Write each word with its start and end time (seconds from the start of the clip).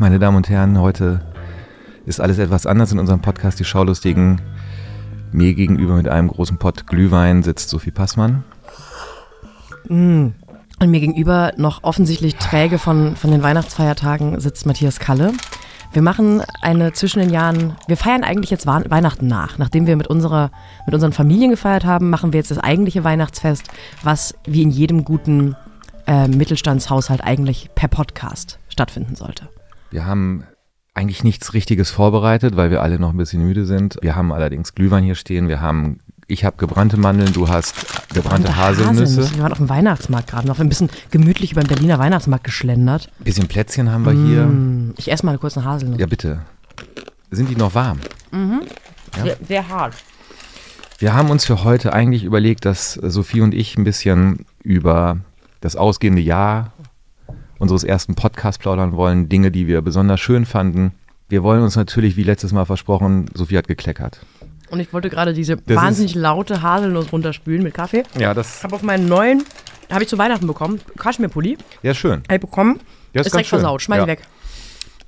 Meine 0.00 0.18
Damen 0.18 0.38
und 0.38 0.48
Herren. 0.48 0.80
Heute 0.80 1.20
ist 2.06 2.22
alles 2.22 2.38
etwas 2.38 2.64
anders 2.64 2.90
in 2.90 2.98
unserem 2.98 3.20
Podcast 3.20 3.60
Die 3.60 3.66
Schaulustigen. 3.66 4.40
Mir 5.30 5.52
gegenüber 5.52 5.92
mit 5.92 6.08
einem 6.08 6.28
großen 6.28 6.56
Pott 6.56 6.86
Glühwein 6.86 7.42
sitzt 7.42 7.68
Sophie 7.68 7.90
Passmann. 7.90 8.42
Und 9.90 10.34
mir 10.82 11.00
gegenüber 11.00 11.52
noch 11.58 11.84
offensichtlich 11.84 12.36
träge 12.36 12.78
von, 12.78 13.14
von 13.14 13.30
den 13.30 13.42
Weihnachtsfeiertagen 13.42 14.40
sitzt 14.40 14.64
Matthias 14.64 15.00
Kalle. 15.00 15.34
Wir 15.92 16.00
machen 16.00 16.42
eine 16.62 16.94
zwischen 16.94 17.18
den 17.18 17.28
Jahren, 17.28 17.76
wir 17.86 17.98
feiern 17.98 18.24
eigentlich 18.24 18.48
jetzt 18.48 18.66
Weihnachten 18.66 19.26
nach. 19.26 19.58
Nachdem 19.58 19.86
wir 19.86 19.96
mit, 19.96 20.06
unserer, 20.06 20.50
mit 20.86 20.94
unseren 20.94 21.12
Familien 21.12 21.50
gefeiert 21.50 21.84
haben, 21.84 22.08
machen 22.08 22.32
wir 22.32 22.38
jetzt 22.38 22.50
das 22.50 22.58
eigentliche 22.58 23.04
Weihnachtsfest, 23.04 23.68
was 24.02 24.34
wie 24.46 24.62
in 24.62 24.70
jedem 24.70 25.04
guten 25.04 25.56
äh, 26.06 26.26
Mittelstandshaushalt 26.26 27.22
eigentlich 27.22 27.68
per 27.74 27.88
Podcast 27.88 28.58
stattfinden 28.70 29.14
sollte. 29.14 29.50
Wir 29.90 30.06
haben 30.06 30.44
eigentlich 30.94 31.24
nichts 31.24 31.54
Richtiges 31.54 31.90
vorbereitet, 31.90 32.56
weil 32.56 32.70
wir 32.70 32.82
alle 32.82 32.98
noch 32.98 33.10
ein 33.10 33.16
bisschen 33.16 33.42
müde 33.42 33.64
sind. 33.66 33.98
Wir 34.02 34.16
haben 34.16 34.32
allerdings 34.32 34.74
Glühwein 34.74 35.04
hier 35.04 35.14
stehen. 35.14 35.48
Wir 35.48 35.60
haben, 35.60 35.98
ich 36.26 36.44
habe 36.44 36.56
gebrannte 36.56 36.96
Mandeln, 36.96 37.32
du 37.32 37.48
hast 37.48 37.74
gebrannte 38.12 38.56
Haselnüsse. 38.56 39.34
Wir 39.34 39.42
waren 39.42 39.52
auf 39.52 39.58
dem 39.58 39.68
Weihnachtsmarkt 39.68 40.28
gerade 40.28 40.46
noch 40.48 40.58
ein 40.58 40.68
bisschen 40.68 40.90
gemütlich 41.10 41.52
über 41.52 41.62
den 41.62 41.68
Berliner 41.68 41.98
Weihnachtsmarkt 41.98 42.44
geschlendert. 42.44 43.10
Bisschen 43.20 43.48
Plätzchen 43.48 43.90
haben 43.90 44.04
wir 44.04 44.12
hier. 44.12 44.46
Mm, 44.46 44.94
Ich 44.96 45.10
esse 45.10 45.24
mal 45.24 45.38
kurz 45.38 45.56
eine 45.56 45.66
Haselnuss. 45.66 45.98
Ja, 45.98 46.06
bitte. 46.06 46.40
Sind 47.30 47.48
die 47.48 47.56
noch 47.56 47.74
warm? 47.74 47.98
Ja. 48.32 49.22
Sehr, 49.22 49.36
sehr 49.46 49.68
hart. 49.68 49.94
Wir 50.98 51.14
haben 51.14 51.30
uns 51.30 51.44
für 51.46 51.64
heute 51.64 51.92
eigentlich 51.92 52.24
überlegt, 52.24 52.64
dass 52.64 52.94
Sophie 52.94 53.40
und 53.40 53.54
ich 53.54 53.78
ein 53.78 53.84
bisschen 53.84 54.44
über 54.62 55.18
das 55.60 55.76
ausgehende 55.76 56.20
Jahr 56.20 56.72
unseres 57.60 57.84
ersten 57.84 58.14
Podcasts 58.16 58.58
plaudern 58.58 58.96
wollen, 58.96 59.28
Dinge, 59.28 59.50
die 59.52 59.68
wir 59.68 59.80
besonders 59.82 60.18
schön 60.20 60.44
fanden. 60.46 60.92
Wir 61.28 61.44
wollen 61.44 61.62
uns 61.62 61.76
natürlich, 61.76 62.16
wie 62.16 62.24
letztes 62.24 62.52
Mal 62.52 62.64
versprochen, 62.64 63.26
Sophie 63.34 63.56
hat 63.58 63.68
gekleckert. 63.68 64.20
Und 64.70 64.80
ich 64.80 64.92
wollte 64.92 65.10
gerade 65.10 65.32
diese 65.32 65.56
Das 65.56 65.76
wahnsinnig 65.76 66.14
laute 66.14 66.62
Haselnuss 66.62 67.12
runterspülen 67.12 67.62
mit 67.62 67.74
Kaffee. 67.74 68.02
Ja, 68.18 68.34
das 68.34 68.58
Ich 68.58 68.64
habe 68.64 68.74
auf 68.74 68.82
meinen 68.82 69.06
neuen, 69.08 69.44
habe 69.90 70.02
ich 70.02 70.08
zu 70.08 70.18
Weihnachten 70.18 70.46
bekommen, 70.46 70.80
Kaschmirpulli, 70.96 71.58
ja 71.82 71.94
schön. 71.94 72.22
habe 72.24 72.34
ich 72.34 72.40
bekommen. 72.40 72.80
Ja, 73.12 73.20
ist 73.20 73.26
ganz 73.26 73.32
direkt 73.32 73.48
schön. 73.48 73.58
versaut, 73.60 73.82
schmeiß 73.82 73.98
ja. 73.98 74.04
ihn 74.04 74.08
weg. 74.08 74.22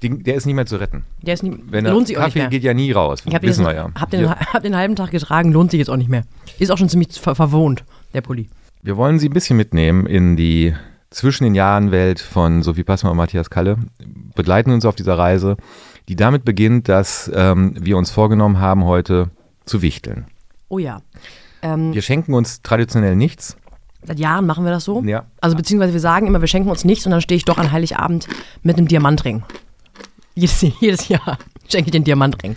Die, 0.03 0.09
der 0.23 0.35
ist 0.35 0.47
nicht 0.47 0.57
mehr 0.57 0.67
zu 0.67 0.77
retten. 0.77 1.05
Der 1.23 1.35
ist 1.35 1.45
nie, 1.45 1.57
Wenn 1.69 1.85
lohnt 1.85 2.01
der 2.03 2.07
sich 2.09 2.17
auch 2.19 2.25
nicht 2.25 2.35
Kaffee 2.35 2.39
mehr. 2.41 2.49
geht 2.49 2.65
ja 2.65 2.75
nie 2.75 2.91
raus. 2.91 3.21
ich 3.25 3.35
habe 3.35 3.47
wissen 3.47 3.65
den, 3.65 3.69
wir 3.69 3.75
ja. 3.77 3.91
hab 3.95 4.11
den, 4.11 4.29
hab 4.29 4.63
den 4.63 4.77
halben 4.77 4.97
Tag 4.97 5.13
getragen, 5.13 5.53
lohnt 5.53 5.71
sich 5.71 5.79
jetzt 5.79 5.91
auch 5.91 5.97
nicht 5.97 6.09
mehr. 6.11 6.25
Ist 6.59 6.73
auch 6.73 6.79
schon 6.79 6.89
ziemlich 6.89 7.09
ver 7.21 7.37
verwohnt, 7.37 7.85
der 8.13 8.21
Pulli. 8.21 8.49
wir 8.83 8.97
wollen 8.97 9.21
Sie 9.21 9.29
ein 9.29 9.33
bisschen 9.33 9.57
mitnehmen 9.57 10.07
in 10.07 10.37
die 10.37 10.75
zwischen 11.13 11.45
den 11.45 11.55
Jahren 11.55 11.91
Welt 11.93 12.21
von 12.21 12.63
Sophie 12.63 12.85
Passmann 12.85 13.13
und 13.13 13.17
Matthias 13.19 13.51
Kalle. 13.51 13.77
Begleiten 14.35 14.71
uns 14.73 14.85
auf 14.85 14.95
dieser 14.97 15.17
Reise, 15.19 15.57
die 16.09 16.17
damit 16.17 16.45
beginnt, 16.45 16.89
dass 16.89 17.31
ähm, 17.35 17.75
wir 17.79 17.97
uns 17.97 18.11
vorgenommen 18.11 18.59
haben, 18.59 18.85
heute 18.85 19.31
zu 19.65 19.83
wichteln. 19.83 20.27
Oh 20.69 20.79
ja. 20.79 21.01
Ähm, 21.63 21.93
Wir 21.93 22.03
schenken 22.03 22.35
uns 22.35 22.63
traditionell 22.63 23.15
nichts. 23.15 23.57
seit 24.03 24.19
Jahren 24.19 24.47
machen 24.47 24.65
wir 24.65 24.73
das 24.73 24.85
so. 24.85 25.03
Ja. 25.05 25.27
Also 25.41 25.55
beziehungsweise 25.57 25.93
wir 25.93 26.01
sagen 26.01 26.27
immer, 26.27 26.41
wir 26.41 26.49
schenken 26.49 26.71
uns 26.71 26.85
nichts 26.85 27.07
und 27.07 27.13
dann 27.13 27.21
stehe 27.21 27.37
ich 27.37 27.45
doch 27.45 27.59
an 27.59 27.71
Heiligabend 27.71 28.27
mit 28.63 28.77
einem 28.79 28.89
Diamantring. 28.89 29.45
Jedes, 30.35 30.61
jedes 30.81 31.09
Jahr 31.09 31.39
schenke 31.69 31.89
ich 31.89 31.93
den 31.93 32.05
Diamantring. 32.05 32.57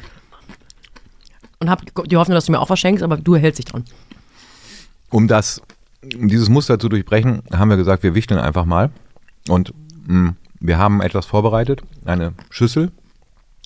Und 1.60 1.70
habe 1.70 1.86
die 2.06 2.18
Hoffnung, 2.18 2.36
dass 2.36 2.46
du 2.46 2.52
mir 2.52 2.60
auch 2.60 2.70
was 2.70 2.80
schenkst, 2.80 3.04
aber 3.04 3.18
du 3.18 3.36
hältst 3.36 3.60
dich 3.60 3.66
dran. 3.66 3.86
Um 5.10 5.28
das, 5.28 5.62
um 6.20 6.28
dieses 6.28 6.50
Muster 6.50 6.80
zu 6.80 6.90
durchbrechen, 6.90 7.42
haben 7.52 7.70
wir 7.70 7.78
gesagt, 7.78 8.04
wir 8.04 8.16
wichteln 8.16 8.40
einfach 8.40 8.66
mal. 8.66 8.92
Und 9.48 9.74
mh, 10.08 10.36
wir 10.60 10.78
haben 10.78 11.02
etwas 11.02 11.26
vorbereitet, 11.26 11.82
eine 12.06 12.34
Schüssel, 12.50 12.92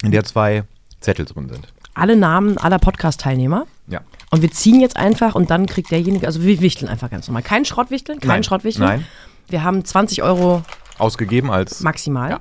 in 0.03 0.11
der 0.11 0.23
zwei 0.23 0.63
Zettel 0.99 1.25
drin 1.25 1.49
sind. 1.49 1.67
Alle 1.94 2.16
Namen 2.16 2.57
aller 2.57 2.79
Podcast-Teilnehmer. 2.79 3.66
Ja. 3.88 4.01
Und 4.31 4.41
wir 4.41 4.51
ziehen 4.51 4.79
jetzt 4.79 4.95
einfach 4.95 5.35
und 5.35 5.49
dann 5.49 5.66
kriegt 5.66 5.91
derjenige, 5.91 6.28
also 6.28 6.41
wir 6.44 6.61
wichteln 6.61 6.88
einfach 6.88 7.09
ganz 7.09 7.28
normal. 7.28 7.44
Kein 7.44 7.66
Schrottwichteln, 7.66 8.19
kein 8.19 8.28
Nein. 8.29 8.44
Schrottwichteln. 8.44 8.88
Nein. 8.88 9.05
Wir 9.47 9.63
haben 9.63 9.83
20 9.83 10.23
Euro 10.23 10.63
Ausgegeben 10.97 11.49
als 11.49 11.81
maximal. 11.81 12.29
Ja. 12.29 12.39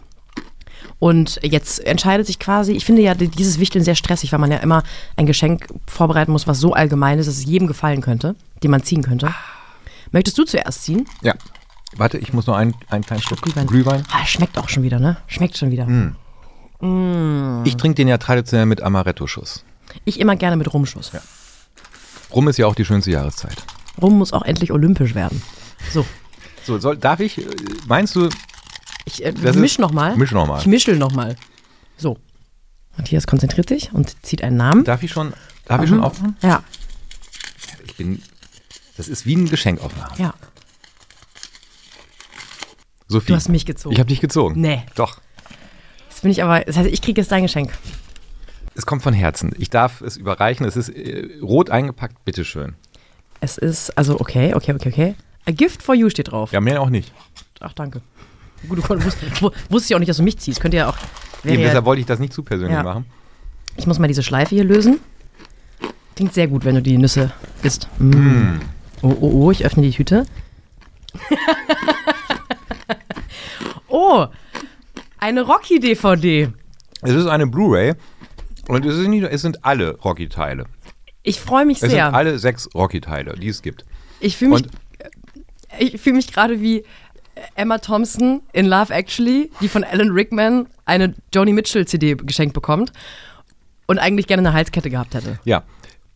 Und 0.99 1.39
jetzt 1.43 1.85
entscheidet 1.85 2.27
sich 2.27 2.39
quasi, 2.39 2.73
ich 2.73 2.85
finde 2.85 3.03
ja 3.03 3.15
dieses 3.15 3.59
Wichteln 3.61 3.85
sehr 3.85 3.95
stressig, 3.95 4.33
weil 4.33 4.41
man 4.41 4.51
ja 4.51 4.59
immer 4.59 4.83
ein 5.17 5.27
Geschenk 5.27 5.69
vorbereiten 5.87 6.33
muss, 6.33 6.47
was 6.47 6.59
so 6.59 6.73
allgemein 6.73 7.19
ist, 7.19 7.27
dass 7.27 7.37
es 7.37 7.45
jedem 7.45 7.69
gefallen 7.69 8.01
könnte, 8.01 8.35
den 8.63 8.71
man 8.71 8.83
ziehen 8.83 9.03
könnte. 9.03 9.33
Möchtest 10.13 10.39
du 10.39 10.45
zuerst 10.45 10.83
ziehen? 10.85 11.07
Ja. 11.23 11.35
Warte, 11.97 12.19
ich 12.19 12.33
muss 12.33 12.47
noch 12.47 12.57
einen, 12.57 12.75
einen 12.89 13.05
kleinen 13.05 13.23
Schluck 13.23 13.41
Glühwein. 13.43 13.67
Glühwein. 13.67 14.05
Ah, 14.13 14.25
schmeckt 14.27 14.59
auch 14.59 14.69
schon 14.69 14.83
wieder, 14.83 14.99
ne? 14.99 15.17
Schmeckt 15.27 15.57
schon 15.57 15.71
wieder. 15.71 15.87
Ich 17.65 17.77
trinke 17.77 17.95
den 17.97 18.09
ja 18.09 18.19
traditionell 18.19 18.67
mit 18.67 18.83
Amaretto-Schuss. 18.83 19.65
Ich 20.05 20.21
immer 20.21 20.37
gerne 20.37 20.57
mit 20.57 20.73
Rumschuss. 20.73 21.11
Rum 22.31 22.47
ist 22.49 22.59
ja 22.59 22.67
auch 22.67 22.75
die 22.75 22.85
schönste 22.85 23.11
Jahreszeit. 23.11 23.57
Rum 24.01 24.19
muss 24.19 24.33
auch 24.33 24.43
endlich 24.43 24.71
olympisch 24.71 25.15
werden. 25.15 25.43
So, 25.93 26.05
So, 26.65 26.79
soll, 26.79 26.97
darf 26.99 27.21
ich, 27.21 27.39
äh, 27.39 27.47
meinst 27.87 28.15
du, 28.15 28.29
ich 29.07 29.25
äh, 29.25 29.33
misch 29.55 29.79
nochmal. 29.79 30.15
misch 30.17 30.31
noch 30.33 30.47
mal. 30.47 30.61
Ich 30.61 30.67
mischel 30.67 30.99
nochmal. 30.99 31.37
So. 31.97 32.19
Matthias 32.97 33.27
konzentriert 33.27 33.69
sich 33.71 33.93
und 33.93 34.15
zieht 34.25 34.43
einen 34.45 34.57
Namen. 34.59 34.85
darf 34.85 35.03
ich 35.03 35.11
schon, 35.11 35.33
darf 35.65 35.83
ich 35.83 35.89
schon 35.89 36.03
aufmachen? 36.05 36.37
Ja, 36.43 36.63
Ich 37.87 37.97
bin, 37.97 38.23
das 38.99 39.09
ist 39.09 39.25
wie 39.25 39.35
ein 39.37 39.49
Geschenk 39.49 39.81
aufmachen. 39.83 40.23
ja. 40.23 40.35
Sophie. 43.11 43.29
Du 43.29 43.37
hast 43.37 43.49
mich 43.49 43.65
gezogen. 43.65 43.95
Ich 43.95 44.01
habe 44.01 44.09
dich 44.09 44.21
gezogen. 44.21 44.61
Nee. 44.61 44.83
Doch. 44.95 45.19
Das 46.11 46.21
bin 46.21 46.31
ich 46.31 46.43
aber, 46.43 46.61
das 46.61 46.77
heißt, 46.77 46.91
ich 46.91 47.01
kriege 47.01 47.19
jetzt 47.21 47.33
dein 47.33 47.43
Geschenk. 47.43 47.73
Es 48.75 48.85
kommt 48.85 49.03
von 49.03 49.15
Herzen. 49.15 49.53
Ich 49.59 49.71
darf 49.71 50.03
es 50.03 50.17
überreichen. 50.19 50.67
Es 50.67 50.77
ist 50.77 50.91
äh, 50.91 51.39
rot 51.41 51.71
eingepackt. 51.71 52.23
Bitteschön. 52.27 52.75
Es 53.41 53.57
ist, 53.57 53.97
also 53.97 54.21
okay, 54.21 54.53
okay, 54.55 54.75
okay, 54.75 54.89
okay. 54.91 55.15
A 55.47 55.53
gift 55.53 55.83
for 55.83 55.95
you 55.95 56.11
steht 56.11 56.31
drauf. 56.33 56.53
Ja, 56.53 56.61
mehr 56.61 56.83
auch 56.83 56.91
nicht. 56.91 57.13
Ach, 57.61 57.73
danke. 57.73 58.03
Gut, 58.69 58.79
du 58.79 58.83
konnt- 58.83 59.05
wusst, 59.05 59.17
wu- 59.41 59.51
wusstest 59.71 59.91
ja 59.91 59.97
auch 59.97 60.01
nicht, 60.01 60.11
dass 60.11 60.19
du 60.19 60.23
mich 60.23 60.37
ziehst. 60.39 60.61
Könnte 60.61 60.77
ja 60.77 60.91
auch. 60.91 60.97
Eben, 61.45 61.61
ja, 61.61 61.69
deshalb 61.69 61.87
wollte 61.87 62.01
ich 62.01 62.07
das 62.07 62.19
nicht 62.19 62.33
zu 62.35 62.43
persönlich 62.43 62.77
Ja. 62.77 62.83
machen. 62.83 63.07
ich 63.77 63.87
muss 63.87 63.99
mal 63.99 64.09
diese 64.09 64.23
Schleife 64.23 64.55
hier 64.55 64.65
lösen. 64.65 65.01
Klingt 66.15 66.35
sehr 66.35 66.49
gut, 66.49 66.65
wenn 66.67 66.75
du 66.75 66.83
die 66.83 66.99
Nüsse 66.99 67.33
isst. 67.63 67.89
Mm. 67.99 68.59
Oh, 69.03 69.17
oh, 69.21 69.31
oh, 69.45 69.51
ich 69.51 69.65
öffne 69.65 69.83
die 69.83 69.91
Tüte. 69.91 70.25
oh, 73.89 74.27
eine 75.19 75.43
Rocky-DVD. 75.43 76.51
Es 77.03 77.13
ist 77.13 77.27
eine 77.27 77.47
Blu-ray 77.47 77.95
und 78.69 78.85
es, 78.85 78.97
ist 78.97 79.09
nicht, 79.09 79.25
es 79.25 79.43
sind 79.43 79.65
alle 79.65 79.97
Rocky-Teile. 79.99 80.67
Ich 81.23 81.41
freue 81.41 81.65
mich 81.65 81.83
Es 81.83 81.91
sehr. 81.91 82.07
sind 82.07 82.15
alle 82.15 82.39
sechs 82.39 82.69
Rocky-Teile, 82.75 83.35
die 83.35 83.49
es 83.49 83.63
gibt. 83.63 83.85
Ich 84.21 84.37
fühle 84.37 84.57
mich, 84.57 84.65
ich 85.79 86.01
fühl 86.01 86.13
mich 86.15 86.33
gerade 86.33 86.61
wie 86.61 86.85
Emma 87.55 87.79
Thompson 87.79 88.43
in 88.53 88.67
Love 88.67 88.93
Actually, 88.93 89.51
die 89.61 89.69
von 89.69 89.85
Alan 89.85 90.11
Rickman 90.11 90.67
eine 90.85 91.15
Joni 91.33 91.53
Mitchell 91.53 91.87
CD 91.87 92.15
geschenkt 92.17 92.55
bekommt 92.55 92.93
und 93.87 93.99
eigentlich 93.99 94.27
gerne 94.27 94.49
eine 94.49 94.57
Halskette 94.57 94.91
gehabt 94.91 95.15
hätte. 95.15 95.39
ja, 95.45 95.63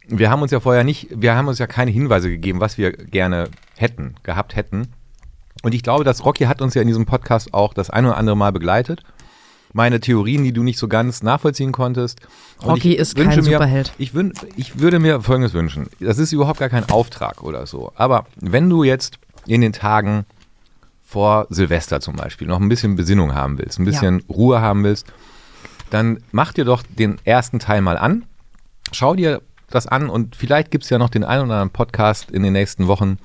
wir 0.08 0.30
haben 0.30 0.42
uns 0.42 0.50
ja 0.50 0.60
vorher 0.60 0.84
nicht, 0.84 1.08
wir 1.10 1.34
haben 1.34 1.48
uns 1.48 1.58
ja 1.58 1.66
keine 1.66 1.90
Hinweise 1.90 2.28
gegeben, 2.28 2.60
was 2.60 2.78
wir 2.78 2.92
gerne 2.92 3.48
hätten, 3.76 4.14
gehabt 4.22 4.56
hätten. 4.56 4.88
Und 5.62 5.74
ich 5.74 5.82
glaube, 5.82 6.04
dass 6.04 6.24
Rocky 6.24 6.44
hat 6.44 6.60
uns 6.60 6.74
ja 6.74 6.82
in 6.82 6.88
diesem 6.88 7.06
Podcast 7.06 7.54
auch 7.54 7.72
das 7.74 7.90
ein 7.90 8.04
oder 8.04 8.16
andere 8.16 8.36
Mal 8.36 8.52
begleitet. 8.52 9.02
Meine 9.72 10.00
Theorien, 10.00 10.44
die 10.44 10.52
du 10.52 10.62
nicht 10.62 10.78
so 10.78 10.86
ganz 10.86 11.22
nachvollziehen 11.22 11.72
konntest. 11.72 12.20
Und 12.60 12.70
Rocky 12.70 12.94
ist 12.94 13.16
kein 13.16 13.28
mir, 13.28 13.42
Superheld. 13.42 13.92
Ich, 13.96 14.12
wün, 14.12 14.32
ich 14.56 14.80
würde 14.80 14.98
mir 14.98 15.22
Folgendes 15.22 15.54
wünschen. 15.54 15.88
Das 15.98 16.18
ist 16.18 16.32
überhaupt 16.32 16.58
gar 16.58 16.68
kein 16.68 16.90
Auftrag 16.90 17.42
oder 17.42 17.66
so. 17.66 17.92
Aber 17.94 18.26
wenn 18.36 18.68
du 18.68 18.84
jetzt 18.84 19.18
in 19.46 19.60
den 19.62 19.72
Tagen 19.72 20.26
vor 21.02 21.46
Silvester 21.48 22.00
zum 22.00 22.16
Beispiel 22.16 22.48
noch 22.48 22.60
ein 22.60 22.68
bisschen 22.68 22.96
Besinnung 22.96 23.34
haben 23.34 23.58
willst, 23.58 23.78
ein 23.78 23.84
bisschen 23.84 24.22
Ruhe 24.28 24.60
haben 24.60 24.84
willst, 24.84 25.06
dann 25.90 26.22
mach 26.32 26.52
dir 26.52 26.64
doch 26.64 26.82
den 26.82 27.18
ersten 27.24 27.58
Teil 27.58 27.82
mal 27.82 27.96
an. 27.96 28.24
Schau 28.92 29.14
dir 29.14 29.42
das 29.74 29.86
an 29.86 30.08
und 30.08 30.36
vielleicht 30.36 30.70
gibt 30.70 30.84
es 30.84 30.90
ja 30.90 30.98
noch 30.98 31.10
den 31.10 31.24
einen 31.24 31.44
oder 31.44 31.54
anderen 31.54 31.70
Podcast 31.70 32.30
in 32.30 32.42
den 32.42 32.52
nächsten 32.52 32.86
Wochen, 32.86 33.18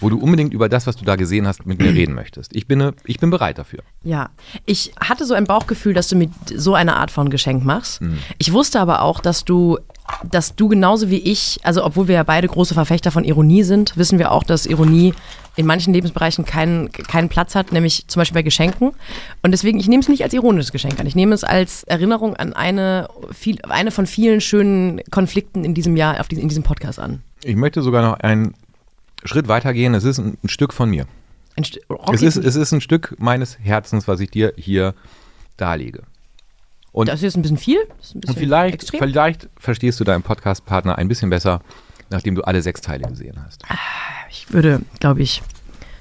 wo 0.00 0.08
du 0.08 0.18
unbedingt 0.18 0.52
über 0.52 0.68
das, 0.68 0.86
was 0.86 0.96
du 0.96 1.04
da 1.04 1.16
gesehen 1.16 1.46
hast, 1.46 1.66
mit 1.66 1.78
mir 1.78 1.92
reden 1.92 2.14
möchtest. 2.14 2.54
Ich 2.54 2.66
bin, 2.66 2.92
ich 3.04 3.20
bin 3.20 3.30
bereit 3.30 3.58
dafür. 3.58 3.80
Ja, 4.02 4.30
ich 4.66 4.92
hatte 5.00 5.26
so 5.26 5.34
ein 5.34 5.44
Bauchgefühl, 5.44 5.94
dass 5.94 6.08
du 6.08 6.16
mir 6.16 6.30
so 6.54 6.74
eine 6.74 6.96
Art 6.96 7.10
von 7.10 7.30
Geschenk 7.30 7.64
machst. 7.64 8.00
Ich 8.38 8.52
wusste 8.52 8.80
aber 8.80 9.02
auch, 9.02 9.20
dass 9.20 9.44
du, 9.44 9.78
dass 10.24 10.56
du 10.56 10.68
genauso 10.68 11.10
wie 11.10 11.18
ich, 11.18 11.60
also 11.62 11.84
obwohl 11.84 12.08
wir 12.08 12.16
ja 12.16 12.22
beide 12.22 12.48
große 12.48 12.74
Verfechter 12.74 13.10
von 13.10 13.24
Ironie 13.24 13.62
sind, 13.62 13.96
wissen 13.96 14.18
wir 14.18 14.32
auch, 14.32 14.42
dass 14.42 14.66
Ironie 14.66 15.14
in 15.56 15.66
manchen 15.66 15.92
Lebensbereichen 15.92 16.44
keinen, 16.44 16.90
keinen 16.90 17.28
Platz 17.28 17.54
hat, 17.54 17.72
nämlich 17.72 18.06
zum 18.06 18.20
Beispiel 18.20 18.36
bei 18.36 18.42
Geschenken. 18.42 18.92
Und 19.42 19.50
deswegen, 19.50 19.78
ich 19.78 19.88
nehme 19.88 20.00
es 20.00 20.08
nicht 20.08 20.22
als 20.22 20.32
ironisches 20.32 20.72
Geschenk 20.72 20.98
an. 20.98 21.06
Ich 21.06 21.14
nehme 21.14 21.34
es 21.34 21.44
als 21.44 21.84
Erinnerung 21.84 22.36
an 22.36 22.52
eine, 22.52 23.08
viel, 23.32 23.58
eine 23.68 23.90
von 23.90 24.06
vielen 24.06 24.40
schönen 24.40 25.00
Konflikten 25.10 25.64
in 25.64 25.74
diesem 25.74 25.96
Jahr, 25.96 26.18
auf 26.20 26.28
diesem, 26.28 26.42
in 26.42 26.48
diesem 26.48 26.62
Podcast 26.62 26.98
an. 26.98 27.22
Ich 27.42 27.56
möchte 27.56 27.82
sogar 27.82 28.02
noch 28.02 28.20
einen 28.20 28.54
Schritt 29.24 29.48
weiter 29.48 29.72
gehen. 29.72 29.94
Es 29.94 30.04
ist 30.04 30.18
ein, 30.18 30.38
ein 30.42 30.48
Stück 30.48 30.72
von 30.72 30.90
mir. 30.90 31.06
Ein 31.56 31.64
St- 31.64 31.80
Es 32.12 32.22
ist, 32.22 32.36
es 32.36 32.56
ist 32.56 32.72
ein 32.72 32.80
Stück 32.80 33.16
meines 33.18 33.58
Herzens, 33.58 34.08
was 34.08 34.20
ich 34.20 34.30
dir 34.30 34.52
hier 34.56 34.94
darlege. 35.56 36.02
Und, 36.92 37.08
das 37.08 37.16
ist 37.16 37.22
jetzt 37.22 37.36
ein 37.36 37.42
bisschen 37.42 37.58
viel. 37.58 37.78
Ein 37.80 37.88
bisschen 37.98 38.20
und 38.30 38.38
vielleicht, 38.38 38.74
extrem. 38.74 39.00
vielleicht 39.00 39.48
verstehst 39.58 40.00
du 40.00 40.04
deinen 40.04 40.22
Podcast-Partner 40.22 40.96
ein 40.98 41.06
bisschen 41.08 41.30
besser, 41.30 41.60
nachdem 42.10 42.34
du 42.34 42.42
alle 42.42 42.62
sechs 42.62 42.80
Teile 42.80 43.06
gesehen 43.08 43.40
hast. 43.44 43.62
Ich 44.30 44.52
würde, 44.52 44.80
glaube 44.98 45.22
ich, 45.22 45.42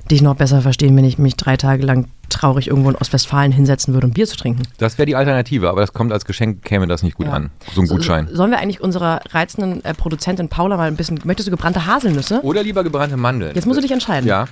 dich 0.10 0.21
noch 0.21 0.36
besser 0.36 0.62
verstehen, 0.62 0.95
wenn 0.95 1.06
ich 1.06 1.18
mich 1.19 1.36
drei 1.36 1.57
Tage 1.57 1.86
lang 1.86 2.07
traurig 2.30 2.68
irgendwo 2.68 2.90
in 2.90 2.96
Ostwestfalen 2.96 3.52
hinsetzen 3.52 3.94
würde, 3.94 4.08
um 4.08 4.14
Bier 4.14 4.28
zu 4.28 4.38
trinken. 4.38 4.64
Das 4.78 4.98
wäre 4.98 5.06
die 5.06 5.16
Alternative, 5.16 5.70
aber 5.70 5.81
das 5.81 5.94
kommt 5.94 6.12
als 6.14 6.26
Geschenk, 6.26 6.64
käme 6.64 6.88
das 6.88 7.04
nicht 7.04 7.18
gut 7.18 7.28
Ja. 7.28 7.34
an. 7.34 7.52
So 7.74 7.81
ein 7.81 7.88
Gutschein. 7.88 8.28
So, 8.30 8.36
sollen 8.38 8.52
wir 8.52 8.60
eigentlich 8.60 8.81
unserer 8.81 9.22
reizenden 9.31 9.84
äh, 9.84 9.94
Produzentin 9.94 10.48
Paula 10.50 10.78
mal 10.78 10.88
ein 10.88 10.96
bisschen, 10.96 11.20
möchtest 11.24 11.48
du 11.48 11.52
gebrannte 11.52 11.86
Haselnüsse? 11.86 12.42
Oder 12.44 12.64
lieber 12.64 12.84
gebrannte 12.84 13.18
Mandeln. 13.18 13.54
Jetzt 13.56 13.66
musst 13.66 13.78
du 13.78 13.81
dich 13.81 13.92
entscheiden. 13.92 14.28
Ja, 14.28 14.46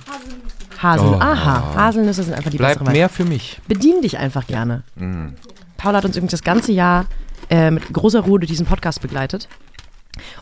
Haseln. 0.82 1.14
Oh. 1.14 1.18
Aha, 1.20 1.74
Haselnüsse 1.74 2.22
sind 2.22 2.34
einfach 2.34 2.50
die 2.50 2.56
bleibt 2.58 2.74
bessere 2.74 2.86
Wahl. 2.86 2.92
mehr 2.94 3.08
für 3.08 3.24
mich. 3.24 3.60
Bedien 3.66 4.00
dich 4.02 4.18
einfach 4.18 4.46
gerne. 4.46 4.82
Mm. 4.96 5.28
Paula 5.76 5.98
hat 5.98 6.04
uns 6.04 6.16
übrigens 6.16 6.32
das 6.32 6.42
ganze 6.42 6.72
Jahr 6.72 7.06
äh, 7.50 7.70
mit 7.70 7.92
großer 7.92 8.20
Ruhe 8.20 8.38
durch 8.38 8.50
diesen 8.50 8.66
Podcast 8.66 9.00
begleitet. 9.00 9.48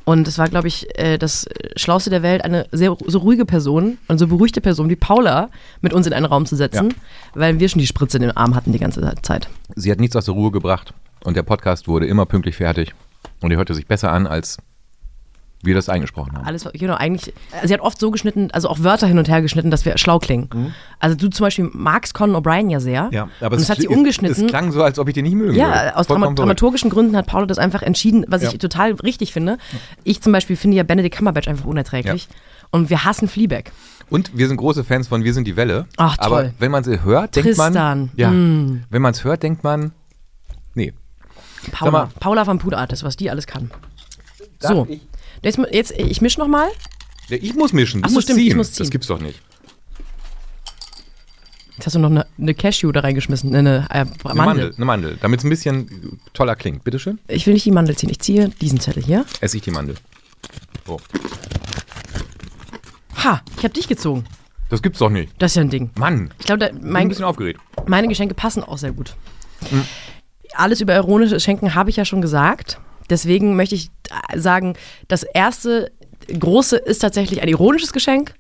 Und 0.05 0.27
es 0.27 0.39
war, 0.39 0.49
glaube 0.49 0.69
ich, 0.69 0.87
äh, 0.99 1.19
das 1.19 1.47
Schlauste 1.77 2.11
der 2.11 2.23
Welt, 2.23 2.45
eine 2.45 2.67
sehr 2.73 2.97
so 3.07 3.19
ruhige 3.19 3.45
Person 3.45 3.99
und 4.09 4.19
so 4.19 4.27
beruhigte 4.27 4.61
Person 4.61 4.89
wie 4.89 4.97
Paula 4.97 5.51
mit 5.81 5.93
uns 5.93 6.07
in 6.07 6.13
einen 6.13 6.27
Raum 6.27 6.47
zu 6.47 6.57
setzen, 6.57 6.95
weil 7.35 7.61
wir 7.61 7.69
schon 7.69 7.81
die 7.81 7.87
Spritze 7.87 8.17
in 8.17 8.23
den 8.23 8.37
Arm 8.37 8.55
hatten 8.55 8.73
die 8.73 8.79
ganze 8.79 9.15
Zeit. 9.23 9.49
Sie 9.75 9.91
hat 9.91 10.01
nichts 10.01 10.17
aus 10.17 10.25
der 10.27 10.35
Ruhe 10.35 10.51
gebracht 10.51 10.95
und 11.25 11.37
der 11.37 11.43
Podcast 11.43 11.89
wurde 11.89 12.07
immer 12.07 12.27
pünktlich 12.27 12.57
fertig. 12.57 12.95
Und 13.43 13.51
die 13.51 13.57
hörte 13.57 13.75
sich 13.75 13.87
besser 13.87 14.13
an, 14.13 14.27
als 14.27 14.59
wir 15.67 15.75
das 15.75 15.89
eingesprochen 15.89 16.37
haben. 16.37 16.47
Alles, 16.47 16.67
genau, 16.73 16.95
eigentlich, 16.95 17.35
sie 17.65 17.75
hat 17.75 17.81
oft 17.81 18.01
so 18.01 18.11
geschnitten, 18.11 18.51
also 18.53 18.69
auch 18.69 18.81
Wörter 18.83 19.07
hin 19.07 19.19
und 19.19 19.29
her 19.29 19.43
geschnitten, 19.43 19.71
dass 19.71 19.85
wir 19.85 19.99
schlau 19.99 20.19
klingen. 20.19 20.73
Also 20.99 21.17
du 21.17 21.29
zum 21.29 21.45
Beispiel 21.45 21.69
magst 21.73 22.15
Conan 22.15 22.43
O'Brien 22.43 22.71
ja 22.71 22.81
sehr. 22.81 23.05
Mhm. 23.05 23.13
Ja, 23.13 23.29
aber 23.41 23.57
und 23.57 23.61
es, 23.61 23.67
das 23.69 23.71
hat 23.71 23.79
sie 23.83 23.87
es, 23.91 23.95
umgeschnitten. 23.97 24.45
Es 24.47 24.51
klang 24.51 24.73
so, 24.73 24.83
als 24.83 24.99
ob 24.99 25.09
ich 25.09 25.15
den 25.15 25.25
nicht 25.25 25.35
mögen 25.35 25.51
würde. 25.51 25.59
Ja, 25.59 25.95
aus 25.97 26.07
Vollkommen 26.07 26.23
verrückt. 26.25 26.39
dramaturgischen 26.39 26.89
Gründen 26.91 27.17
hat 27.17 27.27
Paula 27.27 27.47
das 27.47 27.59
einfach 27.59 27.83
entschieden, 27.83 28.25
was 28.29 28.43
Ja. 28.43 28.51
ich 28.51 28.59
total 28.59 28.93
richtig 28.95 29.33
finde. 29.33 29.59
Ich 30.05 30.23
zum 30.23 30.33
Beispiel 30.33 30.57
finde 30.57 30.77
ja 30.79 30.83
Benedict 30.85 31.17
Cumberbatch 31.17 31.49
einfach 31.49 31.67
unerträglich. 31.67 32.29
Und 32.71 32.91
wir 32.91 33.05
hassen 33.05 33.29
Fleabag. 33.29 33.71
Und 34.11 34.37
wir 34.37 34.49
sind 34.49 34.57
große 34.57 34.83
Fans 34.85 35.07
von 35.09 35.23
Wir 35.25 35.35
sind 35.35 35.47
die 35.47 35.57
Welle. 35.57 35.87
Ach, 35.97 36.17
Aber 36.19 36.43
toll. 36.43 36.55
wenn 36.59 36.71
man 36.71 36.83
sie 36.85 37.03
hört, 37.05 37.37
denkt 37.37 37.57
man. 37.57 37.73
Tristan. 37.73 38.11
Ja. 38.17 38.31
Mm. 38.31 38.85
Wenn 38.91 39.03
man 39.03 39.13
es 39.13 39.23
hört, 39.25 39.43
denkt 39.43 39.63
man. 39.65 39.93
Nee. 40.75 40.93
Paula, 41.73 41.91
mal. 41.91 42.09
Paula 42.21 42.47
van 42.47 42.59
Puder 42.59 42.79
Artist, 42.79 43.03
was 43.05 43.17
die 43.17 43.31
alles 43.31 43.47
kann. 43.47 43.71
Darf 44.61 44.73
so, 44.73 44.87
ich? 44.89 45.01
Jetzt, 45.43 45.59
jetzt 45.73 45.93
ich 45.93 46.21
mische 46.21 46.41
nochmal. 46.41 46.69
Ja, 47.29 47.37
ich 47.41 47.55
muss 47.55 47.73
mischen. 47.73 48.03
Du 48.03 48.07
Ach 48.07 48.11
so, 48.11 48.15
musst 48.17 48.27
stimmt, 48.29 48.41
ich 48.41 48.49
ziehen. 48.49 48.57
muss 48.57 48.73
ziehen. 48.73 48.79
Das 48.85 48.91
gibt's 48.91 49.07
doch 49.09 49.21
nicht. 49.21 49.41
Jetzt 51.77 51.87
hast 51.87 51.95
du 51.95 51.99
noch 51.99 52.09
eine, 52.11 52.27
eine 52.39 52.55
Cashew 52.55 52.91
da 52.91 53.01
reingeschmissen, 53.01 53.55
eine, 53.55 53.87
äh, 53.91 53.95
Eine 53.99 54.07
Mandel. 54.25 54.35
Mandel, 54.45 54.75
eine 54.77 54.85
Mandel. 54.87 55.19
Damit 55.21 55.41
es 55.41 55.45
ein 55.45 55.51
bisschen 55.51 56.21
toller 56.33 56.57
klingt. 56.57 56.85
Bitteschön. 56.85 57.19
Ich 57.29 57.47
will 57.47 57.53
nicht 57.55 57.67
die 57.67 57.71
Mandel 57.71 57.97
ziehen, 57.97 58.09
ich 58.09 58.19
ziehe 58.21 58.49
diesen 58.61 58.81
Zettel 58.81 59.03
hier. 59.03 59.27
Esse 59.41 59.59
ich 59.59 59.63
die 59.63 59.71
Mandel. 59.71 59.97
So. 60.87 60.99
Ha, 63.25 63.43
ich 63.59 63.65
habe 63.65 63.75
dich 63.75 63.89
gezogen. 63.89 64.25
Das 64.71 64.81
gibt's 64.83 64.99
doch 65.01 65.11
nicht. 65.11 65.33
Das 65.39 65.53
ist 65.53 65.57
ja 65.57 65.63
ein 65.63 65.71
Ding. 65.71 65.91
Mann. 65.99 66.33
Ich 66.39 66.47
glaube, 66.47 66.65
Ich 66.65 66.71
bin 66.73 66.85
ein 66.87 66.93
mein, 66.93 67.09
bisschen 67.09 67.25
aufgeregt. 67.25 67.61
meine 67.87 68.09
Geschenke 68.09 68.35
passen 68.35 68.63
auch 68.65 68.79
sehr 68.79 68.93
gut. 68.93 69.15
Hm. 69.69 69.85
Alles 70.55 70.81
über 70.81 70.95
ironische 70.95 71.39
Schenken 71.41 71.75
habe 71.75 71.91
ich 71.91 71.97
ja 71.97 72.05
schon 72.07 72.23
gesagt. 72.23 72.81
Deswegen 73.11 73.57
möchte 73.57 73.75
ich 73.75 73.91
äh, 74.33 74.39
sagen, 74.39 74.75
das 75.09 75.23
erste 75.23 75.93
große 76.39 76.77
ist 76.77 76.99
tatsächlich 77.01 77.41
ein 77.43 77.49
ironisches 77.49 77.93
Geschenk, 77.93 78.35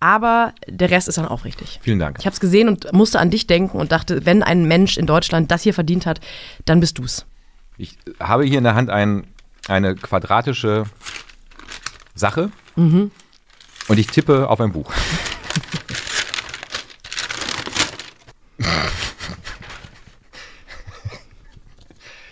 aber 0.00 0.52
der 0.66 0.90
Rest 0.90 1.08
ist 1.08 1.18
dann 1.18 1.26
aufrichtig. 1.26 1.78
Vielen 1.82 1.98
Dank. 1.98 2.16
Ich 2.18 2.26
habe 2.26 2.34
es 2.34 2.40
gesehen 2.40 2.68
und 2.68 2.92
musste 2.92 3.20
an 3.20 3.30
dich 3.30 3.46
denken 3.46 3.78
und 3.78 3.92
dachte, 3.92 4.26
wenn 4.26 4.42
ein 4.42 4.64
Mensch 4.66 4.96
in 4.98 5.06
Deutschland 5.06 5.50
das 5.50 5.62
hier 5.62 5.74
verdient 5.74 6.06
hat, 6.06 6.20
dann 6.64 6.80
bist 6.80 6.98
du's. 6.98 7.26
Ich 7.78 7.96
habe 8.20 8.44
hier 8.44 8.58
in 8.58 8.64
der 8.64 8.74
Hand 8.74 8.90
ein, 8.90 9.24
eine 9.68 9.94
quadratische 9.94 10.84
Sache 12.14 12.50
Mhm. 12.74 13.10
und 13.88 13.98
ich 13.98 14.06
tippe 14.06 14.48
auf 14.48 14.60
ein 14.60 14.72
Buch. 14.72 14.92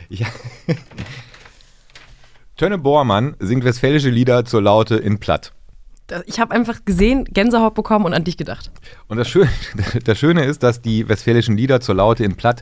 ja. 0.09 0.27
Tönne 2.61 2.77
Bormann 2.77 3.37
singt 3.39 3.65
westfälische 3.65 4.11
Lieder 4.11 4.45
zur 4.45 4.61
Laute 4.61 4.97
in 4.97 5.19
Platt. 5.19 5.55
Ich 6.27 6.41
habe 6.41 6.53
einfach 6.55 6.85
gesehen, 6.85 7.25
Gänsehaut 7.25 7.73
bekommen 7.73 8.05
und 8.05 8.13
an 8.13 8.23
dich 8.25 8.37
gedacht. 8.37 8.71
Und 9.09 9.17
das 9.17 9.31
Schöne, 9.31 9.49
das 10.05 10.19
Schöne 10.19 10.45
ist, 10.45 10.63
dass 10.63 10.83
die 10.83 11.09
westfälischen 11.09 11.57
Lieder 11.57 11.81
zur 11.81 11.95
Laute 11.95 12.23
in 12.23 12.37
Platt, 12.37 12.61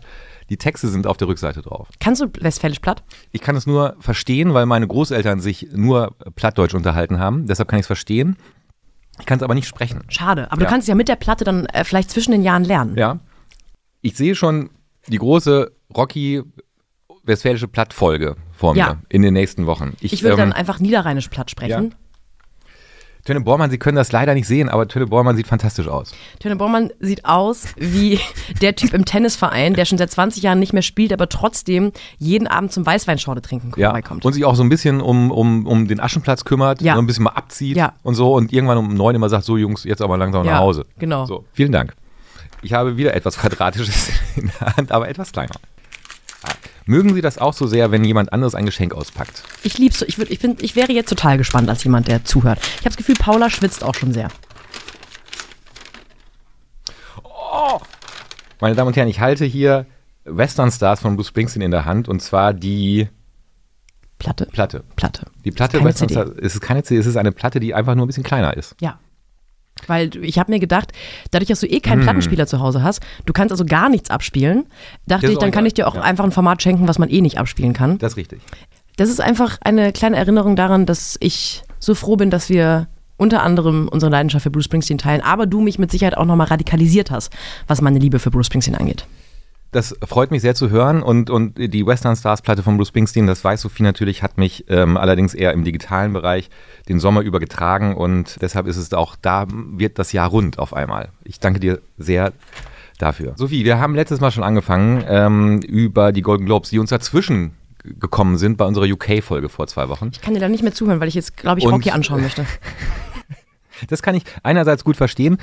die 0.50 0.56
Texte 0.56 0.86
sind 0.86 1.08
auf 1.08 1.16
der 1.16 1.26
Rückseite 1.26 1.62
drauf. 1.62 1.88
Kannst 1.98 2.22
du 2.22 2.26
Westfälisch 2.38 2.78
platt? 2.78 3.02
Ich 3.32 3.40
kann 3.40 3.56
es 3.56 3.66
nur 3.66 3.96
verstehen, 3.98 4.54
weil 4.54 4.66
meine 4.66 4.86
Großeltern 4.86 5.40
sich 5.40 5.66
nur 5.72 6.14
Plattdeutsch 6.36 6.74
unterhalten 6.74 7.18
haben. 7.18 7.48
Deshalb 7.48 7.68
kann 7.68 7.80
ich 7.80 7.82
es 7.82 7.88
verstehen. 7.88 8.36
Ich 9.18 9.26
kann 9.26 9.38
es 9.38 9.42
aber 9.42 9.54
nicht 9.56 9.66
sprechen. 9.66 10.04
Schade. 10.10 10.52
Aber 10.52 10.60
Ja. 10.62 10.66
du 10.68 10.70
kannst 10.70 10.84
es 10.84 10.88
ja 10.90 10.94
mit 10.94 11.08
der 11.08 11.16
Platte 11.16 11.42
dann 11.42 11.66
äh, 11.66 11.82
vielleicht 11.82 12.12
zwischen 12.12 12.30
den 12.30 12.44
Jahren 12.44 12.62
lernen. 12.62 12.96
Ja. 12.96 13.18
Ich 14.00 14.16
sehe 14.16 14.36
schon 14.36 14.70
die 15.08 15.18
große 15.18 15.72
Rocky 15.96 16.44
westfälische 17.24 17.66
Plattfolge 17.66 18.36
vor 18.58 18.72
mir 18.75 18.78
Ja. 18.81 18.96
in 19.08 19.22
den 19.22 19.34
nächsten 19.34 19.66
Wochen. 19.66 19.94
Ich 20.00 20.22
würde 20.22 20.32
ähm, 20.34 20.38
dann 20.50 20.52
einfach 20.52 20.81
niederrheinisch 20.81 21.28
platt 21.28 21.50
sprechen. 21.50 21.94
Töne 23.25 23.40
Bormann, 23.43 23.70
Sie 23.70 23.76
können 23.78 23.96
das 23.96 24.10
leider 24.10 24.32
nicht 24.32 24.46
sehen, 24.46 24.70
aber 24.70 24.88
Töne 24.88 25.06
Bormann 25.06 25.37
sieht 25.37 25.46
fantastisch 25.46 25.87
aus. 25.87 26.12
Töne 26.40 26.56
Bormann 26.56 26.90
sieht 26.99 27.26
aus 27.26 27.66
wie 27.76 28.19
der 28.62 28.75
Typ 28.75 28.94
im 28.94 29.05
Tennisverein, 29.05 29.75
der 29.75 29.84
schon 29.84 29.99
seit 29.99 30.10
20 30.10 30.43
Jahren 30.43 30.58
nicht 30.58 30.72
mehr 30.72 30.82
spielt, 30.82 31.12
aber 31.12 31.28
trotzdem 31.28 31.93
jeden 32.16 32.46
Abend 32.46 32.72
zum 32.72 32.87
Weißweinschorle 32.87 33.43
trinken 33.43 33.72
Ja. 33.76 33.88
vorbeikommt. 33.90 34.25
Und 34.25 34.32
sich 34.32 34.44
auch 34.46 34.55
so 34.55 34.62
ein 34.62 34.70
bisschen 34.70 35.00
um, 35.02 35.31
um, 35.31 35.66
um 35.66 35.88
den 35.88 36.00
Aschenplatz 36.00 36.44
kümmert, 36.44 36.81
Ja. 36.81 36.94
so 36.94 37.00
ein 37.00 37.06
bisschen 37.06 37.25
mal 37.25 37.32
abzieht 37.32 37.76
Ja. 37.76 37.93
und 38.02 38.14
so 38.14 38.32
und 38.34 38.50
irgendwann 38.52 38.78
um 38.78 38.94
neun 38.94 39.14
immer 39.14 39.28
sagt, 39.28 39.44
so 39.44 39.56
Jungs, 39.58 39.84
jetzt 39.84 40.00
aber 40.00 40.16
langsam 40.16 40.46
Ja, 40.46 40.52
nach 40.52 40.61
Hause. 40.61 40.87
genau. 40.99 41.26
So, 41.26 41.44
vielen 41.52 41.72
Dank. 41.72 41.94
Ich 42.62 42.72
habe 42.72 42.97
wieder 42.97 43.14
etwas 43.14 43.37
Quadratisches 43.37 44.09
in 44.37 44.50
der 44.59 44.76
Hand, 44.76 44.90
aber 44.90 45.09
etwas 45.09 45.32
kleiner. 45.32 45.54
Mögen 46.88 47.12
Sie 47.12 47.21
das 47.21 47.37
auch 47.37 47.52
so 47.52 47.66
sehr, 47.66 47.90
wenn 47.90 48.02
jemand 48.02 48.33
anderes 48.33 48.54
ein 48.54 48.64
Geschenk 48.64 48.95
auspackt? 48.95 49.42
Ich 49.62 49.76
lieb's 49.76 49.99
so. 49.99 50.07
Ich, 50.07 50.16
würd, 50.16 50.30
ich, 50.30 50.42
ich 50.42 50.75
wäre 50.75 50.90
jetzt 50.90 51.11
total 51.11 51.37
gespannt 51.37 51.68
als 51.68 51.85
jemand, 51.85 52.09
der 52.09 52.25
zuhört. 52.25 52.59
Ich 52.61 52.78
habe 52.78 52.88
das 52.88 52.97
Gefühl, 52.97 53.14
Paula 53.14 53.50
schwitzt 53.50 53.85
auch 53.85 53.95
schon 53.95 54.14
sehr. 54.14 54.28
Meine 58.59 58.75
Damen 58.75 58.88
und 58.88 58.97
Herren, 58.97 59.09
ich 59.09 59.21
halte 59.21 59.45
hier 59.45 59.85
Western 60.25 60.73
Stars 60.73 61.00
von 61.00 61.16
Bruce 61.16 61.28
Springsteen 61.28 61.61
in 61.61 61.73
der 61.73 61.85
Hand 61.85 62.09
und 62.09 62.23
zwar 62.23 62.54
die 62.54 63.09
Platte. 64.18 64.47
Platte. 64.47 64.83
Platte. 64.97 65.26
Die 65.45 65.50
Platte 65.50 65.85
Western 65.85 66.09
CD. 66.09 66.23
Stars, 66.23 66.38
es 66.40 66.54
ist 66.54 66.61
keine 66.62 66.85
CD, 66.85 67.00
es 67.00 67.07
ist 67.07 67.16
eine 67.16 67.33
Platte, 67.33 67.61
die 67.61 67.75
einfach 67.75 67.97
nur 67.97 68.07
ein 68.07 68.09
bisschen 68.09 68.25
kleiner 68.25 68.57
ist. 68.57 68.75
Ja. 68.80 68.99
Weil 69.87 70.14
ich 70.23 70.38
habe 70.38 70.50
mir 70.52 70.58
gedacht, 70.58 70.92
dadurch, 71.30 71.49
dass 71.49 71.61
du 71.61 71.66
eh 71.66 71.80
keinen 71.80 72.02
Plattenspieler 72.02 72.47
zu 72.47 72.61
Hause 72.61 72.82
hast, 72.82 73.00
du 73.26 73.32
kannst 73.32 73.52
also 73.52 73.64
gar 73.64 73.88
nichts 73.88 74.11
abspielen, 74.11 74.66
dachte 75.06 75.30
ich, 75.30 75.38
dann 75.38 75.50
kann 75.50 75.66
ich 75.66 75.75
dir 75.75 75.88
auch 75.88 75.94
ja. 75.94 76.02
einfach 76.02 76.25
ein 76.25 76.32
Format 76.32 76.62
schenken, 76.62 76.88
was 76.88 76.99
man 76.99 77.08
eh 77.08 77.20
nicht 77.20 77.38
abspielen 77.38 77.73
kann. 77.73 77.99
Das 77.99 78.12
ist 78.12 78.16
richtig. 78.16 78.40
Das 78.97 79.08
ist 79.08 79.20
einfach 79.20 79.58
eine 79.61 79.92
kleine 79.92 80.16
Erinnerung 80.16 80.56
daran, 80.56 80.85
dass 80.85 81.16
ich 81.20 81.62
so 81.78 81.94
froh 81.94 82.16
bin, 82.16 82.30
dass 82.30 82.49
wir 82.49 82.88
unter 83.16 83.42
anderem 83.42 83.88
unsere 83.88 84.11
Leidenschaft 84.11 84.44
für 84.44 84.50
Bruce 84.50 84.64
Springsteen 84.64 84.99
teilen, 84.99 85.20
aber 85.20 85.47
du 85.47 85.61
mich 85.61 85.78
mit 85.78 85.90
Sicherheit 85.90 86.16
auch 86.16 86.25
nochmal 86.25 86.47
radikalisiert 86.47 87.11
hast, 87.11 87.32
was 87.66 87.80
meine 87.80 87.99
Liebe 87.99 88.18
für 88.18 88.30
Bruce 88.30 88.47
Springsteen 88.47 88.76
angeht. 88.76 89.06
Das 89.70 89.94
freut 90.02 90.30
mich 90.30 90.40
sehr 90.40 90.54
zu 90.54 90.70
hören 90.70 91.02
und, 91.02 91.28
und 91.28 91.58
die 91.58 91.87
Western 91.87 92.16
Stars 92.16 92.40
Platte 92.40 92.62
von 92.62 92.78
Bruce 92.78 92.88
Springsteen, 92.88 93.26
das 93.26 93.44
weiß 93.44 93.60
Sophie 93.60 93.82
natürlich, 93.82 94.22
hat 94.22 94.38
mich 94.38 94.64
ähm, 94.68 94.96
allerdings 94.96 95.34
eher 95.34 95.52
im 95.52 95.62
digitalen 95.62 96.14
Bereich 96.14 96.48
den 96.88 97.00
Sommer 97.00 97.20
über 97.20 97.38
getragen 97.38 97.94
und 97.94 98.38
deshalb 98.40 98.66
ist 98.66 98.78
es 98.78 98.94
auch, 98.94 99.14
da 99.20 99.46
wird 99.50 99.98
das 99.98 100.12
Jahr 100.12 100.30
rund 100.30 100.58
auf 100.58 100.72
einmal. 100.72 101.10
Ich 101.22 101.38
danke 101.38 101.60
dir 101.60 101.80
sehr 101.98 102.32
dafür. 102.98 103.34
Sophie, 103.37 103.66
wir 103.66 103.78
haben 103.78 103.94
letztes 103.94 104.20
Mal 104.20 104.30
schon 104.30 104.42
angefangen 104.42 105.04
ähm, 105.06 105.60
über 105.60 106.12
die 106.12 106.22
Golden 106.22 106.46
Globes, 106.46 106.70
die 106.70 106.78
uns 106.78 106.88
dazwischen 106.88 107.52
gekommen 107.84 108.38
sind 108.38 108.56
bei 108.56 108.64
unserer 108.64 108.87
UK-Folge 108.87 109.50
vor 109.50 109.66
zwei 109.66 109.90
Wochen. 109.90 110.08
Ich 110.12 110.22
kann 110.22 110.32
dir 110.32 110.40
da 110.40 110.48
nicht 110.48 110.62
mehr 110.62 110.72
zuhören, 110.72 111.00
weil 111.00 111.08
ich 111.08 111.14
jetzt, 111.14 111.37
glaube 111.37 111.60
ich, 111.60 111.66
Und- 111.66 111.75
Rocky 111.75 111.90
anschauen 111.90 112.22
möchte. 112.22 112.46
Das 113.87 114.02
kann 114.02 114.16
ich 114.16 114.25
einerseits 114.42 114.82
gut 114.82 114.96
verstehen. 114.96 115.38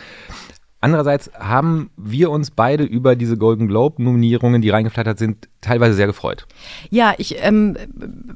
Andererseits 0.85 1.31
haben 1.39 1.89
wir 1.97 2.29
uns 2.29 2.51
beide 2.51 2.83
über 2.83 3.15
diese 3.15 3.37
Golden 3.37 3.67
Globe-Nominierungen, 3.67 4.61
die 4.61 4.69
reingeflattert 4.69 5.17
sind, 5.17 5.49
teilweise 5.59 5.95
sehr 5.95 6.05
gefreut. 6.05 6.45
Ja, 6.91 7.15
ich, 7.17 7.43
ähm, 7.43 7.75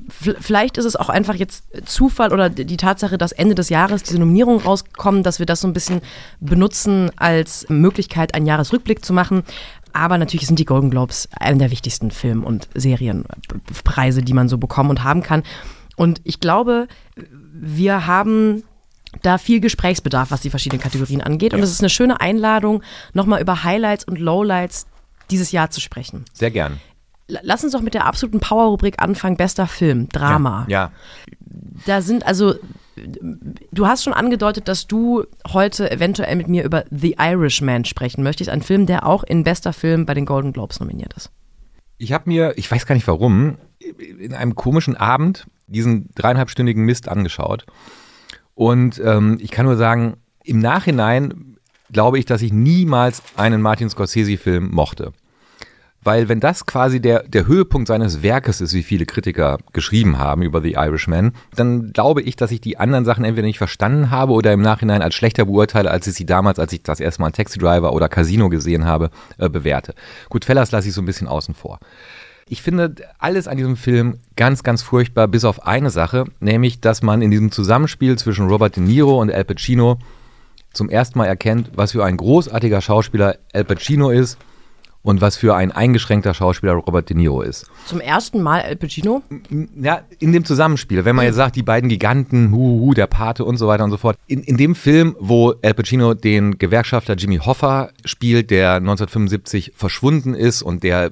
vielleicht 0.10 0.79
ist 0.79 0.86
es 0.86 0.96
auch 0.96 1.10
einfach 1.10 1.36
jetzt 1.36 1.65
Zufall 1.88 2.34
oder 2.34 2.50
die 2.50 2.77
Tatsache, 2.77 3.20
dass 3.20 3.34
Ende 3.34 3.53
des 3.53 3.70
Jahres 3.70 4.01
diese 4.01 4.18
Nominierungen 4.18 4.62
rauskommen, 4.62 5.22
dass 5.22 5.38
wir 5.38 5.46
das 5.46 5.62
so 5.62 5.68
ein 5.68 5.74
bisschen 5.74 6.01
benutzen 6.39 7.12
als 7.18 7.70
Möglichkeit, 7.70 8.34
einen 8.34 8.48
Jahresrückblick 8.48 9.06
zu 9.06 9.13
machen. 9.13 9.44
Aber 9.94 10.18
natürlich 10.18 10.48
sind 10.48 10.58
die 10.58 10.65
Golden 10.65 10.89
Globes 10.89 11.29
einer 11.39 11.60
der 11.60 11.70
wichtigsten 11.70 12.10
Film- 12.10 12.44
und 12.44 12.68
Serienpreise, 12.74 14.24
die 14.24 14.34
man 14.34 14.50
so 14.50 14.58
bekommen 14.58 14.89
und 14.89 15.03
haben 15.03 15.22
kann. 15.22 15.44
Und 15.98 16.20
ich 16.24 16.39
glaube, 16.39 16.88
wir 17.53 18.08
haben 18.08 18.63
da 19.22 19.38
viel 19.38 19.60
Gesprächsbedarf, 19.60 20.32
was 20.32 20.42
die 20.42 20.50
verschiedenen 20.50 20.82
Kategorien 20.82 21.22
angeht. 21.22 21.54
Und 21.54 21.62
es 21.62 21.72
ist 21.72 21.82
eine 21.82 21.89
schöne 21.89 22.22
Einladung, 22.22 22.84
nochmal 23.13 23.42
über 23.42 23.63
Highlights 23.63 24.06
und 24.06 24.20
Lowlights 24.20 24.88
dieses 25.32 25.51
Jahr 25.51 25.70
zu 25.70 25.82
sprechen. 25.82 26.25
Sehr 26.34 26.51
gern. 26.51 26.80
Lass 27.28 27.63
uns 27.63 27.74
doch 27.74 27.82
mit 27.82 27.94
der 27.94 28.06
absoluten 28.06 28.39
Power-Rubrik 28.39 29.00
anfangen. 29.00 29.38
Bester 29.38 29.68
Film, 29.68 30.10
Drama. 30.10 30.66
Ja. 30.68 30.92
Da 31.86 32.01
sind 32.01 32.25
also, 32.25 32.56
du 33.72 33.88
hast 33.88 34.04
schon 34.04 34.13
angedeutet, 34.13 34.68
dass 34.68 34.88
du 34.88 35.25
heute 35.48 35.92
eventuell 35.92 36.36
mit 36.36 36.48
mir 36.48 36.63
über 36.63 36.86
The 36.89 37.18
Irishman 37.20 37.86
sprechen 37.86 38.24
möchtest. 38.24 38.50
Ein 38.50 38.63
Film, 38.63 38.88
der 38.88 39.06
auch 39.06 39.24
in 39.24 39.44
bester 39.44 39.74
Film 39.74 40.08
bei 40.08 40.16
den 40.16 40.25
Golden 40.25 40.54
Globes 40.54 40.80
nominiert 40.80 41.13
ist. 41.13 41.30
Ich 42.00 42.13
habe 42.13 42.24
mir, 42.28 42.58
ich 42.58 42.72
weiß 42.72 42.88
gar 42.88 42.96
nicht 42.96 43.08
warum, 43.08 43.58
in 43.98 44.34
einem 44.34 44.56
komischen 44.56 44.96
Abend 44.98 45.46
diesen 45.68 46.10
dreieinhalbstündigen 46.16 46.84
Mist 46.84 47.08
angeschaut. 47.08 47.66
Und 48.60 49.01
ähm, 49.06 49.38
ich 49.39 49.51
kann 49.51 49.66
nur 49.66 49.78
sagen, 49.78 50.18
im 50.44 50.60
Nachhinein 50.60 51.56
glaube 51.94 52.20
ich, 52.20 52.25
dass 52.25 52.42
ich 52.42 52.51
niemals 52.51 53.24
einen 53.38 53.62
Martin 53.62 53.89
Scorsese-Film 53.89 54.72
mochte. 54.72 55.13
Weil 56.04 56.28
wenn 56.28 56.42
das 56.42 56.66
quasi 56.66 57.00
der, 57.00 57.24
der 57.24 57.48
Höhepunkt 57.48 57.88
seines 57.88 58.22
Werkes 58.22 58.60
ist, 58.60 58.74
wie 58.74 58.84
viele 58.84 59.06
Kritiker 59.06 59.60
geschrieben 59.72 60.18
haben 60.18 60.42
über 60.42 60.62
The 60.62 60.74
Irishman, 60.74 61.32
dann 61.56 61.94
glaube 61.94 62.22
ich, 62.22 62.36
dass 62.36 62.51
ich 62.51 62.60
die 62.60 62.78
anderen 62.78 63.06
Sachen 63.06 63.24
entweder 63.24 63.48
nicht 63.48 63.60
verstanden 63.60 64.12
habe 64.12 64.34
oder 64.34 64.51
im 64.51 64.62
Nachhinein 64.62 65.01
als 65.01 65.16
schlechter 65.16 65.46
beurteile, 65.46 65.89
als 65.89 66.06
ich 66.08 66.16
sie 66.16 66.25
damals, 66.25 66.60
als 66.60 66.74
ich 66.74 66.84
das 66.84 67.00
erste 67.00 67.22
Mal 67.22 67.32
Taxi 67.32 67.60
Driver 67.60 67.94
oder 67.94 68.10
Casino 68.10 68.50
gesehen 68.50 68.84
habe, 68.84 69.10
äh, 69.38 69.48
bewerte. 69.48 69.94
Gut, 70.28 70.44
Fellas 70.44 70.72
lasse 70.72 70.89
ich 70.89 70.94
so 70.94 71.01
ein 71.01 71.06
bisschen 71.06 71.30
außen 71.30 71.56
vor. 71.56 71.80
Ich 72.51 72.63
finde 72.63 72.96
alles 73.20 73.48
an 73.48 73.58
diesem 73.58 73.77
Film 73.77 74.18
ganz, 74.36 74.63
ganz 74.63 74.82
furchtbar, 74.82 75.27
bis 75.27 75.46
auf 75.46 75.68
eine 75.68 75.91
Sache, 75.91 76.25
nämlich, 76.39 76.82
dass 76.82 77.03
man 77.03 77.22
in 77.22 77.29
diesem 77.29 77.51
Zusammenspiel 77.51 78.18
zwischen 78.18 78.48
Robert 78.48 78.75
De 78.75 78.84
Niro 78.84 79.22
und 79.22 79.32
Al 79.32 79.46
Pacino 79.46 80.00
zum 80.74 80.89
ersten 80.89 81.20
Mal 81.20 81.27
erkennt, 81.27 81.70
was 81.75 81.91
für 81.91 82.03
ein 82.03 82.18
großartiger 82.18 82.82
Schauspieler 82.82 83.38
Al 83.53 83.65
Pacino 83.65 84.10
ist 84.10 84.39
und 85.01 85.22
was 85.22 85.38
für 85.38 85.56
ein 85.56 85.72
eingeschränkter 85.72 86.34
Schauspieler 86.34 86.74
Robert 86.74 87.10
De 87.10 87.15
Niro 87.15 87.41
ist. 87.41 87.68
Zum 87.86 88.01
ersten 88.01 88.41
Mal 88.41 88.62
Al 88.62 88.75
Pacino? 88.75 89.24
Ja, 89.82 90.01
in 90.20 90.34
dem 90.34 90.44
Zusammenspiel. 90.44 91.06
Wenn 91.06 91.15
man 91.15 91.25
jetzt 91.25 91.36
sagt, 91.36 91.56
die 91.56 91.63
beiden 91.63 91.89
Giganten, 91.89 92.51
hu, 92.51 92.82
hu, 92.82 92.94
der 92.94 93.08
Pate 93.08 93.46
und 93.46 93.58
so 93.58 93.68
weiter 93.68 93.86
und 93.86 93.91
so 93.91 93.98
fort. 93.98 94.18
In, 94.27 94.44
in 94.44 94.58
dem 94.58 94.75
Film, 94.75 95.15
wo 95.20 95.53
Al 95.63 95.74
Pacino 95.74 96.13
den 96.13 96.58
Gewerkschafter 96.58 97.15
Jimmy 97.15 97.38
Hoffa 97.38 97.89
spielt, 98.03 98.51
der 98.51 98.75
1975 98.75 99.74
verschwunden 99.75 100.34
ist 100.34 100.62
und 100.62 100.84
der 100.84 101.12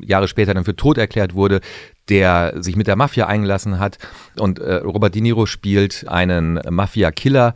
Jahre 0.00 0.28
später 0.28 0.54
dann 0.54 0.64
für 0.64 0.76
tot 0.76 0.96
erklärt 0.96 1.34
wurde, 1.34 1.60
der 2.08 2.54
sich 2.62 2.76
mit 2.76 2.86
der 2.86 2.96
Mafia 2.96 3.26
eingelassen 3.26 3.78
hat. 3.78 3.98
Und 4.38 4.58
äh, 4.58 4.76
Robert 4.76 5.14
De 5.14 5.22
Niro 5.22 5.46
spielt 5.46 6.06
einen 6.08 6.60
Mafia-Killer, 6.68 7.54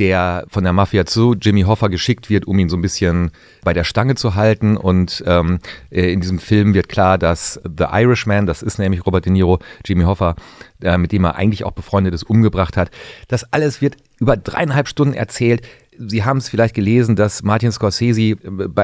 der 0.00 0.46
von 0.48 0.64
der 0.64 0.72
Mafia 0.72 1.04
zu 1.04 1.34
Jimmy 1.34 1.62
Hoffa 1.62 1.88
geschickt 1.88 2.30
wird, 2.30 2.46
um 2.46 2.58
ihn 2.58 2.70
so 2.70 2.76
ein 2.76 2.80
bisschen 2.80 3.30
bei 3.62 3.74
der 3.74 3.84
Stange 3.84 4.14
zu 4.14 4.34
halten. 4.34 4.78
Und 4.78 5.22
ähm, 5.26 5.60
äh, 5.90 6.10
in 6.10 6.20
diesem 6.20 6.38
Film 6.38 6.72
wird 6.72 6.88
klar, 6.88 7.18
dass 7.18 7.60
The 7.64 7.84
Irishman, 7.92 8.46
das 8.46 8.62
ist 8.62 8.78
nämlich 8.78 9.04
Robert 9.04 9.26
De 9.26 9.32
Niro, 9.32 9.58
Jimmy 9.84 10.04
Hoffa, 10.04 10.36
äh, 10.82 10.96
mit 10.96 11.12
dem 11.12 11.24
er 11.24 11.36
eigentlich 11.36 11.64
auch 11.64 11.72
befreundet 11.72 12.14
ist, 12.14 12.22
umgebracht 12.22 12.78
hat. 12.78 12.90
Das 13.28 13.52
alles 13.52 13.82
wird 13.82 13.98
über 14.18 14.38
dreieinhalb 14.38 14.88
Stunden 14.88 15.14
erzählt. 15.14 15.68
Sie 16.02 16.24
haben 16.24 16.38
es 16.38 16.48
vielleicht 16.48 16.74
gelesen, 16.74 17.14
dass 17.14 17.42
Martin 17.42 17.72
Scorsese 17.72 18.20
äh, 18.20 18.36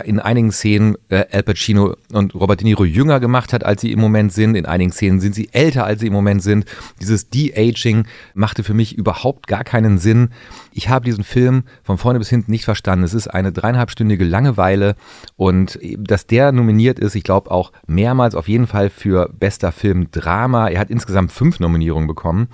in 0.05 0.21
einigen 0.21 0.53
Szenen 0.53 0.97
äh, 1.09 1.25
Al 1.33 1.43
Pacino 1.43 1.97
und 2.13 2.35
Robert 2.35 2.61
De 2.61 2.67
Niro 2.67 2.85
jünger 2.85 3.21
gemacht 3.21 3.55
hat, 3.55 3.65
als 3.65 3.81
sie 3.81 3.91
im 3.91 4.01
Moment 4.01 4.35
sind. 4.35 4.55
In 4.55 4.67
einigen 4.67 4.93
Szenen 4.93 5.21
sind 5.21 5.35
sie 5.35 5.49
älter, 5.53 5.87
als 5.87 6.01
sie 6.01 6.09
im 6.09 6.13
Moment 6.13 6.43
sind. 6.43 6.67
Dieses 7.01 7.31
De-Aging 7.31 8.07
machte 8.35 8.63
für 8.63 8.75
mich 8.75 8.99
überhaupt 8.99 9.47
gar 9.47 9.65
keinen 9.65 9.97
Sinn. 9.97 10.29
Ich 10.73 10.91
habe 10.91 11.07
diesen 11.07 11.25
Film 11.25 11.63
von 11.83 11.97
vorne 11.97 12.19
bis 12.19 12.29
hinten 12.29 12.51
nicht 12.51 12.67
verstanden. 12.67 13.05
Es 13.05 13.15
ist 13.15 13.29
eine 13.29 13.51
dreieinhalbstündige 13.51 14.25
Langeweile 14.25 14.95
und 15.37 15.79
dass 15.99 16.27
der 16.27 16.53
nominiert 16.53 16.99
ist, 16.99 17.15
ich 17.15 17.25
glaube 17.25 17.51
auch 17.51 17.73
mehrmals 17.87 18.35
auf 18.35 18.47
jeden 18.47 18.67
Fall 18.67 18.91
für 18.91 19.31
bester 19.33 19.73
Film 19.73 20.11
Drama. 20.11 20.69
Er 20.69 20.81
hat 20.81 20.91
insgesamt 20.91 21.33
fünf 21.33 21.61
Nominierungen 21.61 22.09
bekommen 22.09 22.49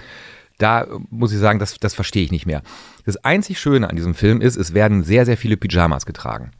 da 0.62 0.86
muss 1.10 1.32
ich 1.32 1.38
sagen, 1.38 1.58
das, 1.58 1.78
das 1.78 1.94
verstehe 1.94 2.24
ich 2.24 2.30
nicht 2.30 2.46
mehr. 2.46 2.62
Das 3.04 3.16
einzig 3.18 3.58
Schöne 3.58 3.90
an 3.90 3.96
diesem 3.96 4.14
Film 4.14 4.40
ist, 4.40 4.56
es 4.56 4.74
werden 4.74 5.02
sehr, 5.02 5.26
sehr 5.26 5.36
viele 5.36 5.56
Pyjamas 5.56 6.06
getragen. 6.06 6.52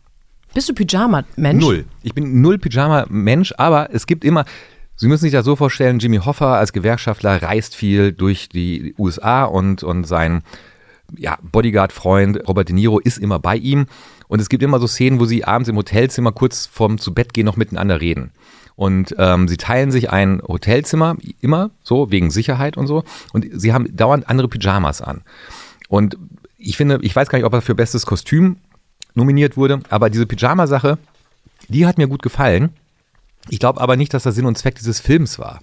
Bist 0.55 0.69
du 0.69 0.75
Pyjama-Mensch? 0.75 1.63
Null. 1.63 1.85
Ich 2.03 2.15
bin 2.15 2.43
null 2.43 2.59
Pyjama-Mensch, 2.59 3.55
aber 3.57 3.89
es 3.93 4.07
gibt 4.07 4.25
immer, 4.25 4.45
Sie 4.97 5.09
müssen 5.09 5.23
sich 5.23 5.33
das 5.33 5.45
so 5.45 5.57
vorstellen, 5.57 5.99
Jimmy 5.99 6.19
Hoffa 6.19 6.59
als 6.59 6.73
Gewerkschaftler 6.73 7.43
reist 7.43 7.75
viel 7.75 8.13
durch 8.13 8.49
die 8.49 8.95
USA 8.99 9.45
und, 9.45 9.83
und 9.83 10.05
sein 10.05 10.43
ja, 11.17 11.39
Bodyguard-Freund 11.43 12.47
Robert 12.47 12.69
De 12.69 12.75
Niro 12.75 12.99
ist 12.99 13.19
immer 13.19 13.39
bei 13.39 13.57
ihm. 13.57 13.87
Und 14.29 14.41
es 14.41 14.49
gibt 14.49 14.63
immer 14.63 14.79
so 14.79 14.87
Szenen, 14.87 15.21
wo 15.21 15.25
sie 15.25 15.45
abends 15.45 15.69
im 15.69 15.77
Hotelzimmer 15.77 16.33
kurz 16.33 16.67
vorm 16.67 16.99
zu 16.99 17.13
Bett 17.15 17.35
gehen 17.35 17.47
noch 17.47 17.57
miteinander 17.57 18.01
reden. 18.01 18.33
Und 18.75 19.15
ähm, 19.19 19.49
sie 19.49 19.57
teilen 19.57 19.91
sich 19.91 20.11
ein 20.11 20.41
Hotelzimmer, 20.47 21.17
immer 21.41 21.71
so, 21.83 22.11
wegen 22.11 22.31
Sicherheit 22.31 22.77
und 22.77 22.87
so. 22.87 23.05
Und 23.33 23.47
sie 23.53 23.73
haben 23.73 23.95
dauernd 23.95 24.29
andere 24.29 24.49
Pyjamas 24.49 25.03
an. 25.03 25.23
Und 25.89 26.17
ich 26.59 26.77
finde, 26.77 26.99
ich 27.03 27.15
weiß 27.15 27.29
gar 27.29 27.39
nicht, 27.39 27.47
ob 27.47 27.53
er 27.53 27.63
für 27.63 27.75
bestes 27.75 28.07
Kostüm 28.07 28.57
nominiert 29.15 29.57
wurde, 29.57 29.81
aber 29.91 30.11
diese 30.11 30.27
Pyjama-Sache, 30.27 30.99
die 31.69 31.87
hat 31.87 31.99
mir 31.99 32.09
gut 32.09 32.23
gefallen. 32.23 32.71
Ich 33.49 33.59
glaube 33.59 33.81
aber 33.81 33.97
nicht, 33.97 34.15
dass 34.15 34.23
das 34.23 34.35
Sinn 34.35 34.47
und 34.47 34.57
Zweck 34.57 34.77
dieses 34.77 35.01
Films 35.01 35.39
war. 35.39 35.61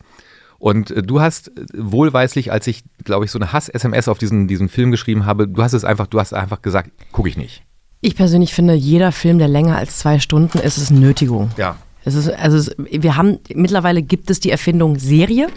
Und 0.60 0.92
äh, 0.92 1.02
du 1.02 1.22
hast 1.22 1.48
äh, 1.58 1.66
wohlweislich, 1.74 2.52
als 2.52 2.68
ich, 2.68 2.84
glaube 3.04 3.26
ich, 3.26 3.32
so 3.32 3.40
eine 3.40 3.54
Hass-SMS 3.54 4.08
auf 4.08 4.18
diesen, 4.18 4.48
diesen 4.48 4.70
Film 4.70 4.92
geschrieben 4.92 5.26
habe, 5.26 5.48
du 5.48 5.64
hast 5.64 5.74
es 5.74 5.86
einfach, 5.86 6.08
du 6.08 6.20
hast 6.20 6.34
einfach 6.34 6.62
gesagt, 6.62 6.92
gucke 7.12 7.30
ich 7.30 7.38
nicht. 7.38 7.64
Ich 8.02 8.16
persönlich 8.16 8.54
finde, 8.54 8.74
jeder 8.74 9.12
Film, 9.12 9.40
der 9.40 9.48
länger 9.48 9.78
als 9.78 9.98
zwei 9.98 10.20
Stunden 10.20 10.60
ist, 10.60 10.78
ist 10.78 10.92
eine 10.92 11.00
Nötigung. 11.00 11.52
Ja. 11.58 11.78
Es 12.06 12.16
ist, 12.16 12.30
also 12.30 12.58
es, 12.58 12.76
wir 12.78 13.16
haben, 13.16 13.40
mittlerweile 13.54 14.02
gibt 14.02 14.30
es 14.30 14.40
die 14.40 14.52
Erfindung 14.52 14.98
Serie. 14.98 15.48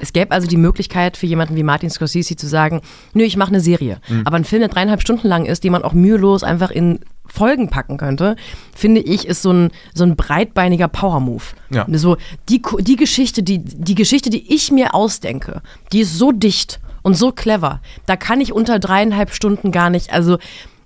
Es 0.00 0.12
gäbe 0.12 0.32
also 0.32 0.48
die 0.48 0.56
Möglichkeit 0.56 1.16
für 1.16 1.26
jemanden 1.26 1.56
wie 1.56 1.62
Martin 1.62 1.88
Scorsese 1.88 2.36
zu 2.36 2.48
sagen, 2.48 2.80
nö, 3.12 3.22
ich 3.22 3.36
mache 3.36 3.50
eine 3.50 3.60
Serie. 3.60 4.00
Mhm. 4.08 4.22
Aber 4.24 4.36
ein 4.36 4.44
Film, 4.44 4.60
der 4.60 4.68
dreieinhalb 4.68 5.00
Stunden 5.00 5.28
lang 5.28 5.44
ist, 5.46 5.62
den 5.62 5.72
man 5.72 5.84
auch 5.84 5.92
mühelos 5.92 6.42
einfach 6.42 6.70
in 6.70 7.00
Folgen 7.26 7.70
packen 7.70 7.96
könnte, 7.96 8.36
finde 8.74 9.00
ich, 9.00 9.26
ist 9.26 9.42
so 9.42 9.52
ein, 9.52 9.70
so 9.94 10.04
ein 10.04 10.16
breitbeiniger 10.16 10.88
Power-Move. 10.88 11.44
Ja. 11.70 11.86
So, 11.92 12.16
die, 12.48 12.60
die 12.80 12.96
Geschichte, 12.96 13.42
die, 13.42 13.60
die 13.60 13.94
Geschichte, 13.94 14.30
die 14.30 14.52
ich 14.52 14.70
mir 14.70 14.94
ausdenke, 14.94 15.62
die 15.92 16.00
ist 16.00 16.18
so 16.18 16.32
dicht 16.32 16.80
und 17.02 17.14
so 17.14 17.32
clever. 17.32 17.80
Da 18.06 18.16
kann 18.16 18.40
ich 18.40 18.52
unter 18.52 18.78
dreieinhalb 18.78 19.32
Stunden 19.32 19.72
gar 19.72 19.90
nicht, 19.90 20.12
also 20.12 20.38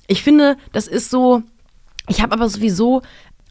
ich 0.06 0.22
finde, 0.22 0.56
das 0.72 0.86
ist 0.86 1.10
so, 1.10 1.42
ich 2.08 2.22
habe 2.22 2.32
aber 2.32 2.48
sowieso 2.48 3.02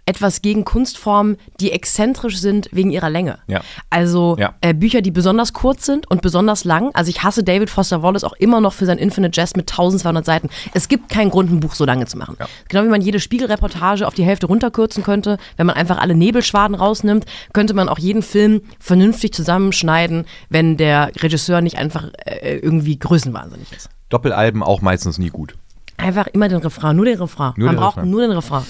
etwas 0.08 0.42
gegen 0.42 0.66
Kunstformen, 0.66 1.38
die 1.60 1.72
exzentrisch 1.72 2.40
sind 2.40 2.70
wegen 2.72 2.90
ihrer 2.90 3.10
Länge. 3.10 3.40
Ja. 3.48 3.62
Also 3.90 4.36
ja. 4.40 4.56
Äh, 4.62 4.74
Bücher, 4.74 5.02
die 5.02 5.12
besonders 5.12 5.54
kurz 5.54 5.86
sind 5.86 6.10
und 6.10 6.22
besonders 6.22 6.64
lang. 6.64 6.92
Also 6.94 7.10
ich 7.10 7.24
hasse 7.24 7.44
David 7.44 7.70
Foster 7.70 8.02
Wallace 8.02 8.24
auch 8.24 8.34
immer 8.34 8.62
noch 8.62 8.74
für 8.74 8.86
sein 8.86 8.98
Infinite 8.98 9.40
Jest 9.40 9.58
mit 9.58 9.70
1200 9.70 10.26
Seiten. 10.26 10.50
Es 10.74 10.88
gibt 10.88 11.10
keinen 11.10 11.30
Grund, 11.30 11.52
ein 11.52 11.60
Buch 11.60 11.76
so 11.76 11.86
lange 11.86 12.06
zu 12.06 12.18
machen. 12.18 12.38
Ja. 12.40 12.48
Genau 12.70 12.84
wie 12.86 12.90
man 12.90 13.02
jede 13.02 13.20
Spiegelreportage 13.20 14.08
auf 14.08 14.14
die 14.14 14.24
Hälfte 14.24 14.48
runterkürzen 14.48 15.04
könnte, 15.04 15.38
wenn 15.58 15.68
man 15.68 15.76
einfach 15.76 15.98
alle 15.98 16.16
Nebelschwaden 16.16 16.76
rausnimmt, 16.76 17.26
könnte 17.54 17.74
man 17.74 17.90
auch 17.90 18.00
jeden 18.00 18.24
Film 18.24 18.62
vernünftig 18.80 19.34
zusammenschneiden, 19.34 20.26
wenn 20.50 20.78
der 20.78 21.12
Regisseur 21.18 21.62
nicht 21.62 21.78
einfach 21.78 22.10
äh, 22.26 22.58
irgendwie 22.58 22.98
größenwahnsinnig 22.98 23.72
ist. 23.74 23.90
Doppelalben 24.10 24.64
auch 24.64 24.82
meistens 24.82 25.18
nie 25.18 25.30
gut. 25.30 25.56
Einfach 25.98 26.28
immer 26.28 26.48
den 26.48 26.60
Refrain, 26.60 26.96
nur 26.96 27.06
den 27.06 27.20
Refrain. 27.20 27.54
Nur 27.58 27.68
Man 27.68 27.76
den 27.76 27.80
braucht 27.82 27.98
Refrain. 27.98 28.10
nur 28.12 28.22
den 28.22 28.32
Refrain. 28.32 28.64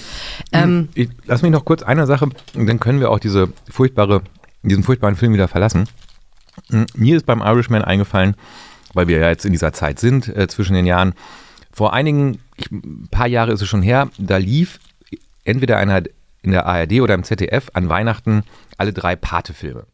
Ähm, 0.52 0.88
ich, 0.94 1.10
lass 1.26 1.42
mich 1.42 1.50
noch 1.50 1.64
kurz 1.64 1.82
eine 1.82 2.06
Sache, 2.06 2.28
dann 2.54 2.80
können 2.80 3.00
wir 3.00 3.10
auch 3.10 3.18
diese 3.18 3.48
furchtbare, 3.70 4.22
diesen 4.62 4.82
furchtbaren 4.82 5.14
Film 5.16 5.34
wieder 5.34 5.48
verlassen. 5.48 5.88
Hm, 6.70 6.86
mir 6.94 7.16
ist 7.16 7.26
beim 7.26 7.40
Irishman 7.40 7.82
eingefallen, 7.82 8.34
weil 8.94 9.08
wir 9.08 9.18
ja 9.18 9.28
jetzt 9.28 9.44
in 9.44 9.52
dieser 9.52 9.72
Zeit 9.72 9.98
sind, 9.98 10.28
äh, 10.28 10.48
zwischen 10.48 10.74
den 10.74 10.86
Jahren, 10.86 11.12
vor 11.70 11.92
einigen, 11.92 12.40
ich, 12.56 12.70
ein 12.72 13.08
paar 13.10 13.28
Jahre 13.28 13.52
ist 13.52 13.62
es 13.62 13.68
schon 13.68 13.82
her, 13.82 14.08
da 14.18 14.38
lief 14.38 14.80
entweder 15.44 15.76
einer 15.76 16.02
in 16.42 16.50
der 16.52 16.66
ARD 16.66 17.00
oder 17.00 17.14
im 17.14 17.24
ZDF 17.24 17.70
an 17.74 17.88
Weihnachten 17.88 18.42
alle 18.78 18.92
drei 18.92 19.16
Pate-Filme. 19.16 19.86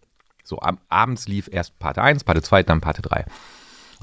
So, 0.45 0.61
am, 0.61 0.79
abends 0.88 1.26
lief 1.26 1.49
erst 1.50 1.79
Pate 1.79 2.03
1, 2.03 2.25
Pate 2.25 2.43
2, 2.43 2.62
dann 2.62 2.81
Pate 2.81 3.03
3. 3.03 3.25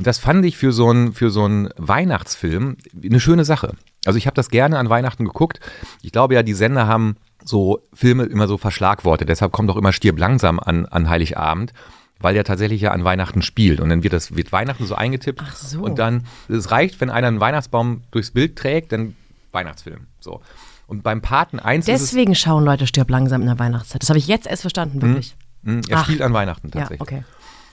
Und 0.02 0.08
das 0.08 0.18
fand 0.18 0.44
ich 0.46 0.58
für 0.58 0.72
so 0.72 0.90
einen 0.90 1.14
für 1.14 1.30
so 1.30 1.46
einen 1.46 1.70
Weihnachtsfilm 1.78 2.78
eine 3.06 3.20
schöne 3.20 3.46
Sache. 3.46 3.76
Also 4.04 4.18
ich 4.18 4.26
habe 4.26 4.34
das 4.34 4.50
gerne 4.50 4.80
an 4.80 4.90
Weihnachten 4.90 5.26
geguckt. 5.26 5.60
Ich 6.02 6.12
glaube 6.12 6.34
ja, 6.34 6.42
die 6.42 6.56
Sender 6.56 6.88
haben 6.88 7.18
so 7.46 7.84
Filme 7.94 8.24
immer 8.24 8.48
so 8.48 8.58
Verschlagworte. 8.58 9.28
Deshalb 9.28 9.52
kommt 9.52 9.70
auch 9.70 9.78
immer 9.78 9.94
Stirb 9.94 10.18
langsam 10.18 10.60
an, 10.60 10.88
an 10.88 11.08
Heiligabend, 11.08 11.74
weil 12.20 12.34
der 12.34 12.44
tatsächlich 12.44 12.82
ja 12.82 12.94
an 12.94 13.04
Weihnachten 13.04 13.44
spielt. 13.44 13.80
Und 13.80 13.90
dann 13.90 14.02
wird 14.02 14.14
das 14.14 14.36
wird 14.36 14.52
Weihnachten 14.52 14.88
so 14.88 14.96
eingetippt. 14.96 15.44
Ach 15.46 15.56
so. 15.56 15.82
Und 15.82 16.00
dann, 16.00 16.26
es 16.50 16.72
reicht, 16.72 17.00
wenn 17.00 17.12
einer 17.12 17.28
einen 17.28 17.40
Weihnachtsbaum 17.40 18.02
durchs 18.10 18.32
Bild 18.32 18.56
trägt, 18.56 18.94
dann 18.94 19.16
Weihnachtsfilm. 19.52 20.08
So. 20.20 20.42
Und 20.88 21.04
beim 21.04 21.22
Paten 21.22 21.60
1 21.60 21.86
Deswegen 21.86 22.34
schauen 22.34 22.66
Leute 22.66 22.88
Stirb 22.88 23.12
langsam 23.12 23.42
in 23.42 23.48
der 23.50 23.60
Weihnachtszeit. 23.60 24.02
Das 24.02 24.10
habe 24.10 24.18
ich 24.18 24.26
jetzt 24.26 24.48
erst 24.48 24.62
verstanden, 24.62 25.00
wirklich. 25.00 25.36
Hm, 25.64 25.74
hm, 25.74 25.82
er 25.90 26.00
Ach. 26.00 26.06
spielt 26.06 26.24
an 26.24 26.34
Weihnachten 26.34 26.72
tatsächlich. 26.72 27.12
Ja, 27.12 27.18
okay. 27.18 27.24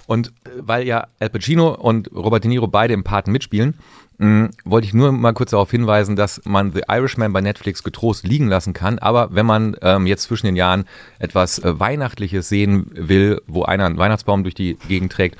Und 0.08 0.28
äh, 0.28 0.50
weil 0.60 0.86
ja 0.86 1.06
Al 1.20 1.28
Pacino 1.28 1.74
und 1.74 2.10
Robert 2.12 2.42
De 2.42 2.48
Niro 2.48 2.66
beide 2.66 2.94
im 2.94 3.04
Paten 3.04 3.30
mitspielen, 3.30 3.74
mh, 4.16 4.48
wollte 4.64 4.86
ich 4.86 4.94
nur 4.94 5.12
mal 5.12 5.34
kurz 5.34 5.50
darauf 5.50 5.70
hinweisen, 5.70 6.16
dass 6.16 6.40
man 6.46 6.72
The 6.72 6.84
Irishman 6.88 7.32
bei 7.34 7.42
Netflix 7.42 7.82
getrost 7.82 8.26
liegen 8.26 8.48
lassen 8.48 8.72
kann. 8.72 8.98
Aber 8.98 9.34
wenn 9.34 9.44
man 9.44 9.76
ähm, 9.82 10.06
jetzt 10.06 10.22
zwischen 10.22 10.46
den 10.46 10.56
Jahren 10.56 10.86
etwas 11.18 11.58
äh, 11.58 11.78
Weihnachtliches 11.78 12.48
sehen 12.48 12.90
will, 12.90 13.42
wo 13.46 13.64
einer 13.64 13.84
einen 13.84 13.98
Weihnachtsbaum 13.98 14.44
durch 14.44 14.54
die 14.54 14.78
Gegend 14.88 15.12
trägt, 15.12 15.38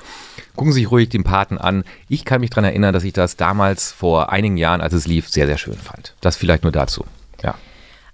gucken 0.55 0.71
Sie 0.71 0.81
sich 0.81 0.91
ruhig 0.91 1.09
den 1.09 1.23
Paten 1.23 1.57
an. 1.57 1.83
Ich 2.07 2.23
kann 2.23 2.41
mich 2.41 2.51
daran 2.51 2.65
erinnern, 2.65 2.93
dass 2.93 3.03
ich 3.03 3.13
das 3.13 3.37
damals 3.37 3.91
vor 3.91 4.31
einigen 4.31 4.57
Jahren, 4.57 4.81
als 4.81 4.93
es 4.93 5.07
lief, 5.07 5.29
sehr, 5.29 5.47
sehr 5.47 5.57
schön 5.57 5.73
fand. 5.77 6.13
Das 6.21 6.37
vielleicht 6.37 6.61
nur 6.61 6.71
dazu. 6.71 7.05
Ja. 7.41 7.55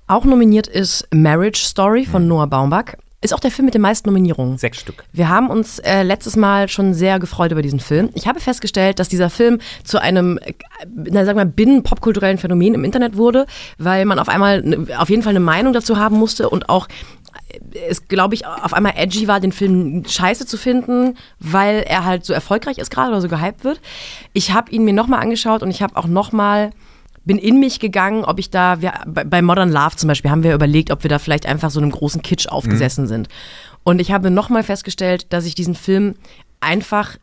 Auch 0.08 0.24
nominiert 0.24 0.68
ist 0.68 1.06
Marriage 1.14 1.66
Story 1.66 2.06
von 2.06 2.30
Noah 2.30 2.48
Baumbach. 2.48 2.94
Ist 3.26 3.34
auch 3.34 3.40
der 3.40 3.50
Film 3.50 3.66
mit 3.66 3.74
den 3.74 3.82
meisten 3.82 4.08
Nominierungen. 4.08 4.60
Sechs 4.60 4.80
Stück. 4.80 5.04
Wir 5.12 5.30
haben 5.30 5.50
uns 5.50 5.80
äh, 5.80 6.04
letztes 6.04 6.36
Mal 6.36 6.70
schon 6.70 6.94
sehr 6.94 7.18
gefreut 7.18 7.52
über 7.52 7.64
diesen 7.64 7.80
Film. 7.80 8.12
Ich 8.14 8.28
habe 8.28 8.40
festgestellt, 8.40 9.00
dass 9.00 9.10
dieser 9.10 9.32
Film 9.32 9.58
zu 9.84 10.00
einem, 10.00 10.38
äh, 10.38 10.54
na, 10.94 11.26
sagen 11.26 11.40
wir, 11.40 11.46
binnen-popkulturellen 11.46 12.38
Phänomen 12.38 12.76
im 12.76 12.84
Internet 12.84 13.18
wurde, 13.18 13.48
weil 13.80 14.06
man 14.06 14.20
auf 14.20 14.30
einmal 14.30 14.62
ne, 14.62 14.88
auf 15.00 15.10
jeden 15.10 15.24
Fall 15.24 15.32
eine 15.32 15.40
Meinung 15.40 15.74
dazu 15.74 15.98
haben 15.98 16.20
musste 16.20 16.52
und 16.52 16.70
auch 16.70 16.88
äh, 17.74 17.80
es, 17.90 18.08
glaube 18.08 18.36
ich, 18.36 18.46
auf 18.46 18.76
einmal 18.76 18.94
edgy 18.96 19.28
war, 19.28 19.40
den 19.40 19.52
Film 19.52 20.04
scheiße 20.08 20.46
zu 20.46 20.56
finden, 20.56 21.18
weil 21.40 21.78
er 21.78 22.06
halt 22.06 22.26
so 22.26 22.32
erfolgreich 22.32 22.78
ist 22.78 22.92
gerade 22.92 23.10
oder 23.10 23.22
so 23.22 23.28
gehypt 23.28 23.64
wird. 23.64 23.82
Ich 24.34 24.54
habe 24.54 24.70
ihn 24.70 24.86
mir 24.86 24.94
nochmal 24.94 25.22
angeschaut 25.22 25.64
und 25.64 25.72
ich 25.72 25.82
habe 25.82 25.98
auch 25.98 26.06
nochmal 26.06 26.70
bin 27.26 27.38
in 27.38 27.60
mich 27.60 27.80
gegangen, 27.80 28.24
ob 28.24 28.40
ich 28.40 28.50
da, 28.50 28.82
wir, 28.82 28.94
bei 29.06 29.42
Modern 29.42 29.72
Love 29.72 29.96
zum 29.96 30.08
Beispiel, 30.08 30.32
haben 30.32 30.44
wir 30.44 30.54
überlegt, 30.54 30.92
ob 30.92 31.04
wir 31.04 31.10
da 31.10 31.20
vielleicht 31.20 31.46
einfach 31.46 31.72
so 31.72 31.80
einem 31.80 31.92
großen 31.92 32.22
Kitsch 32.22 32.48
aufgesessen 32.48 33.08
sind. 33.08 33.28
Und 33.84 34.00
ich 34.00 34.12
habe 34.12 34.32
nochmal 34.32 34.64
festgestellt, 34.64 35.28
dass 35.34 35.46
ich 35.46 35.56
diesen 35.56 35.76
Film 35.76 36.16
einfach 36.60 37.18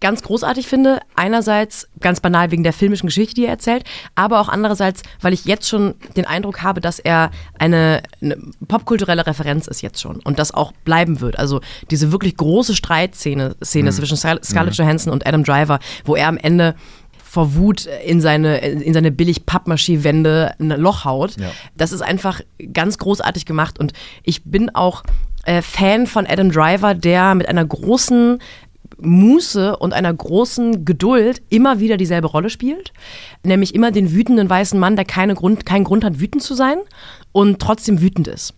ganz 0.00 0.22
großartig 0.22 0.66
finde. 0.66 1.00
Einerseits 1.14 1.88
ganz 2.00 2.20
banal 2.20 2.50
wegen 2.50 2.64
der 2.64 2.72
filmischen 2.72 3.06
Geschichte, 3.06 3.34
die 3.34 3.44
er 3.44 3.50
erzählt, 3.50 3.84
aber 4.14 4.40
auch 4.40 4.48
andererseits, 4.48 5.02
weil 5.20 5.32
ich 5.32 5.44
jetzt 5.44 5.68
schon 5.68 5.94
den 6.16 6.24
Eindruck 6.24 6.62
habe, 6.62 6.80
dass 6.80 6.98
er 6.98 7.30
eine, 7.58 8.02
eine 8.22 8.38
popkulturelle 8.66 9.26
Referenz 9.26 9.66
ist 9.66 9.82
jetzt 9.82 10.00
schon 10.00 10.20
und 10.20 10.38
das 10.38 10.52
auch 10.52 10.72
bleiben 10.84 11.20
wird. 11.20 11.38
Also 11.38 11.60
diese 11.90 12.12
wirklich 12.12 12.36
große 12.36 12.74
Streitszene 12.74 13.56
Szene 13.62 13.92
zwischen 13.92 14.16
Scar- 14.16 14.42
Scarlett 14.42 14.74
Johansson 14.74 15.12
und 15.12 15.26
Adam 15.26 15.44
Driver, 15.44 15.78
wo 16.04 16.16
er 16.16 16.28
am 16.28 16.38
Ende 16.38 16.74
vor 17.30 17.54
Wut 17.54 17.86
in 18.04 18.20
seine, 18.20 18.58
in 18.58 18.92
seine 18.92 19.12
billig 19.12 19.46
Pappmaschie-Wände 19.46 20.56
ein 20.58 20.70
Loch 20.70 21.04
haut. 21.04 21.36
Ja. 21.38 21.52
Das 21.76 21.92
ist 21.92 22.00
einfach 22.02 22.40
ganz 22.72 22.98
großartig 22.98 23.46
gemacht 23.46 23.78
und 23.78 23.92
ich 24.24 24.42
bin 24.42 24.74
auch 24.74 25.04
äh, 25.44 25.62
Fan 25.62 26.08
von 26.08 26.26
Adam 26.26 26.50
Driver, 26.50 26.94
der 26.94 27.36
mit 27.36 27.48
einer 27.48 27.64
großen 27.64 28.40
Muße 28.98 29.76
und 29.76 29.92
einer 29.92 30.12
großen 30.12 30.84
Geduld 30.84 31.40
immer 31.50 31.78
wieder 31.78 31.96
dieselbe 31.96 32.26
Rolle 32.26 32.50
spielt. 32.50 32.92
Nämlich 33.44 33.76
immer 33.76 33.92
den 33.92 34.10
wütenden 34.10 34.50
weißen 34.50 34.78
Mann, 34.78 34.96
der 34.96 35.04
keine 35.04 35.34
Grund, 35.36 35.64
keinen 35.64 35.84
Grund 35.84 36.02
hat, 36.02 36.18
wütend 36.18 36.42
zu 36.42 36.54
sein 36.54 36.78
und 37.30 37.60
trotzdem 37.60 38.00
wütend 38.00 38.26
ist. 38.26 38.54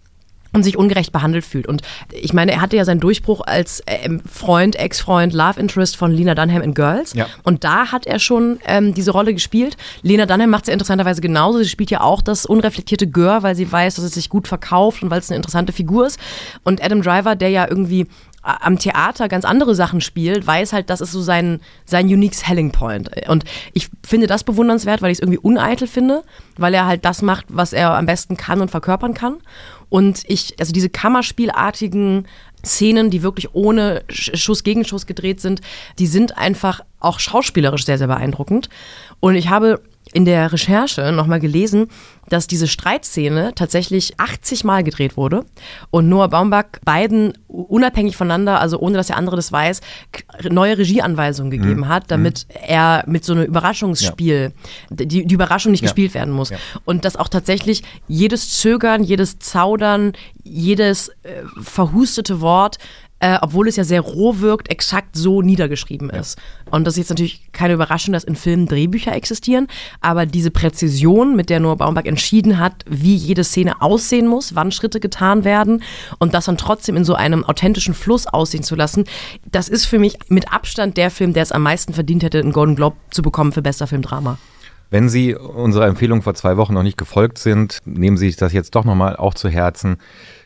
Und 0.52 0.64
sich 0.64 0.76
ungerecht 0.76 1.12
behandelt 1.12 1.47
fühlt. 1.47 1.66
Und 1.66 1.80
ich 2.11 2.35
meine, 2.35 2.52
er 2.52 2.61
hatte 2.61 2.76
ja 2.76 2.85
seinen 2.85 3.00
Durchbruch 3.00 3.40
als 3.40 3.82
ähm, 3.87 4.21
Freund, 4.30 4.76
Ex-Freund, 4.76 5.32
Love 5.32 5.59
Interest 5.59 5.97
von 5.97 6.11
Lena 6.11 6.35
Dunham 6.35 6.61
in 6.61 6.75
Girls. 6.75 7.14
Ja. 7.14 7.26
Und 7.42 7.64
da 7.64 7.90
hat 7.90 8.06
er 8.06 8.18
schon 8.18 8.59
ähm, 8.66 8.92
diese 8.92 9.12
Rolle 9.12 9.32
gespielt. 9.32 9.78
Lena 10.02 10.26
Dunham 10.26 10.50
macht 10.50 10.64
es 10.64 10.68
ja 10.68 10.75
interessanterweise 10.75 11.23
genauso. 11.23 11.59
Sie 11.59 11.68
spielt 11.68 11.90
ja 11.90 12.02
auch 12.02 12.21
das 12.21 12.44
unreflektierte 12.44 13.06
Gör, 13.06 13.42
weil 13.42 13.54
sie 13.54 13.71
weiß, 13.71 13.94
dass 13.94 14.04
es 14.04 14.12
sich 14.12 14.28
gut 14.28 14.47
verkauft 14.47 15.02
und 15.02 15.11
weil 15.11 15.21
es 15.21 15.30
eine 15.30 15.37
interessante 15.37 15.73
Figur 15.73 16.06
ist. 16.06 16.18
Und 16.64 16.85
Adam 16.85 17.00
Driver, 17.00 17.35
der 17.35 17.48
ja 17.48 17.66
irgendwie 17.66 18.07
am 18.42 18.79
Theater 18.79 19.29
ganz 19.29 19.44
andere 19.44 19.74
Sachen 19.74 20.00
spielt, 20.00 20.46
weiß 20.46 20.72
halt, 20.72 20.90
das 20.90 21.00
ist 21.00 21.12
so 21.12 21.22
sein, 21.22 21.61
sein 21.85 22.07
unique 22.07 22.35
selling 22.35 22.72
point. 22.72 23.09
Und 23.29 23.44
ich 23.72 23.88
finde 24.05 24.26
das 24.26 24.42
bewundernswert, 24.42 25.00
weil 25.00 25.12
ich 25.12 25.18
es 25.18 25.22
irgendwie 25.22 25.38
uneitel 25.38 25.87
finde, 25.87 26.24
weil 26.57 26.74
er 26.74 26.87
halt 26.87 27.05
das 27.05 27.22
macht, 27.22 27.46
was 27.48 27.72
er 27.72 27.94
am 27.94 28.07
besten 28.07 28.37
kann 28.37 28.61
und 28.61 28.70
verkörpern 28.70 29.14
kann. 29.14 29.37
Und 29.92 30.22
ich, 30.26 30.55
also 30.59 30.72
diese 30.72 30.88
Kammerspielartigen 30.88 32.26
Szenen, 32.64 33.11
die 33.11 33.22
wirklich 33.22 33.55
ohne 33.55 34.05
Sch- 34.09 34.35
Schuss 34.38 34.64
gegen 34.64 34.87
Schuss 34.87 35.05
gedreht 35.05 35.42
sind, 35.42 35.61
die 35.98 36.07
sind 36.07 36.38
einfach 36.38 36.81
auch 36.98 37.20
schauspielerisch 37.20 37.85
sehr, 37.85 37.98
sehr 37.98 38.07
beeindruckend. 38.07 38.70
Und 39.20 39.35
ich 39.35 39.50
habe 39.50 39.83
in 40.12 40.24
der 40.24 40.52
Recherche 40.52 41.10
nochmal 41.12 41.40
gelesen, 41.40 41.88
dass 42.28 42.46
diese 42.46 42.68
Streitszene 42.68 43.52
tatsächlich 43.54 44.18
80 44.18 44.64
Mal 44.64 44.84
gedreht 44.84 45.16
wurde 45.16 45.44
und 45.90 46.08
Noah 46.08 46.28
Baumbach 46.28 46.64
beiden 46.84 47.32
unabhängig 47.48 48.16
voneinander, 48.16 48.60
also 48.60 48.78
ohne 48.78 48.96
dass 48.96 49.06
der 49.08 49.16
andere 49.16 49.36
das 49.36 49.52
weiß, 49.52 49.80
neue 50.50 50.76
Regieanweisungen 50.78 51.50
gegeben 51.50 51.88
hat, 51.88 52.10
damit 52.10 52.46
er 52.66 53.04
mit 53.06 53.24
so 53.24 53.32
einem 53.32 53.44
Überraschungsspiel, 53.44 54.52
die, 54.90 55.26
die 55.26 55.34
Überraschung 55.34 55.72
nicht 55.72 55.82
Ja. 55.82 55.86
gespielt 55.86 56.14
werden 56.14 56.32
muss. 56.32 56.50
Ja. 56.50 56.58
Und 56.84 57.04
dass 57.04 57.16
auch 57.16 57.28
tatsächlich 57.28 57.82
jedes 58.08 58.50
Zögern, 58.50 59.02
jedes 59.04 59.38
Zaudern, 59.38 60.12
jedes 60.42 61.08
äh, 61.08 61.42
verhustete 61.60 62.40
Wort, 62.40 62.78
äh, 63.22 63.38
obwohl 63.40 63.68
es 63.68 63.76
ja 63.76 63.85
sehr 63.85 64.00
roh 64.00 64.40
wirkt, 64.40 64.68
exakt 64.68 65.16
so 65.16 65.42
niedergeschrieben 65.42 66.11
ist. 66.11 66.38
Und 66.70 66.87
das 66.87 66.94
ist 66.94 66.98
jetzt 66.98 67.11
natürlich 67.11 67.52
keine 67.52 67.74
Überraschung, 67.74 68.12
dass 68.12 68.24
in 68.24 68.35
Filmen 68.35 68.66
Drehbücher 68.66 69.14
existieren, 69.14 69.68
aber 70.00 70.26
diese 70.26 70.50
Präzision, 70.50 71.37
mit 71.37 71.48
der 71.48 71.61
Noah 71.61 71.76
Baumbach 71.76 72.04
entschieden 72.04 72.58
hat, 72.58 72.85
wie 72.88 73.14
jede 73.14 73.44
Szene 73.44 73.80
aussehen 73.80 74.26
muss, 74.26 74.56
wann 74.56 74.72
Schritte 74.72 74.98
getan 74.98 75.44
werden 75.44 75.85
und 76.18 76.35
das 76.35 76.46
dann 76.46 76.58
trotzdem 76.58 76.96
in 76.96 77.04
so 77.04 77.14
einem 77.14 77.44
authentischen 77.44 77.94
Fluss 77.94 78.26
aussehen 78.26 78.64
zu 78.64 78.74
lassen, 78.74 79.04
das 79.50 79.68
ist 79.68 79.85
für 79.85 80.00
mich 80.00 80.18
mit 80.28 80.52
Abstand 80.52 80.96
der 80.96 81.12
Film, 81.12 81.32
der 81.32 81.44
es 81.44 81.52
am 81.52 81.62
meisten 81.62 81.94
verdient 81.94 82.24
hätte, 82.24 82.40
einen 82.40 82.52
Golden 82.52 82.74
Globe 82.74 82.96
zu 83.11 83.22
bekommen 83.22 83.52
für 83.52 83.62
bester 83.62 83.87
Filmdrama. 83.87 84.37
Wenn 84.90 85.08
Sie 85.08 85.35
unserer 85.35 85.87
Empfehlung 85.87 86.22
vor 86.22 86.35
zwei 86.35 86.56
Wochen 86.56 86.74
noch 86.74 86.82
nicht 86.82 86.98
gefolgt 86.98 87.38
sind, 87.38 87.78
nehmen 87.85 88.16
Sie 88.16 88.26
sich 88.26 88.37
das 88.37 88.52
jetzt 88.52 88.74
doch 88.74 88.85
nochmal 88.85 89.16
auch 89.16 89.32
zu 89.32 89.48
Herzen. 89.48 89.96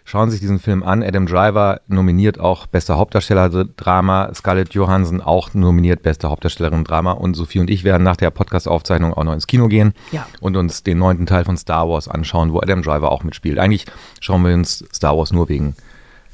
Schauen 0.08 0.30
Sie 0.30 0.36
sich 0.36 0.40
diesen 0.40 0.60
Film 0.60 0.84
an. 0.84 1.02
Adam 1.02 1.26
Driver 1.26 1.80
nominiert 1.88 2.38
auch 2.38 2.66
bester 2.68 2.96
Hauptdarsteller 2.96 3.48
Drama. 3.64 4.30
Scarlett 4.32 4.72
Johansson 4.72 5.20
auch 5.20 5.52
nominiert 5.52 6.02
beste 6.04 6.30
Hauptdarstellerin 6.30 6.84
Drama. 6.84 7.10
Und 7.10 7.34
Sophie 7.34 7.58
und 7.58 7.68
ich 7.68 7.82
werden 7.82 8.04
nach 8.04 8.16
der 8.16 8.30
Podcast-Aufzeichnung 8.30 9.12
auch 9.14 9.24
noch 9.24 9.32
ins 9.32 9.48
Kino 9.48 9.66
gehen 9.66 9.94
Ja. 10.12 10.24
und 10.40 10.56
uns 10.56 10.84
den 10.84 10.98
neunten 10.98 11.26
Teil 11.26 11.44
von 11.44 11.56
Star 11.56 11.88
Wars 11.88 12.06
anschauen, 12.06 12.52
wo 12.52 12.60
Adam 12.60 12.82
Driver 12.82 13.10
auch 13.10 13.24
mitspielt. 13.24 13.58
Eigentlich 13.58 13.86
schauen 14.20 14.44
wir 14.46 14.54
uns 14.54 14.84
Star 14.94 15.18
Wars 15.18 15.32
nur 15.32 15.48
wegen 15.48 15.74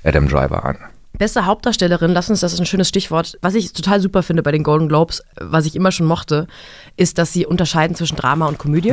Adam 0.05 0.29
Driver 0.29 0.67
an. 0.67 0.77
Beste 1.19 1.45
Hauptdarstellerin, 1.45 2.13
lass 2.13 2.31
uns, 2.31 2.41
das 2.41 2.55
ist 2.55 2.61
ein 2.61 2.67
schönes 2.67 2.89
Stichwort. 2.89 3.39
Was 3.43 3.55
ich 3.55 3.73
total 3.73 4.01
super 4.01 4.23
finde 4.23 4.43
bei 4.43 4.51
den 4.51 4.63
Golden 4.63 4.89
Globes, 4.89 5.23
was 5.37 5.67
ich 5.67 5.77
immer 5.77 5.93
schon 5.93 6.07
mochte, 6.07 6.47
ist, 6.97 7.19
dass 7.19 7.33
sie 7.33 7.45
unterscheiden 7.45 7.95
zwischen 7.95 8.17
Drama 8.17 8.47
und 8.47 8.59
Komödie. 8.59 8.91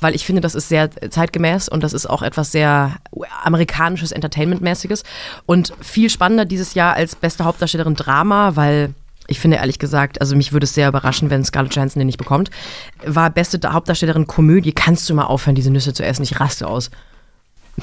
Weil 0.00 0.14
ich 0.14 0.26
finde, 0.26 0.42
das 0.42 0.54
ist 0.54 0.68
sehr 0.68 0.90
zeitgemäß 0.90 1.68
und 1.68 1.84
das 1.84 1.92
ist 1.92 2.06
auch 2.06 2.22
etwas 2.22 2.50
sehr 2.50 2.96
amerikanisches, 3.44 4.12
Entertainment-mäßiges. 4.12 5.04
Und 5.46 5.72
viel 5.80 6.10
spannender 6.10 6.44
dieses 6.44 6.74
Jahr 6.74 6.94
als 6.94 7.14
beste 7.14 7.44
Hauptdarstellerin 7.44 7.94
Drama, 7.94 8.56
weil 8.56 8.92
ich 9.26 9.40
finde 9.40 9.56
ehrlich 9.56 9.78
gesagt, 9.78 10.20
also 10.20 10.36
mich 10.36 10.52
würde 10.52 10.64
es 10.64 10.74
sehr 10.74 10.88
überraschen, 10.88 11.30
wenn 11.30 11.44
Scarlett 11.44 11.74
Johansson 11.74 12.00
den 12.00 12.06
nicht 12.06 12.18
bekommt, 12.18 12.50
war 13.06 13.30
beste 13.30 13.58
Hauptdarstellerin 13.72 14.26
Komödie. 14.26 14.72
Kannst 14.72 15.08
du 15.08 15.14
mal 15.14 15.24
aufhören, 15.24 15.54
diese 15.54 15.70
Nüsse 15.70 15.94
zu 15.94 16.04
essen? 16.04 16.24
Ich 16.24 16.40
raste 16.40 16.66
aus. 16.66 16.90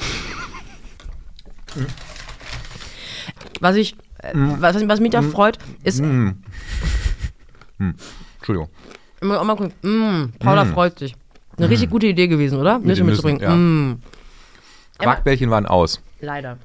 Was 3.62 3.76
ich, 3.76 3.94
äh, 4.18 4.32
was, 4.34 4.76
was 4.88 4.98
mich 4.98 5.12
da 5.12 5.22
freut, 5.22 5.56
ist, 5.84 6.00
Entschuldigung. 6.00 8.68
immer 9.20 9.40
auch 9.40 9.44
mal 9.44 9.56
gucken, 9.56 9.72
mm, 9.82 10.32
Paula 10.40 10.64
freut 10.64 10.98
sich. 10.98 11.14
Eine 11.56 11.70
richtig 11.70 11.90
gute 11.90 12.08
Idee 12.08 12.26
gewesen, 12.26 12.58
oder? 12.58 12.80
Nüsse 12.80 13.04
mitzubringen. 13.04 13.40
Ja. 13.40 13.54
Mm, 13.54 14.02
Quarkbällchen 14.98 15.48
waren 15.50 15.66
aus. 15.66 16.02
leider. 16.20 16.58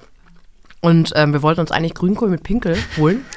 Und 0.81 1.11
ähm, 1.15 1.33
wir 1.33 1.43
wollten 1.43 1.61
uns 1.61 1.71
eigentlich 1.71 1.93
Grünkohl 1.93 2.29
mit 2.29 2.41
Pinkel 2.43 2.75
holen. 2.97 3.23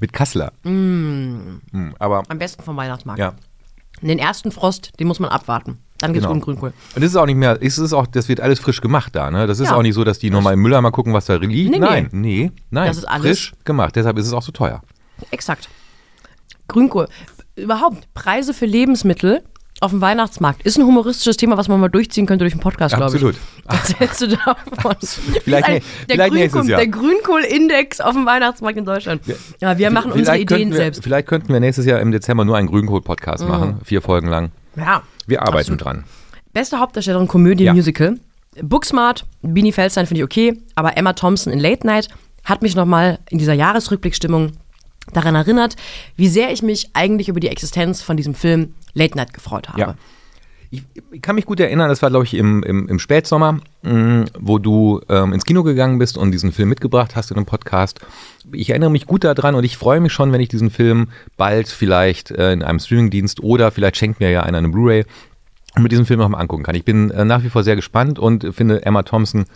Mit 0.00 0.12
Kassler. 0.12 0.52
Mm, 0.64 1.60
aber 1.98 2.24
Am 2.28 2.38
besten 2.38 2.62
vom 2.62 2.76
Weihnachtsmarkt. 2.76 3.18
ja. 3.18 3.32
Den 4.02 4.18
ersten 4.18 4.52
Frost, 4.52 4.92
den 5.00 5.08
muss 5.08 5.18
man 5.18 5.30
abwarten. 5.30 5.78
Dann 6.00 6.12
geht's 6.12 6.24
Genau. 6.24 6.34
um 6.34 6.40
Grünkohl. 6.40 6.72
Und 6.94 7.02
das 7.02 7.10
ist 7.10 7.16
auch 7.16 7.26
nicht 7.26 7.36
mehr, 7.36 7.58
es 7.60 7.76
ist 7.78 7.92
auch, 7.92 8.06
das 8.06 8.28
wird 8.28 8.40
alles 8.40 8.60
frisch 8.60 8.80
gemacht 8.80 9.16
da, 9.16 9.30
ne? 9.30 9.46
Das 9.48 9.58
ist 9.58 9.68
Ja. 9.70 9.74
auch 9.76 9.82
nicht 9.82 9.94
so, 9.94 10.04
dass 10.04 10.18
die 10.18 10.30
nochmal 10.30 10.54
im 10.54 10.60
Müller 10.60 10.80
mal 10.80 10.90
gucken, 10.92 11.12
was 11.12 11.26
da 11.26 11.34
liegt. 11.36 11.52
Nee, 11.52 11.68
nee. 11.70 11.78
nein, 11.78 12.08
nee, 12.12 12.52
nein. 12.70 12.86
Das 12.88 12.98
ist 12.98 13.04
alles- 13.04 13.26
frisch 13.26 13.52
gemacht. 13.64 13.96
Deshalb 13.96 14.16
ist 14.18 14.26
es 14.26 14.32
auch 14.32 14.42
so 14.42 14.52
teuer. 14.52 14.80
Exakt. 15.32 15.68
Grünkohl. 16.68 17.08
Überhaupt, 17.56 18.12
Preise 18.14 18.54
für 18.54 18.66
Lebensmittel 18.66 19.42
auf 19.80 19.90
dem 19.92 20.00
Weihnachtsmarkt 20.00 20.62
ist 20.62 20.76
ein 20.76 20.84
humoristisches 20.84 21.36
Thema, 21.36 21.56
was 21.56 21.68
man 21.68 21.80
mal 21.80 21.88
durchziehen 21.88 22.26
könnte 22.26 22.44
durch 22.44 22.52
den 22.52 22.60
Podcast, 22.60 22.94
glaube 22.96 23.16
ich. 23.16 23.22
Absolut. 23.24 23.36
Was 23.64 23.94
hältst 23.98 24.20
du 24.22 24.28
davon? 24.28 24.96
Vielleicht 25.44 25.68
nä- 25.68 25.72
der 25.72 25.82
vielleicht 26.08 26.32
nächstes 26.34 26.52
Grünkohl, 26.52 26.70
Jahr. 26.70 26.80
Der 26.80 26.88
Grünkohl-Index 26.88 28.00
auf 28.00 28.12
dem 28.12 28.26
Weihnachtsmarkt 28.26 28.76
in 28.78 28.84
Deutschland. 28.84 29.22
Ja, 29.60 29.78
wir 29.78 29.90
machen 29.90 30.10
unsere 30.12 30.38
Ideen 30.38 30.70
wir, 30.70 30.76
selbst. 30.76 31.02
Vielleicht 31.02 31.28
könnten 31.28 31.52
wir 31.52 31.60
nächstes 31.60 31.86
Jahr 31.86 32.00
im 32.00 32.10
Dezember 32.10 32.44
nur 32.44 32.56
einen 32.56 32.68
Grünkohl-Podcast 32.68 33.46
machen, 33.48 33.80
vier 33.84 34.02
Folgen 34.02 34.28
lang. 34.28 34.50
Ja. 34.76 35.02
Wir 35.26 35.42
arbeiten 35.42 35.72
Absolut. 35.74 35.84
dran. 35.84 36.04
Beste 36.52 36.78
Hauptdarstellerin 36.78 37.28
Komödie 37.28 37.64
Ja. 37.64 37.74
Musical. 37.74 38.18
Booksmart, 38.60 39.24
Beanie 39.42 39.72
Feldstein 39.72 40.06
finde 40.06 40.20
ich 40.20 40.24
okay, 40.24 40.60
aber 40.74 40.96
Emma 40.96 41.12
Thompson 41.12 41.52
in 41.52 41.58
Late 41.60 41.86
Night 41.86 42.08
hat 42.44 42.62
mich 42.62 42.74
nochmal 42.74 43.18
in 43.30 43.38
dieser 43.38 43.52
Jahresrückblickstimmung 43.52 44.52
daran 45.12 45.34
erinnert, 45.34 45.76
wie 46.16 46.28
sehr 46.28 46.50
ich 46.52 46.62
mich 46.62 46.90
eigentlich 46.94 47.28
über 47.28 47.40
die 47.40 47.48
Existenz 47.48 48.02
von 48.02 48.16
diesem 48.16 48.34
Film 48.34 48.74
Late 48.94 49.16
Night 49.16 49.32
gefreut 49.32 49.68
habe. 49.68 49.80
Ja. 49.80 49.94
Ich, 50.70 50.82
ich 51.12 51.22
kann 51.22 51.34
mich 51.34 51.46
gut 51.46 51.60
erinnern, 51.60 51.88
das 51.88 52.02
war, 52.02 52.10
glaube 52.10 52.26
ich, 52.26 52.34
im, 52.34 52.62
im, 52.62 52.88
im 52.88 52.98
Spätsommer, 52.98 53.60
mh, 53.82 54.26
wo 54.38 54.58
du 54.58 55.00
ähm, 55.08 55.32
ins 55.32 55.46
Kino 55.46 55.62
gegangen 55.62 55.98
bist 55.98 56.18
und 56.18 56.30
diesen 56.30 56.52
Film 56.52 56.68
mitgebracht 56.68 57.16
hast 57.16 57.30
in 57.30 57.38
einem 57.38 57.46
Podcast. 57.46 58.00
Ich 58.52 58.70
erinnere 58.70 58.90
mich 58.90 59.06
gut 59.06 59.24
daran 59.24 59.54
und 59.54 59.64
ich 59.64 59.78
freue 59.78 60.00
mich 60.00 60.12
schon, 60.12 60.30
wenn 60.32 60.40
ich 60.40 60.48
diesen 60.48 60.70
Film 60.70 61.08
bald 61.38 61.68
vielleicht 61.68 62.30
äh, 62.30 62.52
in 62.52 62.62
einem 62.62 62.80
Streamingdienst 62.80 63.42
oder 63.42 63.70
vielleicht 63.70 63.96
schenkt 63.96 64.20
mir 64.20 64.30
ja 64.30 64.42
einer 64.42 64.58
eine 64.58 64.68
Blu-ray 64.68 65.04
und 65.76 65.82
mit 65.82 65.92
diesem 65.92 66.06
Film 66.06 66.20
noch 66.20 66.28
mal 66.28 66.38
angucken 66.38 66.64
kann. 66.64 66.74
Ich 66.74 66.84
bin 66.84 67.10
äh, 67.10 67.24
nach 67.24 67.42
wie 67.42 67.50
vor 67.50 67.62
sehr 67.62 67.76
gespannt 67.76 68.18
und 68.18 68.54
finde 68.54 68.84
Emma 68.84 69.02
Thompson 69.02 69.46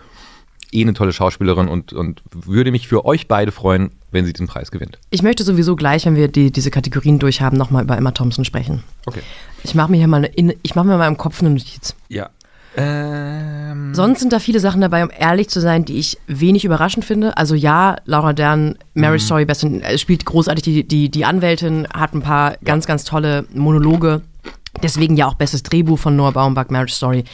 eh 0.73 0.83
eine 0.83 0.95
tolle 0.95 1.13
Schauspielerin 1.13 1.69
und, 1.69 1.93
und 1.93 2.23
würde 2.31 2.71
mich 2.73 2.89
für 2.89 3.05
euch 3.05 3.29
beide 3.29 3.53
freuen, 3.53 3.91
wenn 4.11 4.25
sie 4.25 4.33
diesen 4.33 4.47
Preis 4.49 4.71
gewinnt. 4.71 4.99
Ich 5.11 5.23
möchte 5.23 5.45
sowieso 5.45 5.77
gleich, 5.77 6.05
wenn 6.07 6.17
wir 6.17 6.29
die, 6.29 6.51
diese 6.51 6.71
Kategorien 6.71 7.19
durchhaben, 7.19 7.59
nochmal 7.59 7.85
über 7.85 7.97
Emma 7.97 8.11
Thompson 8.13 8.45
sprechen. 8.45 8.83
Okay. 9.07 9.21
Ich 9.65 9.75
mache 9.75 9.91
mir 9.91 9.99
hier 9.99 10.09
mal 10.09 10.19
eine, 10.19 10.27
in- 10.29 10.55
ich 10.63 10.75
mache 10.75 10.87
mir 10.87 10.97
mal 10.99 11.09
im 11.09 11.17
Kopf 11.17 11.41
eine 11.41 11.51
Notiz. 11.51 11.95
Ja. 12.09 12.31
Ähm, 12.75 13.95
Sonst 13.95 14.21
sind 14.21 14.33
da 14.33 14.39
viele 14.39 14.61
Sachen 14.61 14.81
dabei, 14.81 15.05
um 15.05 15.11
ehrlich 15.17 15.49
zu 15.49 15.61
sein, 15.61 15.85
die 15.85 15.99
ich 15.99 16.19
wenig 16.27 16.65
überraschend 16.65 17.05
finde. 17.05 17.37
Also 17.37 17.55
ja, 17.55 17.97
Laura 18.07 18.33
Dern, 18.33 18.79
Marriage 18.95 19.25
Story, 19.25 19.45
best 19.45 19.63
in, 19.65 19.83
äh, 19.83 19.99
spielt 19.99 20.25
großartig 20.25 20.63
die, 20.65 20.85
die, 20.89 21.11
die 21.11 21.25
Anwältin, 21.25 21.87
hat 21.93 22.15
ein 22.15 22.23
paar 22.23 22.57
ganz, 22.65 22.87
ganz 22.87 23.05
tolle 23.05 23.45
Monologe. 23.55 24.23
Deswegen 24.83 25.17
ja 25.19 25.27
auch 25.27 25.35
bestes 25.35 25.63
Drehbuch 25.63 25.99
von 25.99 26.17
Noah 26.17 26.33
Baumbach, 26.33 26.71
Marriage 26.71 26.95
Story. 26.95 27.25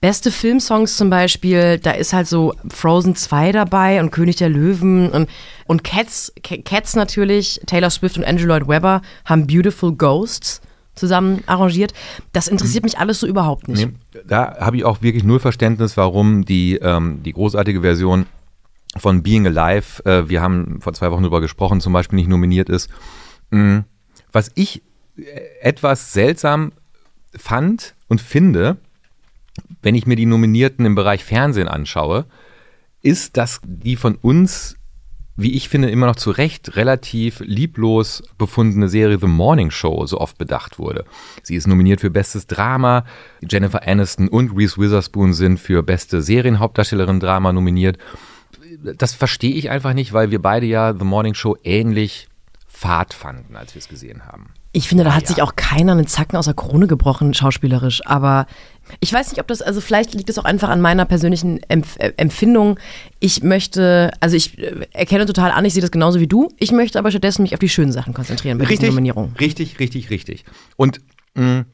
Beste 0.00 0.30
Filmsongs 0.30 0.96
zum 0.96 1.10
Beispiel, 1.10 1.78
da 1.78 1.90
ist 1.90 2.12
halt 2.12 2.28
so 2.28 2.54
Frozen 2.68 3.16
2 3.16 3.50
dabei 3.52 4.00
und 4.00 4.10
König 4.12 4.36
der 4.36 4.48
Löwen 4.48 5.10
und, 5.10 5.28
und 5.66 5.82
Cats, 5.82 6.32
Ca- 6.44 6.58
Cats 6.64 6.94
natürlich, 6.94 7.60
Taylor 7.66 7.90
Swift 7.90 8.16
und 8.16 8.24
Andrew 8.24 8.46
Lloyd 8.46 8.68
Webber 8.68 9.02
haben 9.24 9.46
Beautiful 9.48 9.92
Ghosts 9.92 10.60
zusammen 10.94 11.42
arrangiert. 11.46 11.92
Das 12.32 12.46
interessiert 12.48 12.84
mich 12.84 12.98
alles 12.98 13.20
so 13.20 13.26
überhaupt 13.26 13.66
nicht. 13.68 13.86
Nee, 13.86 14.20
da 14.26 14.56
habe 14.60 14.76
ich 14.76 14.84
auch 14.84 15.02
wirklich 15.02 15.24
null 15.24 15.40
Verständnis, 15.40 15.96
warum 15.96 16.44
die, 16.44 16.76
ähm, 16.76 17.22
die 17.24 17.32
großartige 17.32 17.80
Version 17.80 18.26
von 18.96 19.22
Being 19.22 19.46
Alive, 19.46 20.04
äh, 20.06 20.28
wir 20.28 20.40
haben 20.42 20.80
vor 20.80 20.92
zwei 20.94 21.10
Wochen 21.10 21.22
drüber 21.22 21.40
gesprochen, 21.40 21.80
zum 21.80 21.92
Beispiel 21.92 22.16
nicht 22.16 22.28
nominiert 22.28 22.68
ist. 22.68 22.88
Mm, 23.50 23.80
Was 24.32 24.50
ich 24.54 24.82
äh, 25.16 25.22
etwas 25.60 26.12
seltsam 26.12 26.72
fand 27.36 27.94
und 28.08 28.20
finde, 28.20 28.76
wenn 29.88 29.94
ich 29.94 30.06
mir 30.06 30.16
die 30.16 30.26
Nominierten 30.26 30.84
im 30.84 30.94
Bereich 30.94 31.24
Fernsehen 31.24 31.66
anschaue, 31.66 32.26
ist, 33.00 33.38
dass 33.38 33.62
die 33.64 33.96
von 33.96 34.16
uns, 34.16 34.76
wie 35.34 35.54
ich 35.54 35.70
finde, 35.70 35.88
immer 35.88 36.04
noch 36.04 36.16
zu 36.16 36.30
Recht 36.30 36.76
relativ 36.76 37.40
lieblos 37.40 38.22
befundene 38.36 38.90
Serie 38.90 39.18
The 39.18 39.28
Morning 39.28 39.70
Show 39.70 40.04
so 40.04 40.20
oft 40.20 40.36
bedacht 40.36 40.78
wurde. 40.78 41.06
Sie 41.42 41.56
ist 41.56 41.66
nominiert 41.66 42.02
für 42.02 42.10
Bestes 42.10 42.46
Drama. 42.46 43.06
Jennifer 43.40 43.88
Aniston 43.88 44.28
und 44.28 44.54
Reese 44.54 44.76
Witherspoon 44.76 45.32
sind 45.32 45.58
für 45.58 45.82
Beste 45.82 46.20
Serienhauptdarstellerin 46.20 47.18
Drama 47.18 47.54
nominiert. 47.54 47.96
Das 48.82 49.14
verstehe 49.14 49.54
ich 49.54 49.70
einfach 49.70 49.94
nicht, 49.94 50.12
weil 50.12 50.30
wir 50.30 50.42
beide 50.42 50.66
ja 50.66 50.92
The 50.92 51.06
Morning 51.06 51.32
Show 51.32 51.56
ähnlich 51.64 52.28
fad 52.66 53.14
fanden, 53.14 53.56
als 53.56 53.74
wir 53.74 53.80
es 53.80 53.88
gesehen 53.88 54.26
haben. 54.26 54.50
Ich 54.78 54.88
finde, 54.88 55.02
da 55.02 55.12
hat 55.12 55.22
ja. 55.22 55.28
sich 55.30 55.42
auch 55.42 55.56
keiner 55.56 55.90
einen 55.90 56.06
Zacken 56.06 56.36
aus 56.36 56.44
der 56.44 56.54
Krone 56.54 56.86
gebrochen, 56.86 57.34
schauspielerisch. 57.34 58.06
Aber 58.06 58.46
ich 59.00 59.12
weiß 59.12 59.32
nicht, 59.32 59.40
ob 59.40 59.48
das, 59.48 59.60
also 59.60 59.80
vielleicht 59.80 60.14
liegt 60.14 60.30
es 60.30 60.38
auch 60.38 60.44
einfach 60.44 60.68
an 60.68 60.80
meiner 60.80 61.04
persönlichen 61.04 61.60
Empf 61.64 61.96
äh, 61.98 62.12
Empfindung. 62.16 62.78
Ich 63.18 63.42
möchte, 63.42 64.12
also 64.20 64.36
ich 64.36 64.56
äh, 64.56 64.86
erkenne 64.92 65.26
total 65.26 65.50
an, 65.50 65.64
ich 65.64 65.74
sehe 65.74 65.82
das 65.82 65.90
genauso 65.90 66.20
wie 66.20 66.28
du. 66.28 66.48
Ich 66.60 66.70
möchte 66.70 67.00
aber 67.00 67.10
stattdessen 67.10 67.42
mich 67.42 67.54
auf 67.54 67.58
die 67.58 67.68
schönen 67.68 67.90
Sachen 67.90 68.14
konzentrieren 68.14 68.56
bei 68.58 68.66
diesen 68.66 68.74
Richtig, 68.74 68.90
Nominierungen. 68.90 69.34
richtig, 69.40 69.80
richtig, 69.80 70.10
richtig. 70.10 70.44
Und 70.76 71.00
mh, 71.34 71.64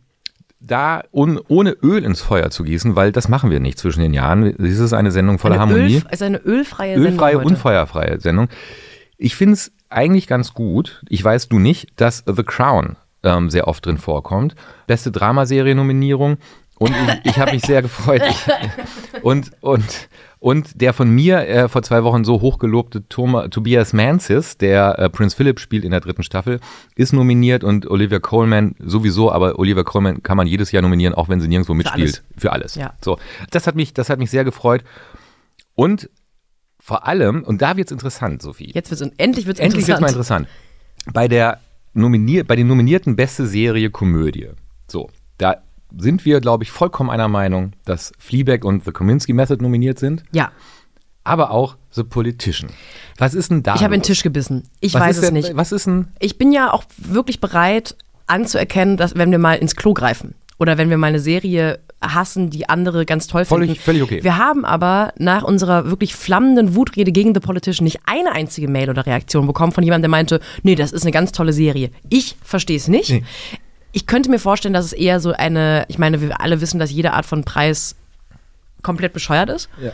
da 0.61 1.03
un, 1.12 1.38
ohne 1.49 1.73
Öl 1.83 2.03
ins 2.03 2.23
Feuer 2.23 2.49
zu 2.49 2.64
gießen, 2.64 2.97
weil 2.97 3.12
das 3.12 3.29
machen 3.29 3.51
wir 3.51 3.61
nicht 3.61 3.79
zwischen 3.79 4.01
den 4.01 4.14
Jahren. 4.14 4.55
Dies 4.59 4.79
ist 4.79 4.95
eine 4.95 5.11
Sendung 5.11 5.38
voller 5.38 5.61
Eine 5.61 5.73
Harmonie. 5.75 5.97
Öl, 5.97 6.03
also 6.11 6.25
eine 6.25 6.38
ölfreie 6.38 6.95
Sendung 6.95 7.12
Ölfreie, 7.12 7.37
heute. 7.37 7.47
unfeuerfreie 7.49 8.19
Sendung. 8.19 8.49
Ich 9.19 9.37
finde 9.37 9.55
es 9.55 9.73
eigentlich 9.94 10.26
ganz 10.26 10.54
gut. 10.54 11.02
Ich 11.09 11.24
weiß 11.24 11.48
du 11.48 11.59
nicht, 11.59 11.88
dass 11.96 12.24
The 12.26 12.42
Crown 12.42 12.96
ähm, 13.22 13.50
sehr 13.50 13.68
oft 13.68 13.85
drin 13.87 13.98
vorkommt. 13.98 14.54
Beste 14.87 15.11
Dramaserie-Nominierung. 15.11 16.38
Und 16.76 16.90
ich, 16.90 17.30
ich 17.30 17.38
habe 17.38 17.52
mich 17.52 17.62
sehr 17.62 17.83
gefreut. 17.83 18.22
Ich, 18.28 19.22
und, 19.22 19.52
und, 19.61 20.09
und 20.40 20.80
der 20.80 20.92
von 20.92 21.09
mir 21.09 21.46
äh, 21.46 21.68
vor 21.68 21.83
zwei 21.83 22.02
Wochen 22.02 22.24
so 22.24 22.40
hochgelobte 22.40 23.09
Thoma, 23.09 23.48
Tobias 23.48 23.92
Mansis, 23.92 24.59
der 24.59 24.98
äh, 24.98 25.09
Prince 25.09 25.37
Philip 25.37 25.61
spielt 25.61 25.85
in 25.85 25.92
der 25.92 26.00
dritten 26.00 26.24
Staffel, 26.24 26.59
ist 26.96 27.12
nominiert 27.12 27.62
und 27.62 27.88
Olivia 27.88 28.18
Colman 28.18 28.74
sowieso, 28.80 29.30
aber 29.30 29.59
Olivia 29.59 29.85
Colman 29.85 30.22
kann 30.22 30.37
man 30.37 30.48
jedes 30.48 30.72
Jahr 30.72 30.83
nominieren, 30.83 31.14
auch 31.14 31.28
wenn 31.28 31.40
sie 31.40 31.48
nirgendwo 31.48 31.74
mitspielt. 31.74 32.24
Für 32.37 32.52
alles. 32.52 32.74
Ja. 32.74 32.94
So, 33.00 33.18
das 33.50 33.68
hat 33.68 33.76
mich, 33.76 33.94
das 33.94 34.11
hat 34.11 34.18
mich 34.18 34.30
sehr 34.30 34.44
gefreut. 34.44 34.83
Und 35.76 36.11
vor 36.87 37.07
allem, 37.09 37.42
und 37.44 37.62
da 37.62 37.79
wird 37.79 37.88
es 37.88 37.92
interessant, 37.92 38.42
Sophie. 38.42 38.70
Jetzt 38.75 38.90
wird's, 38.90 39.01
endlich 39.16 39.47
wird 39.47 39.57
es 39.57 39.64
Endlich 39.64 39.87
wird 39.88 40.01
interessant. 40.01 40.01
mal 40.03 40.09
interessant. 40.09 40.49
Bei, 41.14 41.29
der 41.29 41.59
nominier 41.94 42.44
bei 42.44 42.57
den 42.57 42.66
nominierten 42.66 43.16
beste 43.16 43.47
Serie 43.47 43.88
Komödie. 43.88 44.51
So, 44.87 45.09
da 45.38 45.57
sind 45.97 46.27
wir, 46.27 46.40
glaube 46.40 46.62
ich, 46.64 46.70
vollkommen 46.70 47.09
einer 47.09 47.29
Meinung, 47.29 47.73
dass 47.87 48.12
Fleabag 48.18 48.66
und 48.66 48.85
The 48.85 48.92
Kominsky 48.92 49.33
Method 49.33 49.62
nominiert 49.62 49.99
sind, 49.99 50.25
Ja, 50.33 50.53
aber 51.23 51.53
auch 51.53 51.77
The 51.90 52.03
Politician. 52.05 52.68
Was 53.16 53.33
ist 53.33 53.51
denn 53.51 53.62
da? 53.62 53.77
ich 53.77 53.83
habe 53.83 53.94
in 53.94 54.01
den? 54.01 54.07
Tisch 54.07 54.23
gebissen. 54.23 54.64
Ich 54.81 54.92
was 54.92 55.01
weiß 55.01 55.16
es 55.16 55.23
denn, 55.23 55.33
nicht. 55.33 55.57
Was 55.57 55.73
ist 55.73 55.87
denn? 55.87 56.09
Ich 56.20 56.37
bin 56.37 56.53
ja 56.53 56.70
auch 56.70 56.85
wirklich 56.99 57.40
bereit 57.40 57.97
anzuerkennen, 58.27 58.99
dass 58.99 59.14
wenn 59.14 59.31
wir 59.31 59.38
mal 59.38 59.55
ins 59.55 59.75
Klo 59.75 59.94
greifen 59.94 60.35
oder 60.59 60.77
wenn 60.77 60.90
wir 60.90 60.99
mal 60.99 61.07
eine 61.07 61.20
Serie 61.20 61.81
hassen, 62.12 62.51
die 62.51 62.69
andere 62.69 63.07
ganz 63.07 63.27
toll 63.27 63.45
Völlig- 63.45 63.69
finden. 63.71 63.83
völlig 63.83 64.03
okay. 64.03 64.23
Wir 64.25 64.37
haben 64.37 64.64
aber 64.64 65.12
nach 65.19 65.43
unserer 65.45 65.87
wirklich 65.90 66.14
flammenden 66.14 66.75
Wutrede 66.75 67.12
gegen 67.12 67.33
The 67.35 67.40
Politician 67.40 67.85
nicht 67.85 68.01
eine 68.07 68.33
einzige 68.33 68.69
Mail 68.69 68.90
oder 68.90 69.07
Reaktion 69.07 69.47
bekommen 69.47 69.73
von 69.73 69.85
jemandem, 69.85 70.03
der 70.03 70.11
meinte, 70.11 70.40
nee, 70.62 70.75
das 70.75 70.93
ist 70.93 71.03
eine 71.03 71.12
ganz 71.12 71.33
tolle 71.33 71.53
Serie. 71.53 71.90
Ich 72.11 72.37
verstehe 72.43 72.77
es 72.77 72.88
nicht. 72.88 73.11
Nee. 73.11 73.23
Ich 73.93 74.07
könnte 74.07 74.29
mir 74.29 74.40
vorstellen, 74.40 74.75
dass 74.75 74.87
es 74.87 74.93
eher 74.93 75.21
so 75.21 75.33
eine, 75.33 75.85
ich 75.88 75.99
meine, 75.99 76.21
wir 76.21 76.40
alle 76.40 76.61
wissen, 76.61 76.81
dass 76.81 76.90
jede 76.90 77.12
Art 77.12 77.25
von 77.27 77.45
Preis 77.45 77.95
komplett 78.83 79.12
bescheuert 79.12 79.49
ist. 79.51 79.69
Ja. 79.83 79.93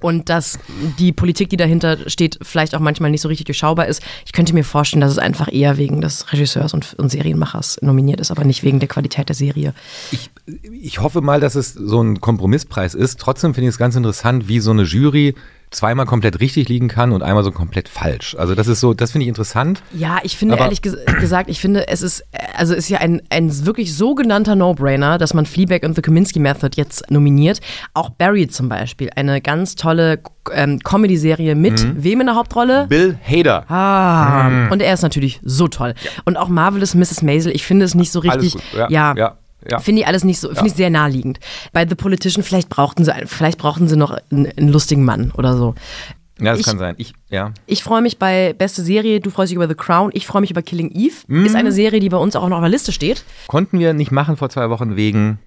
Und 0.00 0.28
dass 0.28 0.58
die 0.98 1.12
Politik, 1.12 1.48
die 1.48 1.56
dahinter 1.56 1.98
steht, 2.08 2.38
vielleicht 2.42 2.74
auch 2.74 2.80
manchmal 2.80 3.10
nicht 3.10 3.22
so 3.22 3.28
richtig 3.28 3.46
durchschaubar 3.46 3.86
ist. 3.86 4.02
Ich 4.26 4.32
könnte 4.32 4.52
mir 4.52 4.64
vorstellen, 4.64 5.00
dass 5.00 5.12
es 5.12 5.18
einfach 5.18 5.50
eher 5.50 5.78
wegen 5.78 6.00
des 6.00 6.32
Regisseurs 6.32 6.74
und, 6.74 6.94
und 6.94 7.10
Serienmachers 7.10 7.78
nominiert 7.80 8.20
ist, 8.20 8.30
aber 8.30 8.44
nicht 8.44 8.62
wegen 8.62 8.78
der 8.78 8.88
Qualität 8.88 9.28
der 9.28 9.36
Serie. 9.36 9.74
Ich, 10.12 10.30
ich 10.70 11.00
hoffe 11.00 11.22
mal, 11.22 11.40
dass 11.40 11.54
es 11.54 11.72
so 11.72 12.02
ein 12.02 12.20
Kompromisspreis 12.20 12.94
ist. 12.94 13.18
Trotzdem 13.20 13.54
finde 13.54 13.68
ich 13.68 13.74
es 13.74 13.78
ganz 13.78 13.96
interessant, 13.96 14.48
wie 14.48 14.60
so 14.60 14.70
eine 14.70 14.82
Jury 14.82 15.34
zweimal 15.70 16.06
komplett 16.06 16.40
richtig 16.40 16.68
liegen 16.68 16.88
kann 16.88 17.12
und 17.12 17.22
einmal 17.22 17.44
so 17.44 17.50
komplett 17.52 17.88
falsch. 17.88 18.34
Also 18.38 18.54
das 18.54 18.66
ist 18.68 18.80
so, 18.80 18.94
das 18.94 19.12
finde 19.12 19.24
ich 19.24 19.28
interessant. 19.28 19.82
Ja, 19.92 20.18
ich 20.22 20.36
finde 20.36 20.54
Aber- 20.54 20.64
ehrlich 20.64 20.80
ges 20.82 20.96
gesagt, 21.20 21.50
ich 21.50 21.60
finde, 21.60 21.88
es 21.88 22.02
ist, 22.02 22.24
also 22.56 22.74
ist 22.74 22.88
ja 22.88 22.98
ein, 22.98 23.20
ein 23.30 23.66
wirklich 23.66 23.94
sogenannter 23.96 24.54
No-Brainer, 24.56 25.18
dass 25.18 25.34
man 25.34 25.44
Fleabag 25.46 25.82
und 25.84 25.94
The 25.96 26.02
Kominsky 26.02 26.38
Method 26.38 26.70
jetzt 26.76 27.10
nominiert. 27.10 27.60
Auch 27.94 28.10
Barry 28.10 28.46
zum 28.48 28.68
Beispiel, 28.68 29.10
eine 29.16 29.40
ganz 29.40 29.74
tolle 29.74 30.20
ähm, 30.52 30.78
Comedy-Serie 30.80 31.54
mit 31.54 31.82
Mhm. 31.82 31.94
wem 32.04 32.20
in 32.20 32.26
der 32.26 32.36
Hauptrolle? 32.36 32.86
Bill 32.88 33.18
Hader. 33.22 33.64
Ah, 33.70 34.68
und 34.70 34.80
er 34.80 34.94
ist 34.94 35.02
natürlich 35.02 35.40
so 35.44 35.68
toll. 35.68 35.94
Und 36.24 36.36
auch 36.36 36.48
Marvelous 36.48 36.94
Mrs. 36.94 37.22
Maisel, 37.22 37.52
ich 37.54 37.66
finde 37.66 37.84
es 37.84 37.94
nicht 37.94 38.12
so 38.12 38.20
Alles 38.20 38.42
richtig. 38.44 38.52
gut. 38.72 38.78
Ja, 38.78 38.88
ja, 38.88 39.14
ja. 39.16 39.36
Finde 39.80 40.02
ich 40.02 40.06
alles 40.08 40.24
nicht 40.24 40.38
so, 40.40 40.48
finde 40.48 40.68
ich 40.68 40.74
sehr 40.74 40.90
naheliegend. 40.90 41.40
Bei 41.72 41.86
The 41.86 41.94
Politician, 41.94 42.42
vielleicht 42.42 42.68
brauchten 42.68 43.04
sie, 43.04 43.12
vielleicht 43.26 43.58
brauchten 43.58 43.88
sie 43.88 43.96
noch 43.96 44.16
einen, 44.30 44.46
einen 44.56 44.68
lustigen 44.68 45.04
Mann 45.04 45.32
oder 45.36 45.56
so. 45.56 45.74
Ja, 46.38 46.50
das 46.52 46.60
Ich- 46.60 46.66
kann 46.66 46.78
sein. 46.78 46.94
Ich, 46.98 47.14
ja. 47.30 47.52
Ich 47.66 47.82
freue 47.82 48.02
mich 48.02 48.18
bei 48.18 48.52
beste 48.52 48.82
Serie, 48.82 49.20
du 49.20 49.30
freust 49.30 49.50
dich 49.50 49.56
über 49.56 49.68
The 49.68 49.74
Crown, 49.74 50.10
ich 50.12 50.26
freue 50.26 50.42
mich 50.42 50.50
über 50.50 50.60
Killing 50.62 50.90
Eve. 50.94 51.14
Mhm. 51.28 51.46
Ist 51.46 51.56
eine 51.56 51.72
Serie, 51.72 51.98
die 52.00 52.08
bei 52.10 52.18
uns 52.18 52.36
auch 52.36 52.48
noch 52.48 52.56
auf 52.58 52.62
der 52.62 52.68
Liste 52.70 52.92
steht. 52.92 53.24
Konnten 53.46 53.78
wir 53.78 53.94
nicht 53.94 54.12
machen 54.12 54.36
vor 54.36 54.50
zwei 54.50 54.68
Wochen 54.70 54.96
wegen. 54.96 55.38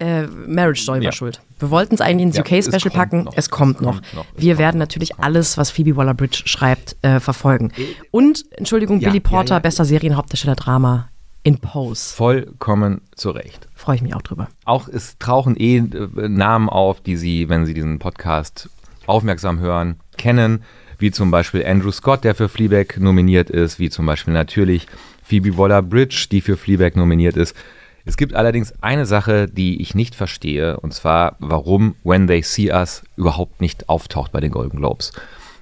Äh, 0.00 0.28
Marriage 0.28 0.80
Story 0.80 1.00
Ja. 1.00 1.06
war 1.06 1.12
schuld. 1.12 1.40
Wir 1.58 1.70
wollten 1.70 1.96
es 1.96 2.00
eigentlich 2.00 2.28
ins 2.28 2.36
Ja, 2.36 2.42
UK-Special 2.42 2.90
packen. 2.94 3.24
noch. 3.24 3.32
Es 3.36 3.50
kommt 3.50 3.76
Es 3.78 3.82
noch. 3.82 3.94
kommt 3.96 4.14
noch. 4.14 4.24
Wir 4.36 4.52
kommt 4.54 4.58
werden 4.60 4.78
noch. 4.78 4.84
natürlich 4.84 5.18
alles, 5.18 5.58
was 5.58 5.70
Phoebe 5.72 5.96
Waller-Bridge 5.96 6.42
schreibt, 6.46 6.96
äh, 7.02 7.18
verfolgen. 7.18 7.72
Und, 8.12 8.44
Entschuldigung, 8.52 9.00
Ja, 9.00 9.08
Billy 9.10 9.20
ja, 9.22 9.28
Porter, 9.28 9.56
ja. 9.56 9.58
bester 9.58 9.84
Serienhauptdarsteller 9.84 10.54
Drama 10.54 11.08
in 11.48 11.58
Pose. 11.58 12.14
Vollkommen 12.14 13.00
zurecht. 13.14 13.68
Freue 13.74 13.96
ich 13.96 14.02
mich 14.02 14.14
auch 14.14 14.20
drüber. 14.20 14.48
Auch 14.66 14.86
es 14.86 15.16
tauchen 15.18 15.56
eh 15.58 15.78
äh, 15.78 16.28
Namen 16.28 16.68
auf, 16.68 17.00
die 17.00 17.16
Sie, 17.16 17.48
wenn 17.48 17.64
Sie 17.64 17.72
diesen 17.72 17.98
Podcast 17.98 18.68
aufmerksam 19.06 19.58
hören, 19.58 19.96
kennen, 20.18 20.62
wie 20.98 21.10
zum 21.10 21.30
Beispiel 21.30 21.64
Andrew 21.64 21.90
Scott, 21.90 22.22
der 22.22 22.34
für 22.34 22.50
Fleabag 22.50 23.00
nominiert 23.00 23.48
ist, 23.48 23.78
wie 23.78 23.88
zum 23.88 24.04
Beispiel 24.04 24.34
natürlich 24.34 24.88
Phoebe 25.22 25.56
Waller-Bridge, 25.56 26.26
die 26.30 26.42
für 26.42 26.58
Fleabag 26.58 26.96
nominiert 26.96 27.38
ist. 27.38 27.56
Es 28.04 28.18
gibt 28.18 28.34
allerdings 28.34 28.74
eine 28.82 29.06
Sache, 29.06 29.48
die 29.48 29.80
ich 29.80 29.94
nicht 29.94 30.14
verstehe, 30.14 30.78
und 30.80 30.92
zwar, 30.92 31.36
warum 31.38 31.94
When 32.04 32.26
They 32.26 32.42
See 32.42 32.70
Us 32.70 33.04
überhaupt 33.16 33.62
nicht 33.62 33.88
auftaucht 33.88 34.32
bei 34.32 34.40
den 34.40 34.50
Golden 34.50 34.76
Globes. 34.76 35.12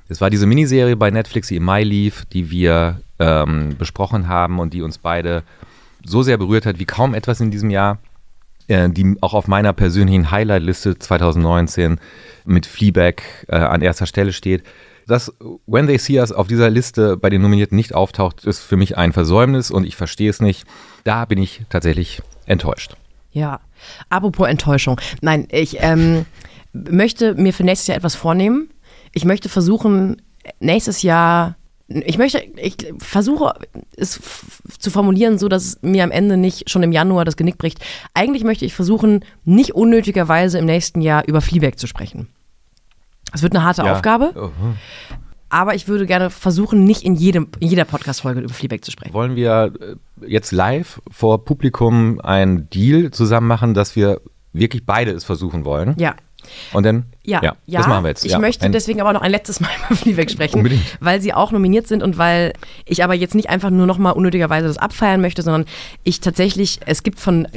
Es 0.08 0.20
war 0.20 0.30
diese 0.30 0.46
Miniserie 0.46 0.96
bei 0.96 1.12
Netflix, 1.12 1.46
die 1.46 1.56
im 1.56 1.64
Mai 1.64 1.84
lief, 1.84 2.24
die 2.32 2.50
wir 2.50 3.00
ähm, 3.20 3.76
besprochen 3.78 4.26
haben 4.26 4.58
und 4.58 4.74
die 4.74 4.82
uns 4.82 4.98
beide 4.98 5.44
so 6.06 6.22
sehr 6.22 6.38
berührt 6.38 6.66
hat 6.66 6.78
wie 6.78 6.84
kaum 6.84 7.14
etwas 7.14 7.40
in 7.40 7.50
diesem 7.50 7.70
Jahr, 7.70 7.98
äh, 8.68 8.88
die 8.88 9.16
auch 9.20 9.34
auf 9.34 9.48
meiner 9.48 9.72
persönlichen 9.72 10.30
Highlight-Liste 10.30 10.98
2019 10.98 11.98
mit 12.44 12.66
Fleabag 12.66 13.22
äh, 13.48 13.56
an 13.56 13.82
erster 13.82 14.06
Stelle 14.06 14.32
steht. 14.32 14.62
Dass 15.06 15.32
When 15.66 15.86
They 15.86 15.98
See 15.98 16.18
Us 16.18 16.32
auf 16.32 16.48
dieser 16.48 16.68
Liste 16.68 17.16
bei 17.16 17.30
den 17.30 17.42
Nominierten 17.42 17.76
nicht 17.76 17.94
auftaucht, 17.94 18.44
ist 18.44 18.60
für 18.60 18.76
mich 18.76 18.96
ein 18.96 19.12
Versäumnis 19.12 19.70
und 19.70 19.84
ich 19.84 19.94
verstehe 19.94 20.30
es 20.30 20.40
nicht. 20.40 20.66
Da 21.04 21.24
bin 21.26 21.38
ich 21.38 21.62
tatsächlich 21.68 22.22
enttäuscht. 22.46 22.96
Ja, 23.30 23.60
apropos 24.08 24.48
Enttäuschung. 24.48 25.00
Nein, 25.20 25.46
ich 25.50 25.76
ähm, 25.80 26.26
möchte 26.72 27.34
mir 27.34 27.52
für 27.52 27.62
nächstes 27.62 27.86
Jahr 27.86 27.96
etwas 27.96 28.16
vornehmen. 28.16 28.70
Ich 29.12 29.24
möchte 29.24 29.48
versuchen, 29.48 30.22
nächstes 30.58 31.02
Jahr 31.02 31.56
ich 31.88 32.18
möchte, 32.18 32.42
ich 32.56 32.76
versuche 32.98 33.54
es 33.96 34.20
zu 34.78 34.90
formulieren, 34.90 35.38
so 35.38 35.48
dass 35.48 35.64
es 35.64 35.82
mir 35.82 36.02
am 36.02 36.10
Ende 36.10 36.36
nicht 36.36 36.68
schon 36.68 36.82
im 36.82 36.90
Januar 36.90 37.24
das 37.24 37.36
Genick 37.36 37.58
bricht. 37.58 37.78
Eigentlich 38.12 38.42
möchte 38.42 38.64
ich 38.64 38.74
versuchen, 38.74 39.24
nicht 39.44 39.74
unnötigerweise 39.74 40.58
im 40.58 40.64
nächsten 40.64 41.00
Jahr 41.00 41.26
über 41.26 41.40
Fleabag 41.40 41.78
zu 41.78 41.86
sprechen. 41.86 42.28
Es 43.32 43.42
wird 43.42 43.54
eine 43.54 43.64
harte 43.64 43.82
ja. 43.82 43.92
Aufgabe. 43.92 44.32
Uh 44.34 44.46
-huh. 44.46 44.74
Aber 45.48 45.76
ich 45.76 45.86
würde 45.86 46.06
gerne 46.06 46.30
versuchen, 46.30 46.82
nicht 46.82 47.02
in, 47.02 47.14
jedem, 47.14 47.48
in 47.60 47.68
jeder 47.68 47.84
Podcast-Folge 47.84 48.40
über 48.40 48.52
Fleabag 48.52 48.84
zu 48.84 48.90
sprechen. 48.90 49.14
Wollen 49.14 49.36
wir 49.36 49.72
äh, 49.80 50.26
jetzt 50.26 50.50
live 50.50 51.00
vor 51.08 51.44
Publikum 51.44 52.20
einen 52.20 52.68
Deal 52.68 53.12
zusammen 53.12 53.46
machen, 53.46 53.74
dass 53.74 53.94
wir 53.94 54.20
wirklich 54.52 54.84
beide 54.84 55.12
es 55.12 55.22
versuchen 55.22 55.64
wollen? 55.64 55.94
Ja. 55.98 56.16
Und 56.72 56.84
dann, 56.84 57.06
ja, 57.22 57.40
ja, 57.42 57.56
ja 57.66 57.80
das 57.80 57.88
machen 57.88 58.04
wir 58.04 58.08
jetzt. 58.08 58.24
Ich 58.24 58.32
ja, 58.32 58.38
möchte 58.38 58.68
deswegen 58.70 59.00
aber 59.00 59.12
noch 59.12 59.22
ein 59.22 59.30
letztes 59.30 59.60
Mal 59.60 59.70
über 59.88 59.96
Fleabag 59.96 60.30
sprechen, 60.30 60.56
Unbedingt. 60.56 60.82
weil 61.00 61.20
sie 61.20 61.32
auch 61.32 61.52
nominiert 61.52 61.86
sind 61.86 62.02
und 62.02 62.18
weil 62.18 62.52
ich 62.84 63.02
aber 63.04 63.14
jetzt 63.14 63.34
nicht 63.34 63.48
einfach 63.48 63.70
nur 63.70 63.86
noch 63.86 63.98
mal 63.98 64.10
unnötigerweise 64.10 64.66
das 64.66 64.78
abfeiern 64.78 65.20
möchte, 65.20 65.42
sondern 65.42 65.64
ich 66.04 66.20
tatsächlich, 66.20 66.80
es 66.86 67.02
gibt 67.02 67.20
von 67.20 67.48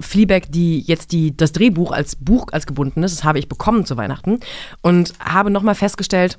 Fleabag 0.00 0.42
die 0.48 0.80
jetzt 0.80 1.12
die, 1.12 1.36
das 1.36 1.52
Drehbuch 1.52 1.92
als 1.92 2.16
Buch 2.16 2.46
als 2.52 2.66
gebundenes, 2.66 3.14
das 3.14 3.24
habe 3.24 3.38
ich 3.38 3.48
bekommen 3.48 3.84
zu 3.84 3.96
Weihnachten 3.96 4.40
und 4.82 5.12
habe 5.20 5.50
noch 5.50 5.62
mal 5.62 5.74
festgestellt, 5.74 6.38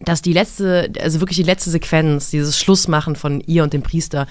dass 0.00 0.22
die 0.22 0.32
letzte, 0.32 0.90
also 1.00 1.20
wirklich 1.20 1.36
die 1.36 1.42
letzte 1.42 1.70
Sequenz, 1.70 2.30
dieses 2.30 2.58
Schlussmachen 2.58 3.16
von 3.16 3.40
ihr 3.40 3.62
und 3.62 3.72
dem 3.72 3.82
Priester, 3.82 4.26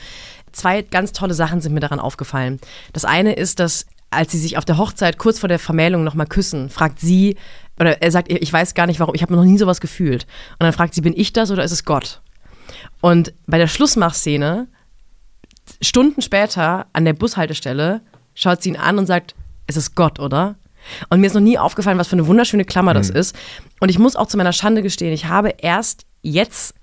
zwei 0.52 0.82
ganz 0.82 1.12
tolle 1.12 1.34
Sachen 1.34 1.62
sind 1.62 1.73
mir 1.73 1.80
daran 1.80 1.99
aufgefallen. 1.99 2.60
Das 2.93 3.06
eine 3.06 3.34
ist, 3.34 3.60
dass 3.60 3.86
als 4.10 4.32
sie 4.32 4.39
sich 4.39 4.58
auf 4.58 4.65
der 4.65 4.78
Hochzeit 4.78 5.17
kurz 5.17 5.39
vor 5.39 5.50
der 5.50 5.60
Vermählung 5.60 6.04
nochmal 6.04 6.28
küssen, 6.28 6.69
fragt 6.69 7.00
sie, 7.00 7.36
oder 7.80 8.02
er 8.02 8.12
sagt, 8.12 8.32
ich 8.32 8.52
weiß 8.52 8.74
gar 8.74 8.88
nicht 8.88 9.00
warum, 9.00 9.15
ich 9.15 9.22
habe 9.22 9.34
noch 9.36 9.43
nie 9.43 9.58
sowas 9.58 9.80
gefühlt. 9.80 10.26
Und 10.54 10.65
dann 10.65 10.74
fragt 10.74 10.93
sie, 10.93 11.02
bin 11.02 11.13
ich 11.15 11.32
das 11.34 11.52
oder 11.52 11.63
ist 11.63 11.72
es 11.72 11.86
Gott? 11.86 12.22
Und 13.02 13.34
bei 13.48 13.58
der 13.58 13.67
Schlussmachszene, 13.67 14.67
Stunden 15.82 16.22
später 16.22 16.88
an 16.93 17.06
der 17.06 17.13
Bushaltestelle, 17.13 18.02
schaut 18.34 18.62
sie 18.62 18.69
ihn 18.69 18.78
an 18.78 18.98
und 18.98 19.06
sagt, 19.06 19.36
es 19.67 19.78
ist 19.78 19.95
Gott, 19.95 20.19
oder? 20.19 20.56
Und 21.10 21.22
mir 21.22 21.28
ist 21.28 21.34
noch 21.34 21.41
nie 21.41 21.58
aufgefallen, 21.58 21.98
was 21.98 22.08
für 22.08 22.13
eine 22.13 22.28
wunderschöne 22.28 22.65
Klammer 22.65 22.93
das 22.93 23.12
mhm. 23.12 23.17
ist. 23.17 23.36
Und 23.80 23.89
ich 23.89 24.00
muss 24.00 24.15
auch 24.15 24.28
zu 24.28 24.38
meiner 24.38 24.54
Schande 24.54 24.82
gestehen, 24.82 25.13
ich 25.13 25.26
habe 25.26 25.50
erst 25.60 26.06
jetzt 26.22 26.74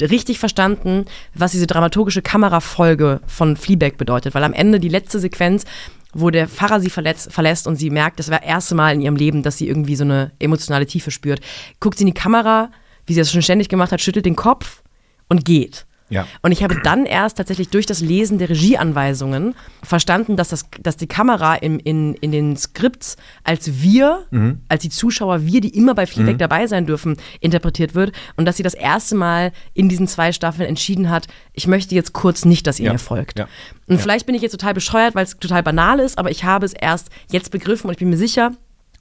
richtig 0.00 0.38
verstanden, 0.38 1.04
was 1.34 1.52
diese 1.52 1.66
dramaturgische 1.66 2.22
Kamerafolge 2.22 3.20
von 3.26 3.56
Fleabag 3.56 3.98
bedeutet, 3.98 4.34
weil 4.34 4.44
am 4.44 4.52
Ende 4.52 4.80
die 4.80 4.88
letzte 4.88 5.18
Sequenz 5.18 5.64
wo 6.12 6.30
der 6.30 6.48
Pfarrer 6.48 6.80
sie 6.80 6.90
verletzt, 6.90 7.32
verlässt 7.32 7.66
und 7.66 7.76
sie 7.76 7.90
merkt, 7.90 8.18
das 8.18 8.30
war 8.30 8.38
das 8.38 8.48
erste 8.48 8.74
Mal 8.74 8.94
in 8.94 9.00
ihrem 9.00 9.16
Leben, 9.16 9.42
dass 9.42 9.58
sie 9.58 9.68
irgendwie 9.68 9.96
so 9.96 10.04
eine 10.04 10.32
emotionale 10.38 10.86
Tiefe 10.86 11.10
spürt. 11.10 11.40
Guckt 11.80 11.98
sie 11.98 12.02
in 12.02 12.08
die 12.08 12.14
Kamera, 12.14 12.70
wie 13.06 13.14
sie 13.14 13.20
das 13.20 13.32
schon 13.32 13.42
ständig 13.42 13.68
gemacht 13.68 13.92
hat, 13.92 14.00
schüttelt 14.00 14.26
den 14.26 14.36
Kopf 14.36 14.82
und 15.28 15.44
geht. 15.44 15.86
Ja. 16.12 16.26
Und 16.42 16.52
ich 16.52 16.62
habe 16.62 16.80
dann 16.82 17.06
erst 17.06 17.38
tatsächlich 17.38 17.68
durch 17.70 17.86
das 17.86 18.00
Lesen 18.00 18.38
der 18.38 18.48
Regieanweisungen 18.48 19.54
verstanden, 19.82 20.36
dass, 20.36 20.48
das, 20.48 20.66
dass 20.80 20.96
die 20.96 21.06
Kamera 21.06 21.54
in, 21.54 21.78
in, 21.80 22.14
in 22.14 22.32
den 22.32 22.56
Skripts 22.56 23.16
als 23.44 23.82
wir, 23.82 24.26
mhm. 24.30 24.60
als 24.68 24.82
die 24.82 24.90
Zuschauer, 24.90 25.46
wir, 25.46 25.60
die 25.60 25.76
immer 25.76 25.94
bei 25.94 26.06
Fleabag 26.06 26.34
mhm. 26.34 26.38
dabei 26.38 26.66
sein 26.66 26.86
dürfen, 26.86 27.16
interpretiert 27.40 27.94
wird. 27.94 28.12
Und 28.36 28.44
dass 28.44 28.56
sie 28.56 28.62
das 28.62 28.74
erste 28.74 29.14
Mal 29.14 29.52
in 29.74 29.88
diesen 29.88 30.06
zwei 30.06 30.32
Staffeln 30.32 30.68
entschieden 30.68 31.10
hat, 31.10 31.26
ich 31.52 31.66
möchte 31.66 31.94
jetzt 31.94 32.12
kurz 32.12 32.44
nicht, 32.44 32.66
dass 32.66 32.78
ihr 32.78 32.86
ja. 32.86 32.92
mir 32.92 32.98
folgt. 32.98 33.38
Ja. 33.38 33.48
Und 33.88 34.00
vielleicht 34.00 34.26
bin 34.26 34.34
ich 34.34 34.42
jetzt 34.42 34.52
total 34.52 34.74
bescheuert, 34.74 35.14
weil 35.14 35.24
es 35.24 35.36
total 35.38 35.62
banal 35.62 35.98
ist, 35.98 36.18
aber 36.18 36.30
ich 36.30 36.44
habe 36.44 36.64
es 36.64 36.72
erst 36.72 37.08
jetzt 37.30 37.50
begriffen 37.50 37.88
und 37.88 37.92
ich 37.92 37.98
bin 37.98 38.10
mir 38.10 38.16
sicher, 38.16 38.52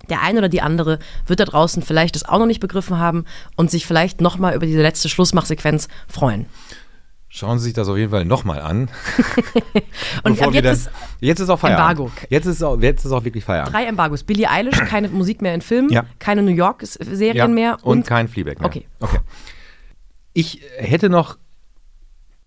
der 0.09 0.21
eine 0.21 0.39
oder 0.39 0.49
die 0.49 0.61
andere 0.61 0.99
wird 1.27 1.39
da 1.39 1.45
draußen 1.45 1.83
vielleicht 1.83 2.15
das 2.15 2.25
auch 2.25 2.39
noch 2.39 2.45
nicht 2.45 2.59
begriffen 2.59 2.97
haben 2.97 3.25
und 3.55 3.71
sich 3.71 3.85
vielleicht 3.85 4.21
nochmal 4.21 4.55
über 4.55 4.65
diese 4.65 4.81
letzte 4.81 5.09
Schlussmachsequenz 5.09 5.87
freuen. 6.07 6.45
Schauen 7.33 7.59
Sie 7.59 7.63
sich 7.63 7.73
das 7.73 7.87
auf 7.87 7.95
jeden 7.95 8.11
Fall 8.11 8.25
nochmal 8.25 8.59
an. 8.59 8.89
und 10.23 10.37
jetzt, 10.37 10.65
dann, 10.65 10.65
ist 10.65 10.91
jetzt 11.21 11.39
ist 11.39 11.49
auch 11.49 11.57
Feierabend. 11.57 11.99
Embargo. 12.01 12.11
Jetzt 12.29 12.45
ist, 12.45 12.61
auch, 12.61 12.77
jetzt 12.81 13.05
ist 13.05 13.11
auch 13.13 13.23
wirklich 13.23 13.45
Feierabend. 13.45 13.73
Drei 13.73 13.85
Embargos. 13.85 14.23
Billie 14.23 14.49
Eilish, 14.49 14.77
keine 14.85 15.07
Musik 15.07 15.41
mehr 15.41 15.55
in 15.55 15.61
Filmen, 15.61 15.89
ja. 15.89 16.03
keine 16.19 16.43
New 16.43 16.51
York-Serien 16.51 17.37
ja. 17.37 17.47
mehr. 17.47 17.77
Und, 17.83 17.99
und, 17.99 18.05
kein 18.05 18.27
Fleabag 18.27 18.59
mehr. 18.59 18.67
Okay. 18.67 18.85
okay. 18.99 19.19
Ich 20.33 20.61
hätte 20.75 21.09
noch, 21.09 21.37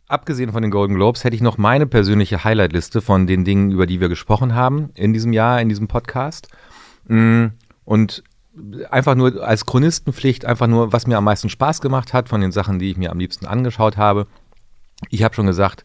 abgesehen 0.06 0.52
von 0.52 0.60
den 0.60 0.70
Golden 0.70 0.96
Globes, 0.96 1.24
hätte 1.24 1.34
ich 1.34 1.42
noch 1.42 1.56
meine 1.56 1.86
persönliche 1.86 2.44
Highlight-Liste 2.44 3.00
von 3.00 3.26
den 3.26 3.46
Dingen, 3.46 3.70
über 3.70 3.86
die 3.86 4.02
wir 4.02 4.10
gesprochen 4.10 4.54
haben 4.54 4.90
in 4.96 5.14
diesem 5.14 5.32
Jahr, 5.32 5.62
in 5.62 5.70
diesem 5.70 5.88
Podcast. 5.88 6.48
Mm, 7.08 7.46
und 7.86 8.22
einfach 8.90 9.14
nur 9.14 9.42
als 9.46 9.66
Chronistenpflicht, 9.66 10.44
einfach 10.44 10.66
nur, 10.66 10.92
was 10.92 11.06
mir 11.06 11.16
am 11.16 11.24
meisten 11.24 11.48
Spaß 11.48 11.80
gemacht 11.80 12.12
hat 12.12 12.28
von 12.28 12.40
den 12.40 12.52
Sachen, 12.52 12.78
die 12.78 12.90
ich 12.90 12.96
mir 12.96 13.10
am 13.10 13.18
liebsten 13.18 13.46
angeschaut 13.46 13.96
habe. 13.96 14.26
Ich 15.10 15.22
habe 15.22 15.34
schon 15.34 15.46
gesagt, 15.46 15.84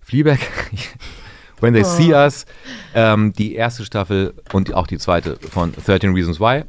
Fleabag, 0.00 0.40
When 1.60 1.74
They 1.74 1.84
oh. 1.84 1.86
See 1.86 2.12
Us, 2.12 2.44
ähm, 2.92 3.32
die 3.32 3.54
erste 3.54 3.84
Staffel 3.84 4.34
und 4.52 4.74
auch 4.74 4.88
die 4.88 4.98
zweite 4.98 5.36
von 5.36 5.72
13 5.72 6.12
Reasons 6.12 6.40
Why. 6.40 6.64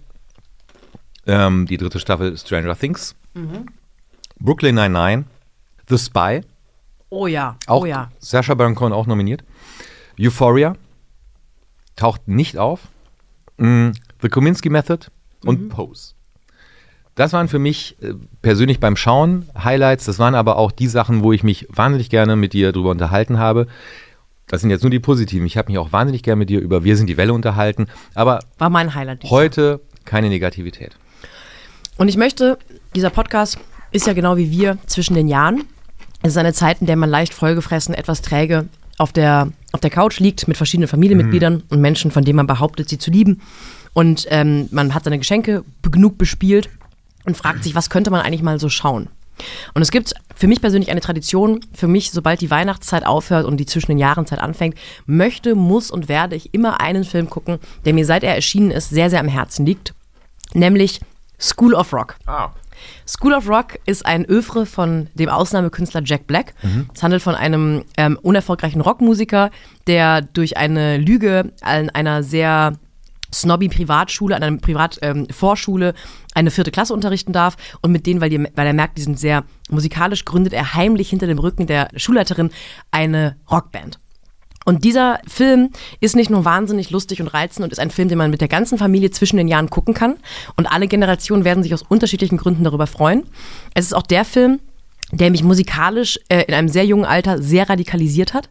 Ähm, 1.25 1.65
die 1.65 1.77
dritte 1.77 1.99
Staffel 1.99 2.37
Stranger 2.37 2.77
Things. 2.77 3.15
Mhm. 3.33 3.65
Brooklyn 4.39 4.75
99. 4.75 5.25
The 5.89 5.97
Spy. 5.97 6.41
Oh 7.09 7.25
ja, 7.25 7.57
auch 7.65 7.81
oh 7.81 7.85
ja. 7.85 8.11
Sasha 8.19 8.53
Baron 8.53 8.75
Cohen 8.75 8.93
auch 8.93 9.07
nominiert. 9.07 9.43
Euphoria 10.19 10.75
taucht 11.95 12.27
nicht 12.27 12.57
auf. 12.57 12.81
Mm, 13.57 13.91
The 14.21 14.29
Kominsky 14.29 14.69
Method 14.69 15.07
und 15.43 15.61
mhm. 15.61 15.69
Pose. 15.69 16.13
Das 17.15 17.33
waren 17.33 17.47
für 17.47 17.59
mich 17.59 17.95
äh, 18.01 18.13
persönlich 18.41 18.79
beim 18.79 18.95
Schauen 18.95 19.47
Highlights. 19.61 20.05
Das 20.05 20.19
waren 20.19 20.35
aber 20.35 20.57
auch 20.57 20.71
die 20.71 20.87
Sachen, 20.87 21.23
wo 21.23 21.31
ich 21.31 21.43
mich 21.43 21.67
wahnsinnig 21.69 22.09
gerne 22.09 22.35
mit 22.35 22.53
dir 22.53 22.71
drüber 22.71 22.91
unterhalten 22.91 23.37
habe. 23.37 23.67
Das 24.47 24.61
sind 24.61 24.69
jetzt 24.69 24.81
nur 24.81 24.89
die 24.89 24.99
positiven. 24.99 25.45
Ich 25.45 25.57
habe 25.57 25.71
mich 25.71 25.77
auch 25.77 25.91
wahnsinnig 25.91 26.23
gerne 26.23 26.39
mit 26.39 26.49
dir 26.49 26.59
über 26.59 26.83
Wir 26.83 26.97
sind 26.97 27.07
die 27.07 27.17
Welle 27.17 27.33
unterhalten. 27.33 27.87
Aber 28.13 28.39
war 28.57 28.69
mein 28.69 28.95
Highlight. 28.95 29.23
Heute 29.25 29.79
keine 30.05 30.29
Negativität. 30.29 30.97
Und 31.97 32.07
ich 32.07 32.17
möchte, 32.17 32.57
dieser 32.95 33.09
Podcast 33.09 33.59
ist 33.91 34.07
ja 34.07 34.13
genau 34.13 34.35
wie 34.37 34.51
wir 34.51 34.79
zwischen 34.87 35.13
den 35.13 35.27
Jahren. 35.27 35.63
Es 36.23 36.31
ist 36.31 36.37
eine 36.37 36.53
Zeit, 36.53 36.81
in 36.81 36.87
der 36.87 36.95
man 36.95 37.09
leicht 37.09 37.33
vollgefressen, 37.33 37.93
etwas 37.93 38.21
träge 38.21 38.65
auf 38.97 39.11
der, 39.11 39.49
auf 39.71 39.81
der 39.81 39.89
Couch 39.89 40.19
liegt 40.19 40.47
mit 40.47 40.57
verschiedenen 40.57 40.87
Familienmitgliedern 40.87 41.55
mhm. 41.55 41.63
und 41.69 41.81
Menschen, 41.81 42.11
von 42.11 42.23
denen 42.23 42.37
man 42.37 42.47
behauptet, 42.47 42.89
sie 42.89 42.97
zu 42.97 43.11
lieben. 43.11 43.41
Und 43.93 44.27
ähm, 44.29 44.67
man 44.71 44.93
hat 44.93 45.03
seine 45.03 45.19
Geschenke 45.19 45.63
genug 45.83 46.17
bespielt 46.17 46.69
und 47.25 47.37
fragt 47.37 47.63
sich, 47.63 47.75
was 47.75 47.89
könnte 47.89 48.11
man 48.11 48.21
eigentlich 48.21 48.43
mal 48.43 48.59
so 48.59 48.69
schauen? 48.69 49.09
Und 49.73 49.81
es 49.81 49.91
gibt 49.91 50.13
für 50.35 50.47
mich 50.47 50.61
persönlich 50.61 50.91
eine 50.91 51.01
Tradition, 51.01 51.61
für 51.73 51.87
mich, 51.87 52.11
sobald 52.11 52.41
die 52.41 52.51
Weihnachtszeit 52.51 53.05
aufhört 53.05 53.45
und 53.45 53.57
die 53.57 53.65
zwischen 53.65 53.91
den 53.91 53.97
Jahrenzeit 53.97 54.39
anfängt, 54.39 54.77
möchte, 55.05 55.55
muss 55.55 55.91
und 55.91 56.07
werde 56.07 56.35
ich 56.35 56.53
immer 56.53 56.79
einen 56.81 57.03
Film 57.03 57.29
gucken, 57.29 57.59
der 57.85 57.93
mir 57.93 58.05
seit 58.05 58.23
er 58.23 58.35
erschienen 58.35 58.71
ist 58.71 58.89
sehr, 58.89 59.09
sehr 59.09 59.19
am 59.19 59.27
Herzen 59.27 59.65
liegt, 59.65 59.93
nämlich 60.53 61.01
School 61.39 61.73
of 61.73 61.93
Rock. 61.93 62.15
Ah. 62.25 62.51
School 63.07 63.33
of 63.33 63.47
Rock 63.47 63.79
ist 63.85 64.05
ein 64.05 64.25
Övre 64.25 64.65
von 64.65 65.07
dem 65.13 65.29
Ausnahmekünstler 65.29 66.01
Jack 66.03 66.27
Black. 66.27 66.53
Mhm. 66.63 66.89
Es 66.93 67.03
handelt 67.03 67.21
von 67.21 67.35
einem 67.35 67.83
ähm, 67.97 68.17
unerfolgreichen 68.21 68.81
Rockmusiker, 68.81 69.51
der 69.87 70.21
durch 70.21 70.57
eine 70.57 70.97
Lüge 70.97 71.51
an 71.61 71.89
einer 71.89 72.23
sehr 72.23 72.73
snobby 73.33 73.69
Privatschule, 73.69 74.35
an 74.35 74.43
einer 74.43 74.57
Privatvorschule 74.57 75.89
ähm, 75.89 75.95
eine 76.33 76.51
vierte 76.51 76.71
Klasse 76.71 76.93
unterrichten 76.93 77.33
darf 77.33 77.55
und 77.81 77.91
mit 77.91 78.05
denen, 78.05 78.21
weil, 78.21 78.29
die, 78.29 78.39
weil 78.55 78.67
er 78.67 78.73
merkt, 78.73 78.97
die 78.97 79.01
sind 79.01 79.19
sehr 79.19 79.43
musikalisch, 79.69 80.25
gründet 80.25 80.53
er 80.53 80.73
heimlich 80.73 81.09
hinter 81.09 81.27
dem 81.27 81.39
Rücken 81.39 81.67
der 81.67 81.89
Schulleiterin 81.95 82.51
eine 82.91 83.37
Rockband. 83.49 83.99
Und 84.65 84.83
dieser 84.83 85.19
Film 85.27 85.69
ist 85.99 86.15
nicht 86.15 86.29
nur 86.29 86.45
wahnsinnig 86.45 86.89
lustig 86.89 87.21
und 87.21 87.27
reizend 87.27 87.65
und 87.65 87.71
ist 87.71 87.79
ein 87.79 87.91
Film, 87.91 88.07
den 88.07 88.17
man 88.17 88.31
mit 88.31 88.41
der 88.41 88.47
ganzen 88.47 88.77
Familie 88.77 89.11
zwischen 89.11 89.37
den 89.37 89.47
Jahren 89.47 89.69
gucken 89.69 89.93
kann. 89.93 90.15
Und 90.55 90.67
alle 90.67 90.87
Generationen 90.87 91.43
werden 91.43 91.63
sich 91.63 91.73
aus 91.73 91.81
unterschiedlichen 91.81 92.37
Gründen 92.37 92.63
darüber 92.63 92.87
freuen. 92.87 93.23
Es 93.73 93.85
ist 93.85 93.93
auch 93.93 94.03
der 94.03 94.23
Film, 94.23 94.59
der 95.13 95.31
mich 95.31 95.43
musikalisch 95.43 96.19
äh, 96.29 96.43
in 96.43 96.53
einem 96.53 96.67
sehr 96.67 96.85
jungen 96.85 97.05
Alter 97.05 97.41
sehr 97.41 97.69
radikalisiert 97.69 98.33
hat. 98.33 98.49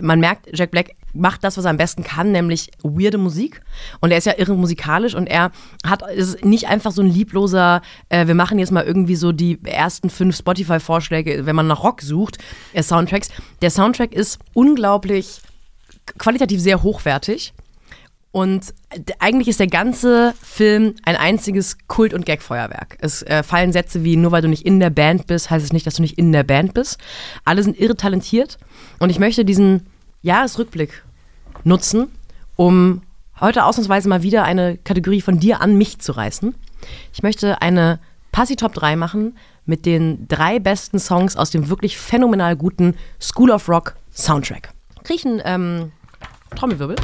Man 0.00 0.20
merkt, 0.20 0.48
Jack 0.52 0.70
Black 0.70 0.96
macht 1.12 1.44
das, 1.44 1.56
was 1.56 1.64
er 1.64 1.70
am 1.70 1.76
besten 1.76 2.04
kann, 2.04 2.32
nämlich 2.32 2.70
weirde 2.82 3.18
Musik. 3.18 3.62
Und 4.00 4.10
er 4.10 4.18
ist 4.18 4.26
ja 4.26 4.34
irre 4.36 4.54
musikalisch 4.54 5.14
und 5.14 5.26
er 5.26 5.50
hat 5.84 6.02
ist 6.10 6.44
nicht 6.44 6.68
einfach 6.68 6.92
so 6.92 7.02
ein 7.02 7.08
liebloser, 7.08 7.82
äh, 8.08 8.26
wir 8.26 8.34
machen 8.34 8.58
jetzt 8.58 8.72
mal 8.72 8.84
irgendwie 8.84 9.16
so 9.16 9.32
die 9.32 9.58
ersten 9.64 10.10
fünf 10.10 10.36
Spotify-Vorschläge, 10.36 11.46
wenn 11.46 11.56
man 11.56 11.66
nach 11.66 11.82
Rock 11.82 12.02
sucht, 12.02 12.38
äh, 12.72 12.82
Soundtracks. 12.82 13.30
Der 13.62 13.70
Soundtrack 13.70 14.12
ist 14.12 14.38
unglaublich 14.52 15.40
qualitativ 16.18 16.60
sehr 16.60 16.82
hochwertig. 16.82 17.52
Und 18.32 18.74
eigentlich 19.18 19.48
ist 19.48 19.58
der 19.58 19.66
ganze 19.66 20.34
Film 20.40 20.94
ein 21.04 21.16
einziges 21.16 21.78
Kult- 21.88 22.14
und 22.14 22.26
Gagfeuerwerk. 22.26 22.96
Es 23.00 23.22
äh, 23.22 23.42
fallen 23.42 23.72
Sätze 23.72 24.04
wie, 24.04 24.16
nur 24.16 24.30
weil 24.30 24.42
du 24.42 24.48
nicht 24.48 24.64
in 24.64 24.78
der 24.78 24.90
Band 24.90 25.26
bist, 25.26 25.50
heißt 25.50 25.64
es 25.64 25.72
nicht, 25.72 25.86
dass 25.86 25.94
du 25.94 26.02
nicht 26.02 26.16
in 26.16 26.30
der 26.30 26.44
Band 26.44 26.74
bist. 26.74 26.98
Alle 27.44 27.62
sind 27.64 27.78
irre 27.78 27.96
talentiert. 27.96 28.58
Und 29.00 29.10
ich 29.10 29.18
möchte 29.18 29.44
diesen 29.44 29.86
Jahresrückblick 30.22 31.02
nutzen, 31.64 32.08
um 32.54 33.02
heute 33.40 33.64
ausnahmsweise 33.64 34.08
mal 34.08 34.22
wieder 34.22 34.44
eine 34.44 34.76
Kategorie 34.76 35.22
von 35.22 35.40
dir 35.40 35.60
an 35.60 35.76
mich 35.76 35.98
zu 35.98 36.12
reißen. 36.12 36.54
Ich 37.12 37.22
möchte 37.24 37.60
eine 37.62 37.98
Passi 38.30 38.54
Top 38.54 38.74
3 38.74 38.94
machen 38.94 39.36
mit 39.66 39.86
den 39.86 40.28
drei 40.28 40.60
besten 40.60 41.00
Songs 41.00 41.36
aus 41.36 41.50
dem 41.50 41.68
wirklich 41.68 41.98
phänomenal 41.98 42.56
guten 42.56 42.94
School 43.20 43.50
of 43.50 43.68
Rock 43.68 43.96
Soundtrack. 44.12 44.72
Einen 45.24 45.42
ähm, 45.44 45.92
Trommelwirbel? 46.54 46.96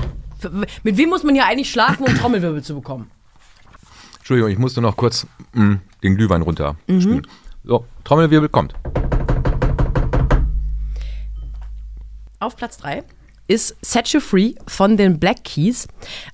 Mit 0.82 0.96
wem 0.96 1.08
muss 1.08 1.22
man 1.22 1.34
ja 1.34 1.44
eigentlich 1.44 1.70
schlafen, 1.70 2.04
um 2.04 2.14
Trommelwirbel 2.14 2.62
zu 2.62 2.74
bekommen? 2.74 3.10
Entschuldigung, 4.18 4.50
ich 4.50 4.58
musste 4.58 4.80
noch 4.80 4.96
kurz 4.96 5.26
mh, 5.52 5.78
den 6.02 6.16
Glühwein 6.16 6.42
runter. 6.42 6.76
Mhm. 6.86 7.22
So, 7.64 7.84
Trommelwirbel 8.04 8.48
kommt. 8.48 8.74
Auf 12.38 12.56
Platz 12.56 12.76
3 12.78 13.02
ist 13.48 13.76
Set 13.82 14.08
You 14.08 14.20
Free 14.20 14.54
von 14.66 14.96
den 14.96 15.18
Black 15.18 15.44
Keys. 15.44 15.88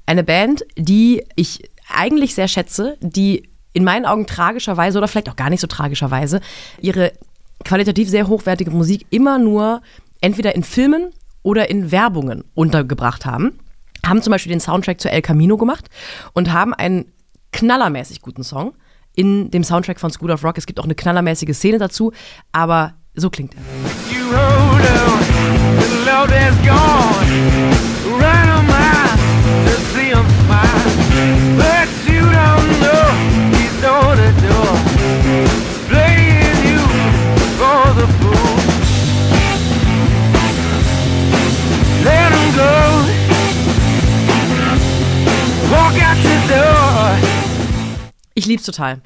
Eine 0.07 0.25
Band, 0.25 0.64
die 0.77 1.25
ich 1.37 1.70
eigentlich 1.88 2.35
sehr 2.35 2.48
schätze, 2.48 2.96
die 3.01 3.48
in 3.72 3.85
meinen 3.85 4.07
Augen 4.07 4.27
tragischerweise 4.27 4.98
oder 4.98 5.09
vielleicht 5.09 5.29
auch 5.29 5.37
gar 5.37 5.51
nicht 5.51 5.61
so 5.61 5.66
tragischerweise 5.66 6.40
ihre 6.81 7.12
qualitativ 7.64 8.09
sehr 8.09 8.29
hochwertige 8.29 8.70
Musik 8.70 9.07
immer 9.11 9.38
nur 9.38 9.83
entweder 10.20 10.55
in 10.55 10.62
Filmen 10.62 11.12
oder 11.42 11.70
in 11.70 11.90
Werbungen 11.90 12.44
untergebracht 12.55 13.27
haben. 13.27 13.59
Haben 14.04 14.22
zum 14.22 14.30
Beispiel 14.30 14.50
den 14.50 14.60
Soundtrack 14.60 15.00
zu 15.00 15.10
El 15.10 15.22
Camino 15.22 15.56
gemacht 15.56 15.88
und 16.32 16.52
haben 16.52 16.74
einen 16.74 17.12
knallermäßig 17.52 18.20
guten 18.20 18.42
Song 18.42 18.74
in 19.14 19.50
dem 19.50 19.64
Soundtrack 19.64 20.00
von 20.00 20.10
School 20.10 20.30
of 20.30 20.42
Rock. 20.44 20.58
Es 20.58 20.66
gibt 20.66 20.80
auch 20.80 20.84
eine 20.84 20.94
knallermäßige 20.94 21.54
Szene 21.54 21.78
dazu, 21.78 22.12
aber 22.50 22.94
so 23.14 23.30
klingt 23.30 23.54
er. 23.54 23.62
Ich 48.42 48.48
lieb's 48.48 48.64
total. 48.64 49.00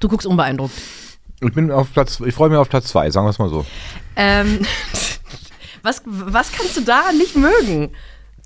Du 0.00 0.08
guckst 0.08 0.26
unbeeindruckt. 0.26 0.72
Ich 1.42 1.52
bin 1.52 1.70
auf 1.70 1.92
Platz, 1.92 2.20
ich 2.24 2.34
freue 2.34 2.48
mich 2.48 2.56
auf 2.56 2.70
Platz 2.70 2.86
zwei, 2.86 3.10
sagen 3.10 3.26
wir 3.26 3.30
es 3.30 3.38
mal 3.38 3.50
so. 3.50 3.66
Ähm, 4.16 4.60
was, 5.82 6.00
was 6.06 6.52
kannst 6.52 6.74
du 6.74 6.80
da 6.80 7.12
nicht 7.12 7.36
mögen? 7.36 7.90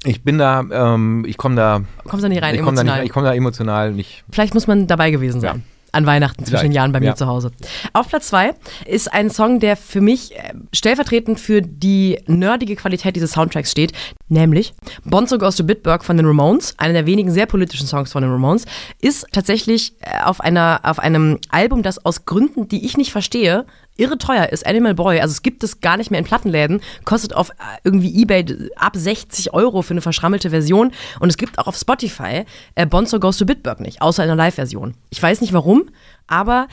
Ich 0.03 0.25
bin 0.25 0.38
da, 0.38 0.64
ähm, 0.73 1.25
ich 1.29 1.37
komme 1.37 1.55
da. 1.55 1.83
Kommst 2.09 2.25
da 2.25 2.29
nicht 2.29 2.42
rein 2.42 2.57
ich 2.57 2.61
emotional? 2.61 2.64
Komm 2.64 2.87
da 2.87 2.96
nicht, 2.96 3.05
ich 3.05 3.12
komme 3.12 3.27
da 3.27 3.35
emotional 3.35 3.92
nicht. 3.92 4.25
Vielleicht 4.33 4.53
muss 4.53 4.66
man 4.66 4.88
dabei 4.88 5.12
gewesen 5.12 5.40
sein. 5.40 5.62
An 5.92 6.07
Weihnachten 6.07 6.44
zwischen 6.44 6.64
den 6.64 6.72
Jahren 6.72 6.92
bei 6.92 7.00
mir 7.00 7.07
ja. 7.07 7.14
zu 7.16 7.26
Hause. 7.26 7.50
Auf 7.92 8.09
Platz 8.09 8.29
zwei 8.29 8.55
ist 8.87 9.12
ein 9.12 9.31
Song, 9.31 9.61
der 9.61 9.76
für 9.76 10.00
mich 10.00 10.37
äh, 10.37 10.55
stellvertretend 10.72 11.40
für 11.40 11.62
die 11.62 12.18
nerdige 12.26 12.76
Qualität 12.76 13.16
dieses 13.16 13.33
Soundtracks 13.33 13.70
steht, 13.70 13.92
nämlich 14.29 14.74
Bonzo 15.05 15.38
Goes 15.38 15.57
to 15.57 15.64
Bitburg 15.64 16.05
von 16.05 16.16
den 16.16 16.26
Ramones, 16.26 16.74
einer 16.79 16.92
der 16.92 17.07
wenigen 17.07 17.31
sehr 17.31 17.46
politischen 17.46 17.87
Songs 17.87 18.12
von 18.12 18.22
den 18.22 18.31
Ramones, 18.31 18.64
ist 19.00 19.26
tatsächlich 19.33 19.94
äh, 20.00 20.22
auf, 20.24 20.40
einer, 20.40 20.81
auf 20.83 20.98
einem 20.98 21.38
Album, 21.50 21.83
das 21.83 22.05
aus 22.05 22.24
Gründen, 22.24 22.68
die 22.68 22.85
ich 22.85 22.96
nicht 22.96 23.12
verstehe, 23.12 23.66
irre 24.01 24.19
teuer 24.19 24.49
ist, 24.49 24.67
Animal 24.67 24.95
Boy. 24.95 25.21
Also 25.21 25.33
es 25.33 25.43
gibt 25.43 25.63
es 25.63 25.81
gar 25.81 25.97
nicht 25.97 26.11
mehr 26.11 26.19
in 26.19 26.25
Plattenläden, 26.25 26.81
kostet 27.05 27.35
auf 27.35 27.51
äh, 27.51 27.55
irgendwie 27.85 28.15
Ebay 28.21 28.45
ab 28.77 28.97
60 28.97 29.53
Euro 29.53 29.83
für 29.83 29.95
eine 29.95 30.01
verschrammelte 30.01 30.51
Version 30.51 30.93
und 31.21 31.29
es 31.29 31.37
gibt 31.37 31.59
auch 31.59 31.67
auf 31.67 31.77
Spotify 31.77 32.45
äh, 32.75 32.87
Bonzo 32.87 33.21
Goes 33.21 33.37
to 33.37 33.47
Bitburg 33.47 33.81
nicht, 33.81 34.03
außer 34.03 34.23
in 34.23 34.29
der 34.29 34.37
Live-Version. 34.37 34.95
Ich 35.11 35.23
weiß 35.23 35.41
nicht 35.41 35.53
warum, 35.53 35.91
aber 36.27 36.69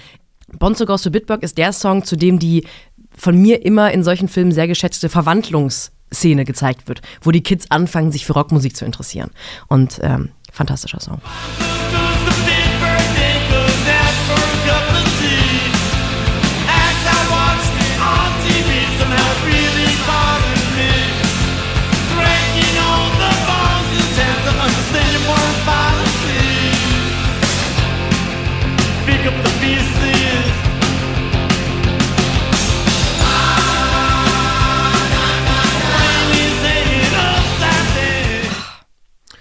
Bonzo 0.57 0.85
Goes 0.85 1.01
to 1.01 1.11
Bitburg 1.11 1.43
ist 1.43 1.57
der 1.57 1.73
Song, 1.73 2.03
zu 2.03 2.15
dem 2.15 2.39
die 2.39 2.65
von 3.15 3.35
mir 3.39 3.65
immer 3.65 3.91
in 3.91 4.03
solchen 4.03 4.27
Filmen 4.27 4.51
sehr 4.51 4.67
geschätzte 4.67 5.09
Verwandlungsszene 5.09 6.45
gezeigt 6.45 6.87
wird, 6.87 7.01
wo 7.21 7.31
die 7.31 7.43
Kids 7.43 7.69
anfangen, 7.71 8.11
sich 8.11 8.25
für 8.25 8.33
Rockmusik 8.33 8.77
zu 8.77 8.85
interessieren. 8.85 9.31
Und 9.67 9.99
ähm, 10.01 10.29
fantastischer 10.51 10.99
Song. 10.99 11.21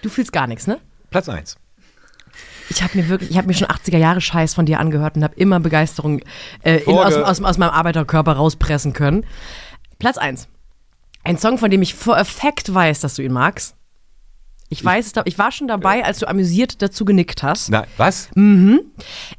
Du 0.06 0.10
fühlst 0.12 0.32
gar 0.32 0.46
nichts, 0.46 0.68
ne? 0.68 0.78
Platz 1.10 1.28
1. 1.28 1.56
Ich 2.68 2.80
habe 2.80 2.96
mir 2.96 3.08
wirklich, 3.08 3.30
ich 3.30 3.38
habe 3.38 3.48
mir 3.48 3.54
schon 3.54 3.66
80er 3.66 3.98
Jahre 3.98 4.20
Scheiß 4.20 4.54
von 4.54 4.64
dir 4.64 4.78
angehört 4.78 5.16
und 5.16 5.24
habe 5.24 5.34
immer 5.34 5.58
Begeisterung 5.58 6.20
äh, 6.62 6.76
in, 6.76 6.96
aus, 6.96 7.14
aus, 7.14 7.42
aus, 7.42 7.58
meinem 7.58 7.70
Arbeiterkörper 7.70 8.34
rauspressen 8.34 8.92
können. 8.92 9.26
Platz 9.98 10.16
1. 10.16 10.46
Ein 11.24 11.38
Song, 11.38 11.58
von 11.58 11.72
dem 11.72 11.82
ich 11.82 11.96
a 12.06 12.22
fact 12.22 12.72
weiß, 12.72 13.00
dass 13.00 13.14
du 13.16 13.22
ihn 13.22 13.32
magst. 13.32 13.74
Ich 14.68 14.84
weiß 14.84 15.06
es, 15.06 15.12
ich 15.26 15.38
war 15.38 15.52
schon 15.52 15.68
dabei, 15.68 16.04
als 16.04 16.18
du 16.18 16.28
amüsiert 16.28 16.82
dazu 16.82 17.04
genickt 17.04 17.42
hast. 17.44 17.70
Na, 17.70 17.86
was? 17.96 18.28
Mhm. 18.34 18.80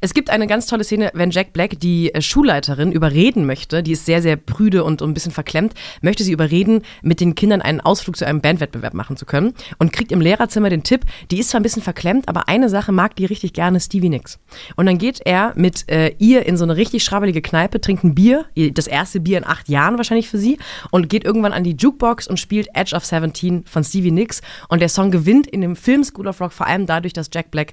Es 0.00 0.14
gibt 0.14 0.30
eine 0.30 0.46
ganz 0.46 0.66
tolle 0.66 0.84
Szene, 0.84 1.10
wenn 1.12 1.30
Jack 1.30 1.52
Black 1.52 1.78
die 1.80 2.14
äh, 2.14 2.22
Schulleiterin 2.22 2.92
überreden 2.92 3.44
möchte, 3.44 3.82
die 3.82 3.92
ist 3.92 4.06
sehr, 4.06 4.22
sehr 4.22 4.36
prüde 4.36 4.84
und 4.84 5.02
ein 5.02 5.12
bisschen 5.12 5.32
verklemmt, 5.32 5.74
möchte 6.00 6.24
sie 6.24 6.32
überreden, 6.32 6.82
mit 7.02 7.20
den 7.20 7.34
Kindern 7.34 7.60
einen 7.60 7.80
Ausflug 7.80 8.16
zu 8.16 8.26
einem 8.26 8.40
Bandwettbewerb 8.40 8.94
machen 8.94 9.16
zu 9.18 9.26
können 9.26 9.52
und 9.78 9.92
kriegt 9.92 10.12
im 10.12 10.20
Lehrerzimmer 10.22 10.70
den 10.70 10.82
Tipp, 10.82 11.04
die 11.30 11.38
ist 11.38 11.50
zwar 11.50 11.60
ein 11.60 11.62
bisschen 11.62 11.82
verklemmt, 11.82 12.26
aber 12.28 12.48
eine 12.48 12.70
Sache 12.70 12.92
mag 12.92 13.14
die 13.16 13.26
richtig 13.26 13.52
gerne, 13.52 13.80
Stevie 13.80 14.08
Nicks. 14.08 14.38
Und 14.76 14.86
dann 14.86 14.96
geht 14.96 15.20
er 15.24 15.52
mit 15.56 15.90
äh, 15.90 16.14
ihr 16.18 16.46
in 16.46 16.56
so 16.56 16.64
eine 16.64 16.76
richtig 16.76 17.04
schrabbelige 17.04 17.42
Kneipe, 17.42 17.80
trinkt 17.82 18.04
ein 18.04 18.14
Bier, 18.14 18.46
das 18.72 18.86
erste 18.86 19.20
Bier 19.20 19.38
in 19.38 19.46
acht 19.46 19.68
Jahren 19.68 19.98
wahrscheinlich 19.98 20.28
für 20.28 20.38
sie, 20.38 20.58
und 20.90 21.10
geht 21.10 21.24
irgendwann 21.24 21.52
an 21.52 21.64
die 21.64 21.76
Jukebox 21.76 22.28
und 22.28 22.40
spielt 22.40 22.68
Edge 22.72 22.96
of 22.96 23.04
17 23.04 23.64
von 23.66 23.84
Stevie 23.84 24.10
Nicks 24.10 24.40
und 24.68 24.80
der 24.80 24.88
Song 24.88 25.10
gewinnt 25.18 25.48
in 25.48 25.62
dem 25.62 25.74
Film 25.74 26.04
School 26.04 26.28
of 26.28 26.40
Rock 26.40 26.52
vor 26.52 26.66
allem 26.66 26.86
dadurch, 26.86 27.12
dass 27.12 27.28
Jack 27.32 27.50
Black 27.50 27.72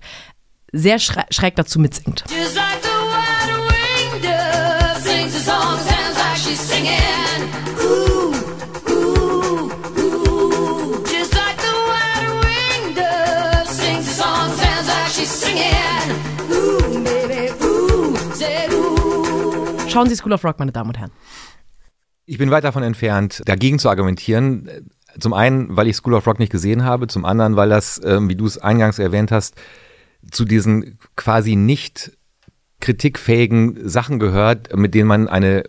sehr 0.71 0.97
schräg, 0.99 1.25
schräg 1.29 1.55
dazu 1.55 1.79
mitsingt. 1.79 2.23
Schauen 19.87 20.10
Sie 20.10 20.15
School 20.17 20.33
of 20.33 20.43
Rock, 20.43 20.60
meine 20.60 20.73
Damen 20.73 20.89
und 20.89 20.98
Herren. 20.98 21.12
Ich 22.25 22.37
bin 22.37 22.50
weit 22.50 22.63
davon 22.63 22.83
entfernt, 22.83 23.43
dagegen 23.46 23.79
zu 23.79 23.87
argumentieren. 23.87 24.89
Zum 25.20 25.34
einen, 25.34 25.76
weil 25.76 25.88
ich 25.88 25.96
School 25.96 26.13
of 26.13 26.28
Rock 26.28 26.40
nicht 26.40 26.52
gesehen 26.52 26.84
habe, 26.84 27.08
zum 27.08 27.26
anderen, 27.26 27.56
weil 27.56 27.70
das, 27.70 28.02
ähm, 28.04 28.30
wie 28.30 28.36
du 28.36 28.46
es 28.46 28.58
eingangs 28.58 29.00
erwähnt 29.00 29.32
hast, 29.32 29.56
zu 30.32 30.46
diesen 30.46 30.98
quasi 31.16 31.56
nicht 31.56 32.12
kritikfähigen 32.82 33.88
Sachen 33.88 34.20
gehört, 34.20 34.76
mit 34.76 34.94
denen 34.94 35.08
man 35.08 35.28
eine 35.28 35.63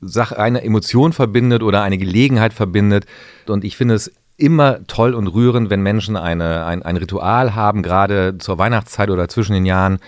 Sache, 0.00 0.38
eine 0.38 0.62
Emotion 0.62 1.12
verbindet 1.12 1.62
oder 1.62 1.82
eine 1.82 1.98
Gelegenheit 1.98 2.52
verbindet. 2.52 3.06
Und 3.46 3.64
ich 3.64 3.76
finde 3.76 3.94
es 3.94 4.12
immer 4.36 4.86
toll 4.86 5.14
und 5.14 5.26
rührend, 5.26 5.68
wenn 5.68 5.82
Menschen 5.82 6.16
eine, 6.16 6.64
ein, 6.64 6.82
ein 6.82 6.96
Ritual 6.96 7.54
haben, 7.54 7.82
gerade 7.82 8.38
zur 8.38 8.56
Weihnachtszeit 8.56 9.10
oder 9.10 9.28
zwischen 9.28 9.52
den 9.52 9.66
Jahren 9.66 9.98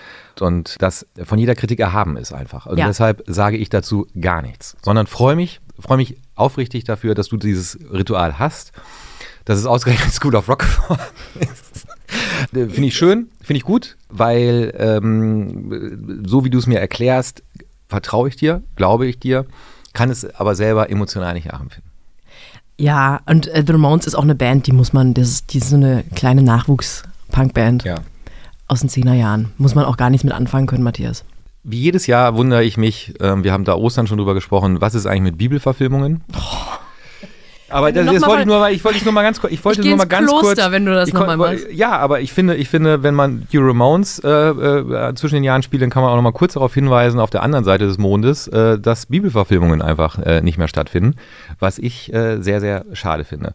und 0.40 0.76
das 0.80 1.07
von 1.22 1.38
jeder 1.38 1.55
Kritik 1.55 1.78
erhaben 1.80 2.16
ist 2.16 2.32
einfach. 2.32 2.64
Und 2.66 2.78
Ja. 2.78 2.86
deshalb 2.86 3.22
sage 3.26 3.59
ich 3.59 3.68
dazu 3.68 4.07
gar 4.18 4.40
nichts, 4.40 4.76
sondern 4.82 5.07
freue 5.07 5.36
mich, 5.36 5.61
freue 5.82 5.98
mich 5.98 6.16
aufrichtig 6.34 6.84
dafür, 6.84 7.14
dass 7.14 7.28
du 7.28 7.36
dieses 7.36 7.78
Ritual 7.92 8.38
hast, 8.38 8.72
dass 9.44 9.58
es 9.58 9.66
ausgerechnet 9.66 10.12
School 10.12 10.34
of 10.36 10.48
Rock 10.48 10.60
geworden 10.60 11.00
ist. 11.40 11.86
Äh, 12.54 12.68
Finde 12.68 12.86
ich 12.88 12.96
schön, 12.96 13.28
finde 13.40 13.58
ich 13.58 13.64
gut, 13.64 13.96
weil 14.08 14.74
ähm, 14.78 16.22
so 16.26 16.44
wie 16.44 16.50
du 16.50 16.58
es 16.58 16.66
mir 16.66 16.78
erklärst, 16.80 17.42
vertraue 17.88 18.28
ich 18.28 18.36
dir, 18.36 18.62
glaube 18.76 19.06
ich 19.06 19.18
dir, 19.18 19.46
kann 19.92 20.10
es 20.10 20.24
aber 20.34 20.54
selber 20.54 20.90
emotional 20.90 21.34
nicht 21.34 21.46
nachempfinden. 21.50 21.90
Ja, 22.78 23.20
und 23.26 23.48
äh, 23.48 23.62
The 23.66 23.72
Ramones 23.72 24.06
ist 24.06 24.14
auch 24.14 24.22
eine 24.22 24.34
Band, 24.34 24.66
die 24.66 24.72
muss 24.72 24.92
man, 24.92 25.14
das 25.14 25.28
ist, 25.28 25.52
die 25.52 25.58
ist 25.58 25.68
so 25.70 25.76
eine 25.76 26.04
kleine 26.14 26.42
Nachwuchs-Punk-Band 26.42 27.84
Ja. 27.84 27.96
aus 28.66 28.80
den 28.80 28.88
10er 28.88 29.12
Jahren. 29.14 29.52
Muss 29.58 29.74
man 29.74 29.84
auch 29.84 29.96
gar 29.96 30.10
nichts 30.10 30.24
mit 30.24 30.32
anfangen 30.32 30.66
können, 30.66 30.82
Matthias. 30.82 31.24
Wie 31.64 31.78
jedes 31.80 32.06
Jahr 32.08 32.34
wundere 32.36 32.64
ich 32.64 32.76
mich, 32.76 33.14
ähm, 33.20 33.44
wir 33.44 33.52
haben 33.52 33.64
da 33.64 33.74
Ostern 33.74 34.06
schon 34.08 34.18
drüber 34.18 34.34
gesprochen, 34.34 34.80
was 34.80 34.94
ist 34.94 35.06
eigentlich 35.06 35.22
mit 35.22 35.38
Bibelverfilmungen? 35.38 36.22
Aber 37.68 37.86
Wenn 37.86 37.94
du 37.94 38.04
das, 38.12 38.20
das 38.20 38.28
wollte 38.28 38.42
ich 38.42 38.46
nur 38.46 38.58
mal, 38.58 38.72
ich 38.72 38.84
wollte 38.84 39.02
nur 39.02 39.12
mal 39.14 39.22
ganz 39.22 39.40
kurz, 39.40 39.50
ich 39.52 39.64
wollte 39.64 39.80
Ich 39.80 39.86
nur 39.88 39.96
mal 39.96 40.04
ganz 40.04 40.28
Kloster, 40.28 40.64
kurz. 40.64 40.72
wenn 40.72 40.84
du 40.84 40.92
das 40.92 41.08
ich 41.08 41.14
noch 41.14 41.24
mal 41.26 41.38
kon- 41.38 41.52
machst. 41.54 41.66
Ja, 41.72 41.92
aber 41.98 42.20
ich 42.20 42.30
finde, 42.32 42.54
ich 42.56 42.68
finde, 42.68 43.02
wenn 43.02 43.14
man 43.14 43.46
die 43.50 43.56
Ramones 43.56 44.18
äh, 44.18 44.28
äh, 44.28 45.14
zwischen 45.14 45.36
den 45.36 45.44
Jahren 45.44 45.62
spielt, 45.62 45.82
dann 45.82 45.88
kann 45.88 46.02
man 46.02 46.12
auch 46.12 46.16
noch 46.16 46.22
mal 46.22 46.32
kurz 46.32 46.52
darauf 46.54 46.74
hinweisen, 46.74 47.18
auf 47.18 47.30
der 47.30 47.42
anderen 47.42 47.64
Seite 47.64 47.86
des 47.86 47.96
Mondes, 47.96 48.46
äh, 48.48 48.78
dass 48.78 49.06
Bibelverfilmungen 49.06 49.80
einfach 49.80 50.18
äh, 50.18 50.42
nicht 50.42 50.58
mehr 50.58 50.68
stattfinden, 50.68 51.16
was 51.60 51.78
ich 51.78 52.12
äh, 52.12 52.42
sehr, 52.42 52.60
sehr 52.60 52.84
schade 52.92 53.24
finde. 53.24 53.54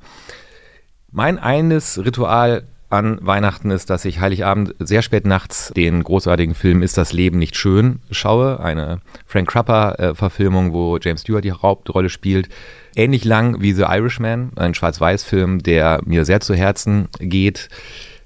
Mein 1.12 1.38
eines 1.38 2.04
Ritual 2.04 2.64
an 2.90 3.18
Weihnachten 3.22 3.70
ist, 3.72 3.90
dass 3.90 4.06
ich 4.06 4.20
Heiligabend 4.22 4.74
sehr 4.80 5.02
spät 5.02 5.26
nachts 5.26 5.74
den 5.76 6.04
großartigen 6.04 6.56
Film 6.56 6.82
Ist 6.82 6.98
das 6.98 7.12
Leben 7.12 7.38
nicht 7.38 7.56
schön 7.58 8.00
schaue. 8.12 8.60
Eine 8.62 9.02
Frank 9.26 9.50
Crapper-Verfilmung, 9.50 10.74
wo 10.74 10.98
James 10.98 11.22
Stewart 11.22 11.44
die 11.44 11.52
Hauptrolle 11.52 12.10
spielt. 12.10 12.50
Ähnlich 12.96 13.26
lang 13.26 13.62
wie 13.62 13.74
The 13.74 13.84
Irishman, 13.84 14.52
ein 14.56 14.74
Schwarz-Weiß-Film, 14.74 15.62
der 15.64 16.00
mir 16.06 16.26
sehr 16.26 16.40
zu 16.40 16.56
Herzen 16.56 17.10
geht. 17.20 17.70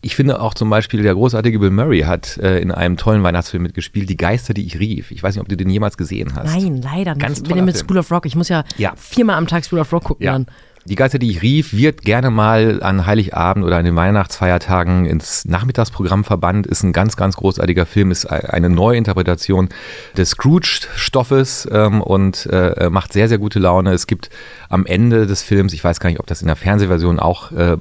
Ich 0.04 0.16
finde 0.16 0.42
auch 0.42 0.56
zum 0.56 0.70
Beispiel, 0.70 1.04
der 1.04 1.14
großartige 1.14 1.60
Bill 1.60 1.70
Murray 1.70 2.02
hat 2.02 2.38
äh, 2.38 2.58
in 2.60 2.72
einem 2.72 2.98
tollen 2.98 3.22
Weihnachtsfilm 3.22 3.62
mitgespielt, 3.64 4.10
Die 4.10 4.18
Geister, 4.18 4.54
die 4.56 4.66
ich 4.66 4.80
rief. 4.80 5.12
Ich 5.12 5.22
weiß 5.22 5.36
nicht, 5.36 5.42
ob 5.42 5.48
du 5.48 5.56
den 5.56 5.70
jemals 5.70 5.96
gesehen 5.96 6.34
hast. 6.36 6.56
Nein, 6.56 6.82
leider 6.82 7.14
nicht. 7.14 7.22
Ganz 7.24 7.40
ich 7.40 7.44
bin 7.54 7.66
mit. 7.66 7.78
School 7.78 8.00
of 8.00 8.10
Rock. 8.12 8.26
Ich 8.26 8.36
muss 8.36 8.50
ja, 8.50 8.64
Ja. 8.78 8.94
viermal 8.96 9.38
am 9.38 9.46
Tag 9.46 9.64
School 9.64 9.78
of 9.80 9.94
Rock 9.94 10.04
gucken 10.06 10.26
Ja. 10.26 10.32
dann. 10.34 10.48
Die 10.86 10.96
Geister, 10.96 11.20
die 11.20 11.30
ich 11.30 11.44
rief, 11.44 11.74
wird 11.74 12.02
gerne 12.02 12.32
mal 12.32 12.82
an 12.82 13.06
Heiligabend 13.06 13.64
oder 13.64 13.78
an 13.78 13.86
den 13.86 13.96
Weihnachtsfeiertagen 13.96 15.06
ins 15.06 15.46
Nachmittagsprogramm 15.46 16.24
verbannt. 16.24 16.66
Ist 16.66 16.82
ein 16.82 16.92
ganz, 16.92 17.16
ganz 17.16 17.36
großartiger 17.36 17.86
Film, 17.86 18.10
ist 18.10 18.26
eine 18.26 18.68
Neuinterpretation 18.68 19.70
des 20.18 20.32
Scrooge-Stoffes 20.32 21.70
ähm, 21.72 22.02
und 22.02 22.48
äh, 22.48 22.90
macht 22.90 23.14
sehr, 23.14 23.30
sehr 23.30 23.38
gute 23.38 23.60
Laune. 23.60 23.94
Es 23.94 24.08
gibt 24.08 24.32
am 24.70 24.88
Ende 24.88 25.28
des 25.28 25.44
Films, 25.44 25.74
ich 25.74 25.84
weiß 25.84 26.00
gar 26.00 26.10
nicht, 26.10 26.20
ob 26.20 26.26
das 26.26 26.42
in 26.42 26.48
der 26.48 26.56
Fernsehversion 26.56 27.20
auch 27.20 27.52
äh, 27.52 27.78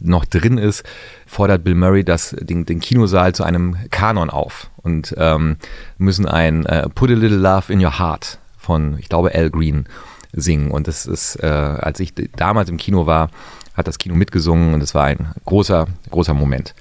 noch 0.00 0.24
drin 0.24 0.56
ist, 0.56 0.84
fordert 1.26 1.64
Bill 1.64 1.74
Murray 1.74 2.04
das, 2.04 2.36
den, 2.38 2.64
den 2.64 2.78
Kinosaal 2.78 3.34
zu 3.34 3.42
einem 3.42 3.76
Kanon 3.90 4.30
auf 4.30 4.70
und 4.76 5.16
ähm, 5.18 5.56
müssen 5.98 6.26
ein 6.26 6.64
äh, 6.66 6.88
Put 6.90 7.10
a 7.10 7.14
Little 7.14 7.38
Love 7.38 7.72
in 7.72 7.84
Your 7.84 7.98
Heart 7.98 8.38
von, 8.56 8.98
ich 8.98 9.08
glaube, 9.08 9.34
Al 9.34 9.50
Green 9.50 9.86
singen. 10.34 10.70
Und 10.70 10.88
das 10.88 11.06
ist, 11.06 11.36
äh, 11.42 11.46
als 11.46 12.00
ich 12.00 12.12
damals 12.36 12.68
im 12.68 12.76
Kino 12.76 13.06
war, 13.06 13.30
hat 13.74 13.86
das 13.88 13.98
Kino 13.98 14.14
mitgesungen 14.14 14.74
und 14.74 14.82
es 14.82 14.94
war 14.94 15.04
ein 15.04 15.32
großer, 15.44 15.86
großer 16.10 16.34
Moment. 16.34 16.74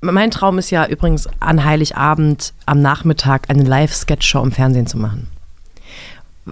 Mein 0.00 0.30
Traum 0.30 0.58
ist 0.58 0.70
ja 0.70 0.86
übrigens 0.86 1.28
an 1.40 1.64
Heiligabend 1.64 2.52
am 2.66 2.80
Nachmittag 2.80 3.48
eine 3.50 3.64
Live-Sketch-Show 3.64 4.42
im 4.42 4.52
Fernsehen 4.52 4.86
zu 4.86 4.98
machen. 4.98 5.28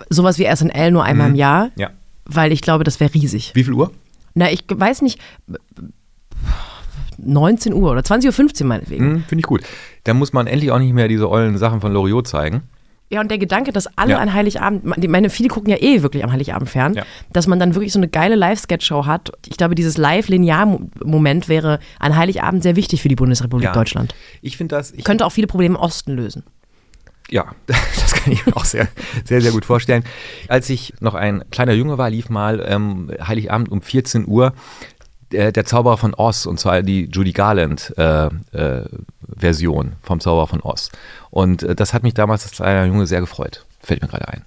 Sowas 0.08 0.38
wie 0.38 0.44
SNL 0.52 0.90
nur 0.90 1.04
einmal 1.04 1.28
im 1.28 1.34
Jahr, 1.34 1.70
Ja. 1.76 1.90
weil 2.24 2.52
ich 2.52 2.62
glaube, 2.62 2.84
das 2.84 3.00
wäre 3.00 3.14
riesig. 3.14 3.52
Wie 3.54 3.64
viel 3.64 3.74
Uhr? 3.74 3.92
Na, 4.34 4.50
ich 4.50 4.64
weiß 4.68 5.02
nicht, 5.02 5.20
19 7.18 7.72
Uhr 7.72 7.90
oder 7.92 8.00
20.15 8.00 8.62
Uhr 8.62 8.66
meinetwegen. 8.66 9.04
Hm, 9.04 9.24
Finde 9.28 9.40
ich 9.40 9.46
gut. 9.46 9.62
Da 10.04 10.14
muss 10.14 10.32
man 10.32 10.46
endlich 10.46 10.70
auch 10.72 10.78
nicht 10.78 10.92
mehr 10.92 11.08
diese 11.08 11.30
ollen 11.30 11.56
Sachen 11.58 11.80
von 11.80 11.92
Loriot 11.92 12.26
zeigen. 12.26 12.62
Ja, 13.14 13.20
und 13.20 13.30
der 13.30 13.38
Gedanke, 13.38 13.72
dass 13.72 13.86
alle 13.96 14.12
Ja. 14.12 14.18
an 14.18 14.32
Heiligabend, 14.34 14.84
meine, 15.08 15.30
viele 15.30 15.48
gucken 15.48 15.70
ja 15.70 15.76
eh 15.80 16.02
wirklich 16.02 16.24
am 16.24 16.32
Heiligabend 16.32 16.68
fern, 16.68 16.94
Ja. 16.94 17.04
dass 17.32 17.46
man 17.46 17.58
dann 17.60 17.74
wirklich 17.74 17.92
so 17.92 17.98
eine 17.98 18.08
geile 18.08 18.34
Live-Sketch-Show 18.34 19.06
hat. 19.06 19.30
Ich 19.46 19.56
glaube, 19.56 19.74
dieses 19.74 19.96
Live-Linear-Moment 19.96 21.48
wäre 21.48 21.78
an 21.98 22.16
Heiligabend 22.16 22.62
sehr 22.62 22.76
wichtig 22.76 23.02
für 23.02 23.08
die 23.08 23.16
Bundesrepublik 23.16 23.66
Ja. 23.66 23.72
Deutschland. 23.72 24.14
Ich 24.42 24.56
finde 24.56 24.76
das. 24.76 24.92
Ich, 24.92 25.04
Könnte 25.04 25.24
auch 25.26 25.32
viele 25.32 25.46
Probleme 25.46 25.76
im 25.76 25.80
Osten 25.80 26.12
lösen. 26.12 26.42
Ja, 27.30 27.46
das 27.66 28.12
kann 28.14 28.32
ich 28.32 28.44
mir 28.44 28.54
auch 28.56 28.64
sehr, 28.66 28.86
sehr, 29.24 29.40
sehr 29.40 29.52
gut 29.52 29.64
vorstellen. 29.64 30.04
Als 30.48 30.68
ich 30.68 30.92
noch 31.00 31.14
ein 31.14 31.42
kleiner 31.50 31.72
Junge 31.72 31.96
war, 31.96 32.10
lief 32.10 32.28
mal 32.28 32.62
ähm, 32.68 33.10
Heiligabend 33.26 33.70
um 33.70 33.80
14 33.80 34.26
Uhr 34.28 34.52
der, 35.34 35.52
der 35.52 35.64
Zauberer 35.64 35.98
von 35.98 36.14
Oz 36.14 36.46
und 36.46 36.58
zwar 36.58 36.82
die 36.82 37.08
Judy 37.12 37.32
Garland 37.32 37.92
äh, 37.98 38.26
äh, 38.52 38.88
Version 39.26 39.94
vom 40.02 40.20
Zauberer 40.20 40.46
von 40.46 40.60
Oz. 40.60 40.90
Und 41.30 41.62
äh, 41.62 41.74
das 41.74 41.92
hat 41.92 42.02
mich 42.02 42.14
damals 42.14 42.44
als 42.44 42.52
kleiner 42.52 42.86
Junge 42.86 43.06
sehr 43.06 43.20
gefreut. 43.20 43.66
Fällt 43.80 44.00
mir 44.02 44.08
gerade 44.08 44.28
ein. 44.28 44.44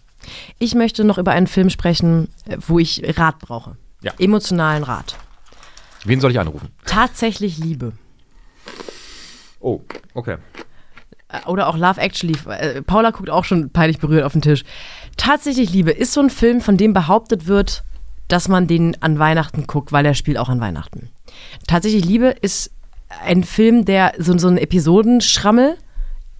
Ich 0.60 0.76
möchte 0.76 1.04
noch 1.04 1.18
über 1.18 1.32
einen 1.32 1.48
Film 1.48 1.70
sprechen, 1.70 2.30
äh, 2.46 2.58
wo 2.66 2.80
ich 2.80 3.18
Rat 3.18 3.40
brauche. 3.40 3.76
Ja. 4.02 4.14
Emotionalen 4.18 4.84
Rat. 4.84 5.16
Wen 6.06 6.22
soll 6.22 6.32
ich 6.32 6.40
anrufen? 6.40 6.70
Tatsächlich 6.86 7.58
Liebe. 7.58 7.94
Oh, 9.60 9.82
okay. 10.14 10.38
Äh, 11.30 11.46
Oder 11.48 11.68
auch 11.68 11.78
Love 11.78 12.00
Actually. 12.00 12.38
Äh, 12.48 12.82
Paula 12.82 13.12
guckt 13.12 13.30
auch 13.30 13.44
schon 13.44 13.70
peinlich 13.72 14.00
berührt 14.00 14.24
auf 14.24 14.34
den 14.34 14.42
Tisch. 14.42 14.64
Tatsächlich 15.18 15.72
Liebe 15.72 15.92
ist 15.92 16.14
so 16.14 16.22
ein 16.22 16.30
Film, 16.30 16.62
von 16.62 16.78
dem 16.78 16.94
behauptet 16.94 17.48
wird, 17.48 17.84
dass 18.28 18.48
man 18.48 18.68
den 18.68 19.02
an 19.02 19.20
Weihnachten 19.20 19.68
guckt, 19.68 19.92
weil 19.92 20.06
er 20.06 20.14
spielt 20.14 20.38
auch 20.38 20.50
an 20.50 20.60
Weihnachten. 20.60 21.10
Tatsächlich 21.68 22.06
Liebe 22.06 22.28
ist 22.42 22.72
ein 23.24 23.44
Film, 23.44 23.86
der 23.86 24.14
so, 24.18 24.38
so 24.38 24.48
ein 24.48 24.58
Episodenschrammel 24.58 25.78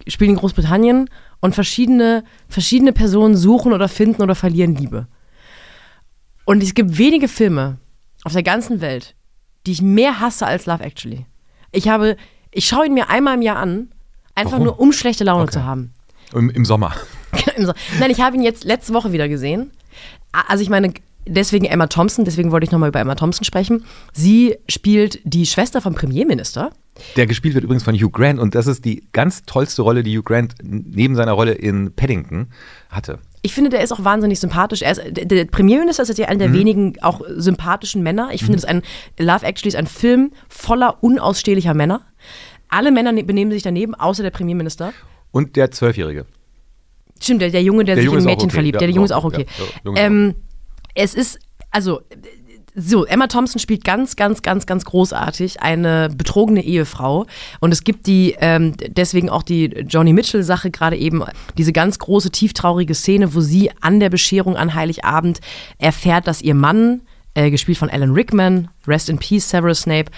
spielt 0.06 0.30
in 0.30 0.36
Großbritannien 0.36 1.08
und 1.40 1.54
verschiedene, 1.54 2.24
verschiedene 2.48 2.92
Personen 2.92 3.36
suchen 3.36 3.72
oder 3.72 3.88
finden 3.88 4.22
oder 4.22 4.34
verlieren 4.34 4.74
Liebe. 4.74 5.06
Und 6.44 6.62
es 6.62 6.74
gibt 6.74 6.98
wenige 6.98 7.28
Filme 7.28 7.78
auf 8.24 8.32
der 8.32 8.42
ganzen 8.42 8.80
Welt, 8.80 9.14
die 9.66 9.72
ich 9.72 9.82
mehr 9.82 10.20
hasse 10.20 10.46
als 10.46 10.66
Love 10.66 10.82
Actually. 10.82 11.26
Ich 11.72 11.88
habe, 11.88 12.16
ich 12.50 12.66
schaue 12.66 12.86
ihn 12.86 12.94
mir 12.94 13.10
einmal 13.10 13.34
im 13.34 13.42
Jahr 13.42 13.56
an, 13.56 13.90
einfach 14.34 14.52
Warum? 14.52 14.64
nur 14.64 14.80
um 14.80 14.92
schlechte 14.92 15.24
Laune 15.24 15.44
Okay. 15.44 15.52
zu 15.52 15.64
haben. 15.64 15.92
Im, 16.34 16.50
Im 16.50 16.64
Sommer. 16.64 16.94
Nein, 17.98 18.10
ich 18.10 18.20
habe 18.20 18.36
ihn 18.36 18.42
jetzt 18.42 18.64
letzte 18.64 18.94
Woche 18.94 19.12
wieder 19.12 19.28
gesehen. 19.28 19.70
Also 20.32 20.62
ich 20.62 20.68
meine, 20.70 20.92
deswegen 21.28 21.64
Emma 21.64 21.86
Thompson, 21.86 22.24
deswegen 22.24 22.50
wollte 22.50 22.64
ich 22.64 22.70
nochmal 22.70 22.88
über 22.88 23.00
Emma 23.00 23.14
Thompson 23.14 23.44
sprechen. 23.44 23.84
Sie 24.12 24.56
spielt 24.68 25.20
die 25.24 25.46
Schwester 25.46 25.80
vom 25.80 25.94
Premierminister. 25.94 26.70
Der 27.16 27.26
gespielt 27.26 27.54
wird 27.54 27.64
übrigens 27.64 27.84
von 27.84 27.94
Hugh 27.94 28.10
Grant 28.10 28.40
und 28.40 28.54
das 28.54 28.66
ist 28.66 28.84
die 28.84 29.04
ganz 29.12 29.44
tollste 29.44 29.82
Rolle, 29.82 30.02
die 30.02 30.18
Hugh 30.18 30.24
Grant 30.24 30.54
neben 30.62 31.14
seiner 31.14 31.32
Rolle 31.32 31.52
in 31.52 31.92
Paddington 31.94 32.48
hatte. 32.90 33.20
Ich 33.42 33.54
finde, 33.54 33.70
der 33.70 33.82
ist 33.82 33.92
auch 33.92 34.02
wahnsinnig 34.02 34.40
sympathisch. 34.40 34.82
Er 34.82 34.92
ist, 34.92 35.02
der, 35.10 35.44
Premierminister 35.44 36.02
ist 36.02 36.18
ja 36.18 36.26
einer 36.26 36.38
der 36.40 36.52
wenigen 36.52 36.94
auch 37.02 37.20
sympathischen 37.36 38.02
Männer. 38.02 38.30
Ich 38.32 38.40
finde, 38.40 38.56
das 38.56 38.64
ist 38.64 38.68
ein 38.68 38.82
Love 39.18 39.46
Actually 39.46 39.68
ist 39.68 39.76
ein 39.76 39.86
Film 39.86 40.32
voller 40.48 41.02
unausstehlicher 41.04 41.72
Männer. 41.72 42.02
Alle 42.68 42.90
Männer 42.90 43.12
ne- 43.12 43.22
benehmen 43.22 43.52
sich 43.52 43.62
daneben, 43.62 43.94
außer 43.94 44.24
der 44.24 44.30
Premierminister. 44.30 44.92
Und 45.30 45.54
der 45.54 45.70
Zwölfjährige. 45.70 46.26
Stimmt, 47.20 47.42
der, 47.42 47.50
der 47.50 47.62
Junge, 47.62 47.84
der, 47.84 47.94
Der 47.94 48.02
sich 48.02 48.06
Junge 48.06 48.18
in 48.18 48.20
ist 48.20 48.26
Mädchen 48.26 48.44
okay. 48.46 48.54
verliebt. 48.54 48.74
Ja, 48.74 48.78
der, 48.80 48.88
der 48.88 48.94
Junge 48.94 49.04
ist 49.04 49.10
so, 49.10 49.14
auch 49.16 49.24
okay. 49.24 49.46
ja, 49.58 49.64
ja, 49.84 49.92
ist 49.92 49.98
ähm, 49.98 50.34
es 50.98 51.14
ist, 51.14 51.38
also, 51.70 52.00
so, 52.74 53.04
Emma 53.06 53.26
Thompson 53.26 53.58
spielt 53.60 53.84
ganz, 53.84 54.16
ganz, 54.16 54.42
ganz, 54.42 54.66
ganz 54.66 54.84
großartig 54.84 55.62
eine 55.62 56.08
betrogene 56.14 56.62
Ehefrau. 56.64 57.26
Und 57.60 57.72
es 57.72 57.82
gibt 57.84 58.06
die, 58.06 58.36
ähm, 58.40 58.74
deswegen 58.88 59.30
auch 59.30 59.42
die 59.42 59.66
Johnny 59.88 60.12
Mitchell-Sache 60.12 60.70
gerade 60.70 60.96
eben, 60.96 61.22
diese 61.56 61.72
ganz 61.72 61.98
große, 61.98 62.30
tieftraurige 62.30 62.94
Szene, 62.94 63.34
wo 63.34 63.40
sie 63.40 63.70
an 63.80 64.00
der 64.00 64.10
Bescherung 64.10 64.56
an 64.56 64.74
Heiligabend 64.74 65.40
erfährt, 65.78 66.26
dass 66.26 66.42
ihr 66.42 66.54
Mann, 66.54 67.02
äh, 67.34 67.50
gespielt 67.50 67.78
von 67.78 67.90
Alan 67.90 68.12
Rickman, 68.12 68.68
Rest 68.86 69.08
in 69.08 69.18
Peace, 69.18 69.48
Severus 69.48 69.80
Snape, 69.82 70.10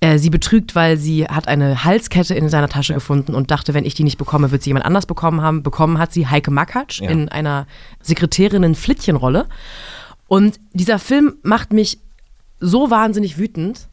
äh, 0.00 0.16
sie 0.18 0.30
betrügt, 0.30 0.74
weil 0.74 0.96
sie 0.96 1.26
hat 1.26 1.46
eine 1.48 1.84
Halskette 1.84 2.34
in 2.34 2.48
seiner 2.48 2.68
Tasche 2.68 2.94
gefunden 2.94 3.34
und 3.34 3.50
dachte, 3.50 3.74
wenn 3.74 3.84
ich 3.84 3.94
die 3.94 4.04
nicht 4.04 4.16
bekomme, 4.16 4.50
wird 4.50 4.62
sie 4.62 4.70
jemand 4.70 4.86
anders 4.86 5.06
bekommen 5.06 5.42
haben. 5.42 5.62
Bekommen 5.62 5.98
hat 5.98 6.12
sie 6.12 6.26
Heike 6.28 6.50
Makatsch 6.50 7.00
Ja. 7.00 7.10
in 7.10 7.28
einer 7.28 7.66
Sekretärinnen-Flittchenrolle. 8.02 9.46
Und 10.30 10.60
dieser 10.72 11.00
Film 11.00 11.38
macht 11.42 11.72
mich 11.72 11.98
so 12.60 12.88
wahnsinnig 12.88 13.36
wütend, 13.36 13.88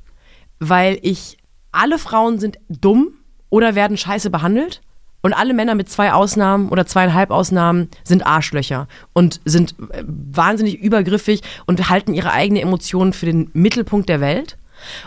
weil 0.59 0.99
ich 1.01 1.37
alle 1.71 1.97
Frauen 1.97 2.37
sind 2.37 2.59
dumm 2.69 3.13
oder 3.49 3.73
werden 3.73 3.97
scheiße 3.97 4.29
behandelt 4.29 4.83
Und 5.23 5.33
alle 5.33 5.55
Männer 5.55 5.73
mit 5.73 5.89
zwei 5.89 6.13
Ausnahmen 6.13 6.69
oder 6.69 6.85
zweieinhalb 6.85 7.31
Ausnahmen 7.31 7.89
sind 8.03 8.23
Arschlöcher 8.23 8.87
und 9.13 9.41
sind 9.45 9.73
äh, 9.89 10.03
wahnsinnig 10.05 10.79
übergriffig 10.79 11.41
und 11.65 11.89
halten 11.89 12.13
ihre 12.13 12.31
eigenen 12.31 12.61
Emotionen 12.61 13.13
für 13.13 13.25
den 13.25 13.49
Mittelpunkt 13.53 14.07
der 14.07 14.21
Welt. 14.21 14.59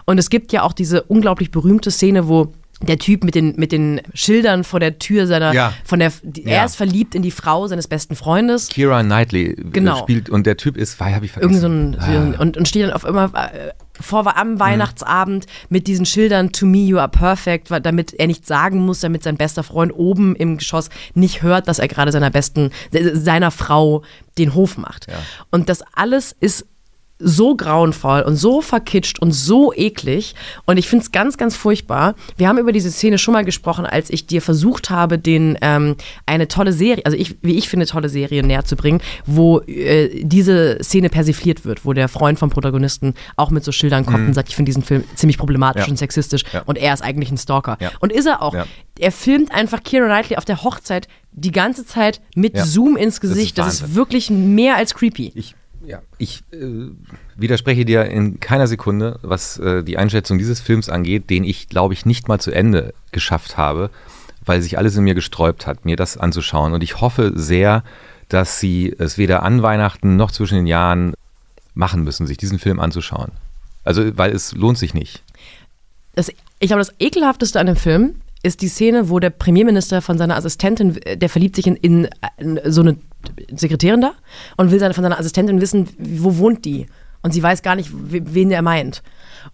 Und 0.07 0.19
es 0.19 0.31
gibt 0.31 0.51
ja 0.51 0.63
auch 0.63 0.73
diese 0.73 1.05
unglaublich 1.05 1.53
berühmte 1.53 1.93
Szene, 1.93 2.27
wo 2.27 2.53
der 2.83 2.99
Typ 2.99 3.25
mit 3.25 3.35
den, 3.35 3.55
mit 3.57 3.73
den 3.73 4.01
Schildern 4.15 4.65
vor 4.65 4.81
der 4.81 4.99
Tür 4.99 5.27
seiner, 5.27 5.53
Ja. 5.53 5.73
von 5.85 5.99
der, 5.99 6.13
die, 6.23 6.43
Ja. 6.45 6.51
er 6.61 6.65
ist 6.65 6.77
verliebt 6.77 7.15
in 7.15 7.23
die 7.23 7.31
Frau 7.31 7.67
seines 7.67 7.89
besten 7.89 8.17
Freundes. 8.17 8.69
Kira 8.69 9.03
Knightley 9.03 9.51
äh, 9.51 9.57
Genau. 9.73 9.97
spielt 9.99 10.31
und 10.31 10.47
der 10.47 10.57
Typ 10.57 10.77
ist, 10.77 10.99
habe 10.99 11.27
ich 11.27 11.37
Irgend 11.37 11.57
vergessen. 11.59 11.97
so 11.99 12.07
ein, 12.07 12.33
ein, 12.33 12.35
und, 12.41 12.57
und 12.57 12.67
steht 12.69 12.85
dann 12.85 12.93
auf 12.93 13.05
immer 13.05 13.31
äh, 13.35 13.71
vor 14.01 14.35
am 14.39 14.59
Weihnachtsabend 14.59 15.45
mit 15.69 15.87
diesen 15.87 16.07
Schildern 16.07 16.53
To 16.53 16.65
me 16.65 16.79
you 16.79 16.97
are 16.97 17.11
perfect, 17.11 17.69
damit 17.83 18.15
er 18.15 18.29
nichts 18.29 18.49
sagen 18.49 18.81
muss, 18.81 19.01
damit 19.01 19.23
sein 19.23 19.37
bester 19.37 19.63
Freund 19.63 19.93
oben 19.95 20.35
im 20.37 20.57
Geschoss 20.57 20.89
nicht 21.15 21.43
hört, 21.43 21.69
dass 21.69 21.79
er 21.79 21.89
gerade 21.89 22.11
seiner 22.11 22.31
besten, 22.31 22.71
se- 22.91 23.15
seiner 23.21 23.51
Frau 23.51 24.03
den 24.39 24.55
Hof 24.55 24.79
macht. 24.79 25.07
Und 25.51 25.69
das 25.69 25.83
alles 25.93 26.35
ist 26.41 26.65
so 27.23 27.55
grauenvoll 27.55 28.23
und 28.23 28.37
so 28.37 28.61
verkitscht 28.63 29.19
und 29.21 29.33
so 29.33 29.73
eklig. 29.75 30.35
Und 30.67 30.77
ich 30.79 30.89
finde 30.89 31.05
es 31.05 31.13
ganz, 31.13 31.37
ganz 31.37 31.57
furchtbar. 31.57 32.15
Wir 32.37 32.49
haben 32.49 32.59
über 32.59 32.73
diese 32.73 32.91
Szene 32.91 33.19
schon 33.19 33.33
mal 33.35 33.45
gesprochen, 33.45 33.85
als 33.87 34.11
ich 34.11 34.27
dir 34.27 34.43
versucht 34.43 34.91
habe, 34.91 35.19
den 35.19 35.59
ähm, 35.61 35.97
eine 36.27 36.49
tolle 36.49 36.73
Serie, 36.73 37.05
also 37.05 37.17
ich, 37.17 37.37
wie 37.43 37.57
ich 37.57 37.69
finde, 37.69 37.87
tolle 37.87 38.09
Serie 38.09 38.43
näher 38.43 38.65
zu 38.65 38.77
bringen, 38.77 39.01
wo 39.27 39.61
äh, 39.61 40.23
diese 40.25 40.79
Szene 40.83 41.09
persifliert 41.11 41.65
wird, 41.65 41.85
wo 41.85 41.93
der 41.93 42.09
Freund 42.09 42.39
vom 42.39 42.51
Protagonisten 42.51 43.15
auch 43.37 43.51
mit 43.51 43.65
so 43.65 43.73
Schildern 43.73 44.07
kommt 44.07 44.27
und 44.27 44.35
sagt, 44.35 44.49
ich 44.49 44.57
finde 44.57 44.71
diesen 44.71 44.83
Film 44.83 45.05
ziemlich 45.15 45.39
problematisch 45.39 45.83
Mhm. 45.83 45.87
Ja. 45.87 45.91
und 45.93 45.97
sexistisch 45.99 46.43
Ja. 46.53 46.63
und 46.67 46.79
er 46.79 46.95
ist 46.95 47.03
eigentlich 47.03 47.31
ein 47.31 47.39
Stalker. 47.39 47.77
Ja. 47.81 47.91
Und 48.01 48.13
ist 48.13 48.27
er 48.27 48.43
auch. 48.43 48.55
Er 48.99 49.13
filmt 49.13 49.53
einfach 49.53 49.83
Keira 49.83 50.07
Knightley 50.07 50.37
auf 50.37 50.45
der 50.45 50.63
Hochzeit 50.63 51.07
die 51.33 51.53
ganze 51.53 51.87
Zeit 51.87 52.21
mit. 52.35 52.59
Zoom 52.59 52.97
ins 52.97 53.21
Gesicht. 53.21 53.57
Das 53.59 53.75
ist, 53.75 53.83
Wahnsinn. 53.83 53.97
wirklich 53.97 54.31
mehr 54.31 54.77
als 54.77 54.95
creepy. 54.95 55.33
Ich, 55.35 55.55
ja, 55.85 56.03
ich 56.19 56.43
äh, 56.53 56.91
widerspreche 57.37 57.85
dir 57.85 58.05
in 58.05 58.41
keiner 58.41 58.67
Sekunde, 58.67 59.19
was 59.23 59.59
äh, 59.59 59.83
die 59.83 59.97
Einschätzung 59.97 60.39
dieses 60.39 60.61
Films 60.61 60.89
angeht, 60.89 61.31
den 61.31 61.45
ich, 61.45 61.69
glaube 61.69 61.95
ich, 61.95 62.05
nicht 62.05 62.29
mal 62.29 62.39
zu 62.39 62.51
Ende 62.51 62.93
geschafft 63.13 63.57
habe, 63.57 63.91
weil 64.45 64.63
sich 64.63 64.79
alles 64.79 64.97
in 64.97 65.05
mir 65.05 65.15
gesträubt 65.15 65.67
hat, 65.67 65.85
mir 65.85 65.97
das 65.97 66.17
anzuschauen. 66.17 66.75
Und 66.75 66.83
ich 66.83 67.01
hoffe 67.01 67.33
sehr, 67.35 67.83
dass 68.29 68.61
sie 68.61 68.95
es 68.99 69.19
weder 69.19 69.43
an 69.43 69.63
Weihnachten 69.63 70.17
noch 70.17 70.31
zwischen 70.31 70.57
den 70.57 70.67
Jahren 70.67 71.15
machen 71.75 72.05
müssen, 72.05 72.27
sich 72.27 72.37
diesen 72.37 72.59
Film 72.59 72.79
anzuschauen. 72.79 73.33
Also, 73.85 74.17
weil 74.17 74.33
es 74.33 74.53
lohnt 74.53 74.79
sich 74.79 74.93
nicht. 74.93 75.23
das, 76.15 76.29
ich 76.29 76.69
glaube, 76.69 76.81
das 76.81 76.95
ekelhafteste 76.99 77.59
an 77.59 77.67
dem 77.67 77.77
Film 77.77 78.17
ist 78.43 78.63
die 78.63 78.69
Szene, 78.69 79.09
wo 79.09 79.19
der 79.19 79.31
Premierminister 79.31 80.03
von 80.03 80.19
seiner 80.19 80.37
Assistentin, 80.37 80.97
äh, 81.03 81.17
der 81.17 81.29
verliebt 81.29 81.57
sich 81.57 81.67
in, 81.67 81.77
in, 81.77 82.09
in 82.39 82.61
so 82.67 82.83
eine 82.83 82.97
Sekretärin 83.55 84.01
da 84.01 84.13
und 84.57 84.71
will 84.71 84.79
seine, 84.79 84.95
von 84.95 85.03
seiner 85.03 85.19
Assistentin 85.19 85.61
wissen, 85.61 85.89
wo 85.99 86.39
wohnt 86.39 86.65
die? 86.65 86.87
Und 87.23 87.33
sie 87.33 87.43
weiß 87.43 87.63
gar 87.63 87.77
nicht, 87.77 87.91
we- 87.93 88.23
wen 88.35 88.51
er 88.51 88.63
meint. 88.63 89.03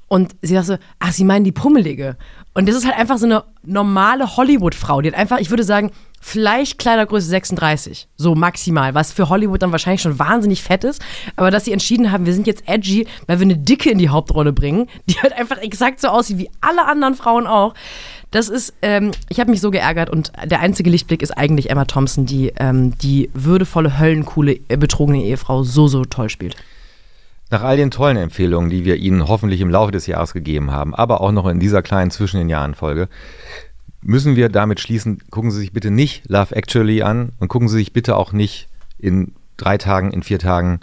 Und 0.09 0.37
sie 0.43 0.55
sagt 0.55 0.67
so, 0.67 0.77
ach, 1.01 1.13
sie 1.13 1.25
meinen 1.25 1.45
die 1.45 1.53
Pummelige. 1.53 2.17
Und 2.55 2.69
das 2.69 2.77
ist 2.77 2.87
halt 2.87 2.97
einfach 2.97 3.19
so 3.19 3.27
eine 3.27 3.43
normale 3.65 4.37
Hollywood-Frau. 4.37 5.01
Die 5.01 5.09
hat 5.09 5.17
einfach, 5.19 5.39
ich 5.39 5.51
würde 5.51 5.65
sagen, 5.65 5.91
vielleicht 6.21 6.79
Kleidergröße 6.79 7.27
36. 7.27 8.09
So 8.17 8.35
maximal. 8.37 8.95
Was 8.95 9.13
für 9.13 9.29
Hollywood 9.29 9.63
dann 9.63 9.73
wahrscheinlich 9.73 10.01
schon 10.03 10.19
wahnsinnig 10.19 10.63
fett 10.63 10.85
ist. 10.85 11.03
Aber 11.35 11.51
dass 11.51 11.65
sie 11.65 11.73
entschieden 11.73 12.13
haben, 12.13 12.25
wir 12.25 12.35
sind 12.35 12.47
jetzt 12.47 12.69
edgy, 12.69 13.07
weil 13.27 13.41
wir 13.41 13.45
eine 13.45 13.59
Dicke 13.59 13.91
in 13.91 13.99
die 13.99 14.09
Hauptrolle 14.09 14.53
bringen, 14.53 14.89
die 15.07 15.15
halt 15.21 15.33
einfach 15.33 15.59
exakt 15.59 16.01
so 16.01 16.09
aussieht 16.09 16.39
wie 16.39 16.51
alle 16.61 16.85
anderen 16.87 17.15
Frauen 17.17 17.47
auch. 17.49 17.75
Das 18.37 18.51
ist, 18.51 18.75
ähm, 18.83 19.13
ich 19.31 19.41
habe 19.41 19.51
mich 19.51 19.63
so 19.63 19.71
geärgert 19.71 20.11
und 20.11 20.31
der 20.45 20.61
einzige 20.61 20.91
Lichtblick 20.91 21.23
ist 21.23 21.31
eigentlich 21.31 21.71
Emma 21.71 21.87
Thompson, 21.87 22.27
die 22.27 22.53
ähm, 22.59 22.93
die 22.99 23.31
würdevolle, 23.33 23.99
höllencoole, 23.99 24.61
äh, 24.69 24.77
betrogene 24.77 25.25
Ehefrau 25.25 25.63
so, 25.63 25.89
so 25.89 26.05
toll 26.05 26.29
spielt. 26.29 26.55
Nach 27.49 27.63
all 27.63 27.79
den 27.79 27.91
tollen 27.91 28.19
Empfehlungen, 28.19 28.69
die 28.69 28.85
wir 28.85 28.97
Ihnen 28.97 29.27
hoffentlich 29.27 29.63
im 29.63 29.71
Laufe 29.71 29.91
des 29.91 30.07
Jahres 30.07 30.35
gegeben 30.35 30.71
haben, 30.71 30.95
aber 30.95 31.23
auch 31.23 31.33
noch 31.33 31.47
in 31.47 31.61
dieser 31.61 31.81
kleinen 31.81 32.11
Zwischen 32.11 32.37
den 32.37 32.51
Jahren 32.51 32.75
Folge, 32.75 33.09
müssen 34.03 34.37
wir 34.37 34.51
damit 34.51 34.81
schließen, 34.81 35.23
gucken 35.31 35.51
Sie 35.51 35.61
sich 35.61 35.73
bitte 35.73 35.91
nicht 35.91 36.29
Love 36.29 36.55
Actually 36.55 37.01
an 37.01 37.33
und 37.39 37.49
gucken 37.49 37.71
Sie 37.71 37.79
sich 37.79 37.95
bitte 37.95 38.17
auch 38.17 38.33
nicht 38.33 38.69
in 38.99 39.33
drei 39.57 39.79
Tagen, 39.79 40.13
in 40.13 40.23
vier 40.23 40.39
Tagen 40.39 40.81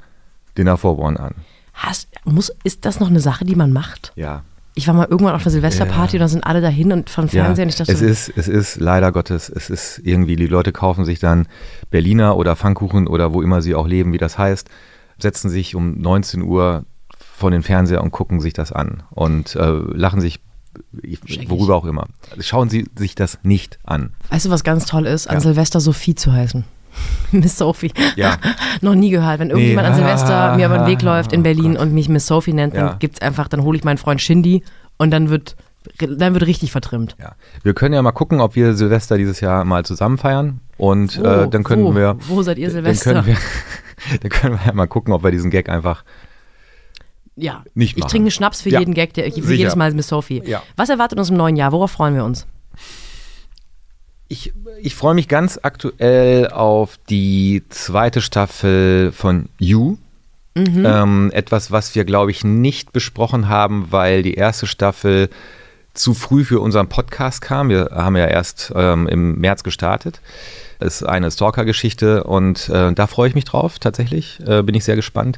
Dinner 0.58 0.76
for 0.76 0.97
One 0.97 1.20
an. 1.20 1.36
Hast, 1.76 2.08
muss, 2.24 2.51
ist 2.64 2.84
das 2.86 2.99
noch 2.99 3.12
eine 3.12 3.20
Sache, 3.20 3.45
die 3.45 3.56
man 3.56 3.72
macht? 3.72 4.12
Ja. 4.16 4.41
Ich 4.76 4.88
war 4.88 4.96
mal 4.96 5.08
irgendwann 5.10 5.36
auf 5.36 5.42
einer 5.44 5.52
Silvesterparty 5.52 6.18
und 6.18 6.22
da 6.22 6.28
sind 6.28 6.44
alle 6.44 6.60
dahin 6.62 6.92
und 6.92 7.10
vom 7.10 7.26
Ja, 7.26 7.46
Fernsehen. 7.46 7.70
ich 7.70 7.76
dachte, 7.76 7.92
es 7.92 8.02
ist, 8.02 8.34
es 8.36 8.48
ist 8.48 8.80
leider 8.80 9.12
Gottes, 9.12 9.50
es 9.50 9.70
ist 9.70 10.00
irgendwie, 10.04 10.36
die 10.36 10.48
Leute 10.48 10.72
kaufen 10.72 11.06
sich 11.06 11.20
dann 11.20 11.48
Berliner 11.92 12.38
oder 12.38 12.56
Pfannkuchen 12.56 13.08
oder 13.08 13.34
wo 13.34 13.42
immer 13.44 13.62
sie 13.62 13.76
auch 13.76 13.88
leben, 13.88 14.14
wie 14.14 14.18
das 14.18 14.38
heißt, 14.38 14.68
setzen 15.20 15.50
sich 15.50 15.76
um 15.76 16.00
19 16.02 16.42
Uhr 16.42 16.86
vor 17.36 17.52
den 17.52 17.62
Fernseher 17.62 18.02
und 18.04 18.10
gucken 18.12 18.40
sich 18.42 18.54
das 18.54 18.72
an 18.72 19.04
und 19.12 19.56
äh, 19.56 19.70
lachen 19.94 20.22
sich, 20.22 20.40
Schrecklich. 21.26 21.50
worüber 21.52 21.76
auch 21.76 21.86
immer. 21.86 22.08
Schauen 22.40 22.68
Sie 22.70 22.88
sich 22.98 23.14
das 23.14 23.38
nicht 23.44 23.78
an. 23.84 24.14
weißt 24.30 24.48
du, 24.48 24.50
was 24.50 24.64
ganz 24.64 24.86
toll 24.88 25.06
ist, 25.06 25.28
an 25.28 25.36
Ja. 25.36 25.42
Silvester 25.42 25.80
Sophie 25.80 26.16
zu 26.16 26.34
heißen? 26.34 26.64
Miss 27.32 27.58
Sophie. 27.58 27.91
Ja. 28.16 28.38
Noch 28.82 28.96
nie 28.96 29.10
gehört. 29.10 29.39
Wenn 29.39 29.50
irgendjemand 29.50 29.88
an 29.88 29.94
Nee. 29.94 30.00
Silvester 30.00 30.56
mir 30.58 30.66
über 30.68 30.78
den 30.80 30.88
Weg 30.88 31.02
läuft 31.02 31.34
in 31.34 31.39
Oh 31.41 31.44
Berlin 31.44 31.74
Gott. 31.74 31.82
und 31.84 31.94
mich 31.94 32.10
Miss 32.10 32.28
Sophie 32.28 32.54
nennt, 32.54 32.76
dann 32.76 32.86
Ja. 32.88 32.94
gibt's 33.00 33.22
einfach, 33.22 33.48
dann 33.48 33.64
hole 33.64 33.78
ich 33.78 33.84
meinen 33.84 33.98
Freund 33.98 34.22
Shindy 34.22 34.64
und 34.98 35.12
dann 35.12 35.30
wird, 35.30 35.56
dann 35.98 36.34
wird 36.34 36.46
richtig 36.46 36.72
vertrimmt. 36.72 37.16
Ja. 37.20 37.34
Wir 37.64 37.74
können 37.74 37.94
ja 37.94 38.02
mal 38.02 38.12
gucken, 38.12 38.39
ob 38.41 38.56
wir 38.56 38.74
Silvester 38.76 39.18
dieses 39.18 39.39
Jahr 39.41 39.64
mal 39.66 39.84
zusammen 39.86 40.18
feiern 40.18 40.60
und 40.78 41.20
Wo? 41.20 41.26
äh, 41.26 41.48
dann 41.50 41.64
können 41.64 41.84
Wo? 41.84 41.96
wir. 41.96 42.18
Wo 42.28 42.41
seid 42.44 42.58
ihr 42.58 42.68
Dann 42.68 42.74
Silvester? 42.76 43.14
können 43.14 43.26
wir, 43.28 43.38
dann 44.22 44.30
können 44.30 44.60
wir 44.60 44.66
ja 44.68 44.74
mal 44.74 44.88
gucken, 44.88 45.14
ob 45.14 45.24
wir 45.24 45.32
diesen 45.32 45.50
Gag 45.52 45.70
einfach 45.70 46.04
Ja. 47.36 47.64
Nicht 47.74 47.98
ich 47.98 47.98
machen. 48.04 48.12
trinke 48.12 48.26
einen 48.26 48.32
Schnaps 48.32 48.62
für 48.62 48.70
Ja. 48.70 48.80
jeden 48.80 48.94
Gag, 48.94 49.14
der, 49.16 49.26
für 49.26 49.41
Sicher. 49.41 49.54
jedes 49.54 49.76
Mal 49.76 49.91
Miss 49.94 50.08
Sophie. 50.08 50.41
Ja. 50.46 50.62
Was 50.76 50.89
erwartet 50.89 51.18
uns 51.20 51.30
im 51.32 51.38
neuen 51.38 51.56
Jahr? 51.56 51.72
Worauf 51.72 51.91
freuen 51.91 52.14
wir 52.16 52.24
uns? 52.24 52.46
Ich, 54.34 54.52
ich 54.82 54.96
freue 54.96 55.14
mich 55.14 55.28
ganz 55.28 55.60
aktuell 55.62 56.48
auf 56.48 56.98
die 57.08 57.62
zweite 57.70 58.20
Staffel 58.20 59.12
von 59.12 59.48
You. 59.60 59.98
Ähm, 60.88 61.30
etwas, 61.36 61.70
was 61.70 61.94
wir, 61.94 62.04
glaube 62.04 62.32
ich, 62.32 62.44
nicht 62.44 62.94
besprochen 62.94 63.48
haben, 63.48 63.92
weil 63.92 64.24
die 64.24 64.34
erste 64.34 64.66
Staffel 64.66 65.30
zu 65.94 66.16
früh 66.16 66.46
für 66.46 66.62
unseren 66.62 66.90
Podcast 66.90 67.44
kam. 67.44 67.70
Wir 67.70 67.92
haben 67.94 68.16
ja 68.16 68.26
erst 68.26 68.74
ähm, 68.76 69.08
im 69.08 69.40
März 69.40 69.62
gestartet. 69.62 70.20
Es 70.80 71.02
ist 71.02 71.04
eine 71.04 71.30
Stalker-Geschichte 71.30 72.24
und 72.24 72.70
äh, 72.70 72.92
da 72.92 73.06
freue 73.06 73.30
ich 73.30 73.36
mich 73.36 73.46
drauf, 73.46 73.78
tatsächlich. 73.78 74.40
Äh, 74.48 74.64
bin 74.64 74.74
ich 74.74 74.84
sehr 74.84 74.96
gespannt. 74.96 75.38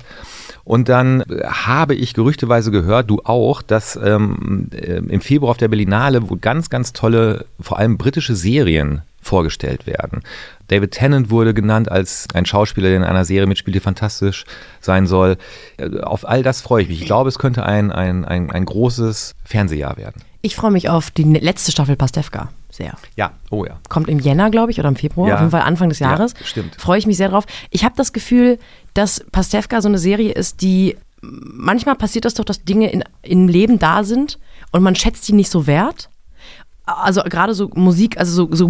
Und 0.66 0.90
dann 0.90 1.22
äh, 1.22 1.46
habe 1.46 1.96
ich 1.96 2.14
gerüchteweise 2.14 2.72
gehört, 2.72 3.10
du 3.10 3.22
auch, 3.24 3.62
dass 3.62 3.96
ähm, 3.96 4.70
äh, 4.74 4.98
im 4.98 5.22
Februar 5.22 5.52
auf 5.52 5.58
der 5.58 5.70
Berlinale 5.70 6.30
wohl 6.30 6.40
ganz, 6.40 6.70
ganz 6.70 6.92
tolle, 6.92 7.46
vor 7.60 7.78
allem 7.78 7.98
britische 7.98 8.36
Serien 8.36 9.04
vorgestellt 9.22 9.88
werden. 9.88 10.22
David 10.68 10.92
Tennant 10.92 11.30
wurde 11.30 11.54
genannt 11.54 11.90
als 11.90 12.28
ein 12.34 12.46
Schauspieler, 12.46 12.90
der 12.90 12.98
in 12.98 13.04
einer 13.04 13.26
Serie 13.26 13.48
mitspielt, 13.48 13.76
die 13.76 13.80
fantastisch 13.80 14.46
sein 14.82 15.08
soll. 15.08 15.38
Äh, 15.78 16.02
Auf 16.02 16.28
all 16.28 16.44
das 16.44 16.62
freue 16.62 16.84
ich 16.84 16.90
mich. 16.90 17.02
Ich 17.02 17.06
glaube, 17.06 17.30
es 17.30 17.40
könnte 17.40 17.64
ein, 17.64 17.92
ein, 17.92 18.26
ein, 18.26 18.52
ein 18.52 18.66
großes 18.66 19.36
Fernsehjahr 19.44 19.98
werden. 19.98 20.22
Ich 20.42 20.56
freue 20.56 20.72
mich 20.72 20.90
auf 20.90 21.12
die 21.12 21.24
letzte 21.24 21.72
Staffel 21.72 21.96
Pastewka 21.96 22.50
sehr. 22.76 22.96
Ja, 23.16 23.32
oh 23.50 23.66
ja. 23.66 23.80
Kommt 23.90 24.08
im 24.10 24.20
Jänner, 24.20 24.50
glaube 24.52 24.72
ich, 24.72 24.80
oder 24.80 24.90
im 24.90 24.96
Februar, 24.96 25.28
Ja. 25.30 25.36
auf 25.36 25.42
jeden 25.42 25.52
Fall 25.52 25.62
Anfang 25.62 25.90
des 25.90 26.00
Ja, 26.00 26.12
Jahres. 26.12 26.34
stimmt. 26.44 26.76
Freue 26.80 26.98
ich 27.00 27.08
mich 27.08 27.18
sehr 27.18 27.30
drauf. 27.30 27.46
Ich 27.72 27.84
habe 27.84 27.96
das 27.98 28.14
Gefühl, 28.14 28.60
dass 28.94 29.26
Pastewka 29.32 29.82
so 29.82 29.88
eine 29.88 29.98
Serie 29.98 30.32
ist, 30.34 30.62
die 30.62 30.98
manchmal 31.22 31.96
passiert 31.96 32.26
das 32.26 32.34
doch, 32.36 32.46
dass 32.46 32.64
Dinge 32.64 32.92
in, 32.92 33.04
im 33.24 33.48
Leben 33.48 33.80
da 33.80 34.04
sind 34.04 34.38
und 34.72 34.84
man 34.84 34.96
schätzt 34.96 35.28
die 35.28 35.34
nicht 35.34 35.50
so 35.50 35.66
wert. 35.68 36.10
Also 36.86 37.24
gerade 37.24 37.56
so 37.56 37.70
Musik, 37.74 38.18
also 38.20 38.46
so, 38.46 38.56
so 38.56 38.70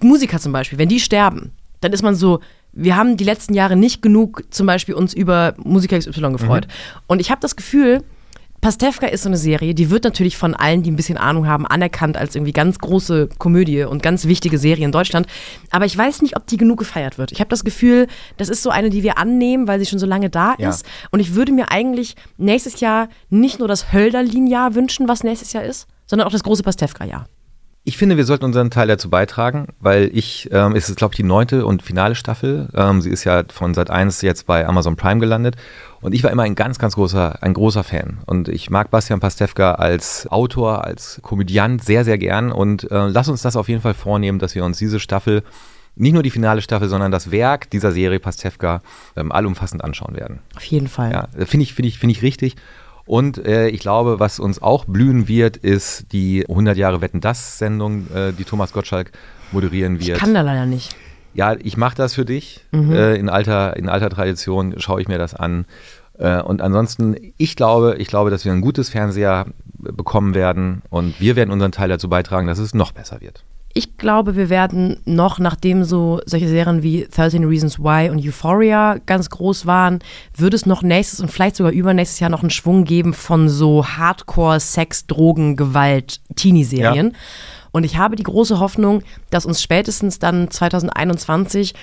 Musiker 0.00 0.38
zum 0.38 0.52
Beispiel, 0.52 0.78
wenn 0.78 0.88
die 0.88 1.00
sterben, 1.00 1.50
dann 1.80 1.92
ist 1.92 2.02
man 2.02 2.14
so, 2.14 2.38
wir 2.72 2.94
haben 2.96 3.16
die 3.16 3.24
letzten 3.24 3.54
Jahre 3.54 3.74
nicht 3.74 4.00
genug 4.02 4.44
zum 4.50 4.66
Beispiel 4.66 4.94
uns 4.94 5.12
über 5.12 5.54
Musiker 5.56 5.98
XY 5.98 6.32
gefreut. 6.32 6.68
Und 7.08 7.20
ich 7.20 7.30
habe 7.32 7.40
das 7.40 7.56
Gefühl, 7.56 8.04
Pastewka 8.60 9.06
ist 9.06 9.22
so 9.22 9.28
eine 9.28 9.36
Serie, 9.36 9.74
die 9.74 9.88
wird 9.90 10.04
natürlich 10.04 10.36
von 10.36 10.54
allen, 10.54 10.82
die 10.82 10.90
ein 10.90 10.96
bisschen 10.96 11.16
Ahnung 11.16 11.46
haben, 11.46 11.64
anerkannt 11.66 12.16
als 12.16 12.34
irgendwie 12.34 12.52
ganz 12.52 12.78
große 12.78 13.28
Komödie 13.38 13.84
und 13.84 14.02
ganz 14.02 14.26
wichtige 14.26 14.58
Serie 14.58 14.84
in 14.84 14.92
Deutschland. 14.92 15.26
Aber 15.70 15.84
ich 15.86 15.96
weiß 15.96 16.22
nicht, 16.22 16.36
ob 16.36 16.46
die 16.46 16.56
genug 16.56 16.78
gefeiert 16.78 17.18
wird. 17.18 17.30
Ich 17.30 17.40
habe 17.40 17.50
das 17.50 17.62
Gefühl, 17.64 18.08
das 18.36 18.48
ist 18.48 18.62
so 18.62 18.70
eine, 18.70 18.90
die 18.90 19.02
wir 19.04 19.16
annehmen, 19.16 19.68
weil 19.68 19.78
sie 19.78 19.86
schon 19.86 20.00
so 20.00 20.06
lange 20.06 20.28
da 20.28 20.54
Ja. 20.58 20.70
ist. 20.70 20.84
Und 21.10 21.20
ich 21.20 21.34
würde 21.34 21.52
mir 21.52 21.70
eigentlich 21.70 22.16
nächstes 22.36 22.80
Jahr 22.80 23.08
nicht 23.30 23.58
nur 23.60 23.68
das 23.68 23.92
Hölderlin-Jahr 23.92 24.74
wünschen, 24.74 25.06
was 25.08 25.22
nächstes 25.22 25.52
Jahr 25.52 25.62
ist, 25.64 25.86
sondern 26.06 26.26
auch 26.26 26.32
das 26.32 26.42
große 26.42 26.62
Pastewka-Jahr. 26.64 27.26
Ich 27.88 27.96
finde, 27.96 28.18
wir 28.18 28.26
sollten 28.26 28.44
unseren 28.44 28.70
Teil 28.70 28.86
dazu 28.86 29.08
beitragen, 29.08 29.68
weil 29.80 30.10
ich, 30.12 30.50
ähm, 30.52 30.76
es 30.76 30.90
ist, 30.90 30.96
glaube 30.96 31.14
ich, 31.14 31.16
die 31.16 31.22
neunte 31.22 31.64
und 31.64 31.82
finale 31.82 32.14
Staffel. 32.14 32.68
Ähm, 32.74 33.00
sie 33.00 33.08
ist 33.08 33.24
ja 33.24 33.44
von 33.48 33.72
Sat 33.72 33.88
1 33.88 34.20
jetzt 34.20 34.44
bei 34.44 34.66
Amazon 34.66 34.94
Prime 34.94 35.20
gelandet. 35.20 35.56
Und 36.02 36.14
ich 36.14 36.22
war 36.22 36.30
immer 36.30 36.42
ein 36.42 36.54
ganz, 36.54 36.78
ganz 36.78 36.96
großer, 36.96 37.42
ein 37.42 37.54
großer 37.54 37.84
Fan. 37.84 38.18
Und 38.26 38.50
ich 38.50 38.68
mag 38.68 38.90
Bastian 38.90 39.20
Pastewka 39.20 39.72
als 39.76 40.30
Autor, 40.30 40.84
als 40.84 41.18
Komödiant 41.22 41.82
sehr, 41.82 42.04
sehr 42.04 42.18
gern. 42.18 42.52
Und 42.52 42.90
äh, 42.90 43.06
lass 43.06 43.30
uns 43.30 43.40
das 43.40 43.56
auf 43.56 43.70
jeden 43.70 43.80
Fall 43.80 43.94
vornehmen, 43.94 44.38
dass 44.38 44.54
wir 44.54 44.66
uns 44.66 44.76
diese 44.76 45.00
Staffel, 45.00 45.42
nicht 45.96 46.12
nur 46.12 46.22
die 46.22 46.30
finale 46.30 46.60
Staffel, 46.60 46.90
sondern 46.90 47.10
das 47.10 47.30
Werk 47.30 47.70
dieser 47.70 47.92
Serie 47.92 48.20
Pastewka 48.20 48.82
ähm, 49.16 49.32
allumfassend 49.32 49.82
anschauen 49.82 50.14
werden. 50.14 50.40
Auf 50.56 50.64
jeden 50.64 50.88
Fall. 50.88 51.10
Ja, 51.10 51.46
finde 51.46 51.62
ich, 51.62 51.72
finde 51.72 51.88
ich, 51.88 51.98
finde 51.98 52.12
ich 52.12 52.20
richtig. 52.20 52.54
Und 53.08 53.38
äh, 53.38 53.68
ich 53.68 53.80
glaube, 53.80 54.20
was 54.20 54.38
uns 54.38 54.60
auch 54.60 54.84
blühen 54.84 55.28
wird, 55.28 55.56
ist 55.56 56.12
die 56.12 56.44
100 56.46 56.76
Jahre 56.76 57.00
Wetten 57.00 57.22
das 57.22 57.56
Sendung, 57.58 58.06
äh, 58.14 58.34
die 58.34 58.44
Thomas 58.44 58.74
Gottschalk 58.74 59.12
moderieren 59.50 59.98
wird. 59.98 60.10
Ich 60.10 60.22
kann 60.22 60.34
da 60.34 60.42
leider 60.42 60.66
nicht. 60.66 60.94
Ja, 61.32 61.56
ich 61.58 61.78
mache 61.78 61.96
das 61.96 62.12
für 62.12 62.26
dich. 62.26 62.66
Mhm. 62.70 62.92
Äh, 62.92 63.14
in, 63.14 63.30
alter, 63.30 63.78
in 63.78 63.88
alter 63.88 64.10
Tradition 64.10 64.74
schaue 64.78 65.00
ich 65.00 65.08
mir 65.08 65.16
das 65.16 65.34
an. 65.34 65.64
Äh, 66.18 66.42
und 66.42 66.60
ansonsten, 66.60 67.16
ich 67.38 67.56
glaube, 67.56 67.96
ich 67.96 68.08
glaube, 68.08 68.28
dass 68.28 68.44
wir 68.44 68.52
ein 68.52 68.60
gutes 68.60 68.90
Fernseher 68.90 69.46
bekommen 69.78 70.34
werden 70.34 70.82
und 70.90 71.18
wir 71.18 71.34
werden 71.34 71.50
unseren 71.50 71.72
Teil 71.72 71.88
dazu 71.88 72.10
beitragen, 72.10 72.46
dass 72.46 72.58
es 72.58 72.74
noch 72.74 72.92
besser 72.92 73.22
wird. 73.22 73.42
Ich 73.74 73.96
glaube, 73.96 74.34
wir 74.34 74.48
werden 74.48 74.98
noch, 75.04 75.38
nachdem 75.38 75.84
so 75.84 76.20
solche 76.24 76.48
Serien 76.48 76.82
wie 76.82 77.06
13 77.10 77.44
Reasons 77.44 77.78
Why 77.78 78.10
und 78.10 78.24
Euphoria 78.24 78.96
ganz 79.04 79.30
groß 79.30 79.66
waren, 79.66 80.00
würde 80.34 80.56
es 80.56 80.66
noch 80.66 80.82
nächstes 80.82 81.20
und 81.20 81.30
vielleicht 81.30 81.56
sogar 81.56 81.72
übernächstes 81.72 82.18
Jahr 82.18 82.30
noch 82.30 82.40
einen 82.40 82.50
Schwung 82.50 82.84
geben 82.84 83.12
von 83.12 83.48
so 83.48 83.86
Hardcore, 83.86 84.58
Sex, 84.58 85.06
Drogen, 85.06 85.56
Gewalt, 85.56 86.20
Teenie-Serien. 86.34 87.08
Ja. 87.08 87.18
Und 87.70 87.84
ich 87.84 87.98
habe 87.98 88.16
die 88.16 88.22
große 88.22 88.58
Hoffnung, 88.58 89.02
dass 89.30 89.46
uns 89.46 89.62
spätestens 89.62 90.18
dann 90.18 90.50
2021 90.50 91.74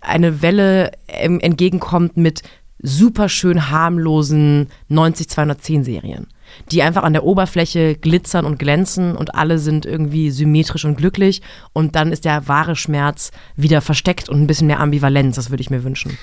eine 0.00 0.42
Welle 0.42 0.92
entgegenkommt 1.06 2.16
mit 2.16 2.42
super 2.80 3.28
schön 3.28 3.70
harmlosen 3.70 4.68
90-210 4.90 5.84
Serien, 5.84 6.26
die 6.70 6.82
einfach 6.82 7.02
an 7.02 7.12
der 7.12 7.24
Oberfläche 7.24 7.94
glitzern 7.94 8.44
und 8.44 8.58
glänzen 8.58 9.16
und 9.16 9.34
alle 9.34 9.58
sind 9.58 9.86
irgendwie 9.86 10.30
symmetrisch 10.30 10.84
und 10.84 10.96
glücklich 10.96 11.42
und 11.72 11.96
dann 11.96 12.12
ist 12.12 12.24
der 12.24 12.48
wahre 12.48 12.76
Schmerz 12.76 13.30
wieder 13.56 13.80
versteckt 13.80 14.28
und 14.28 14.40
ein 14.40 14.46
bisschen 14.46 14.66
mehr 14.66 14.80
Ambivalenz, 14.80 15.36
das 15.36 15.50
würde 15.50 15.60
ich 15.60 15.70
mir 15.70 15.84
wünschen. 15.84 16.18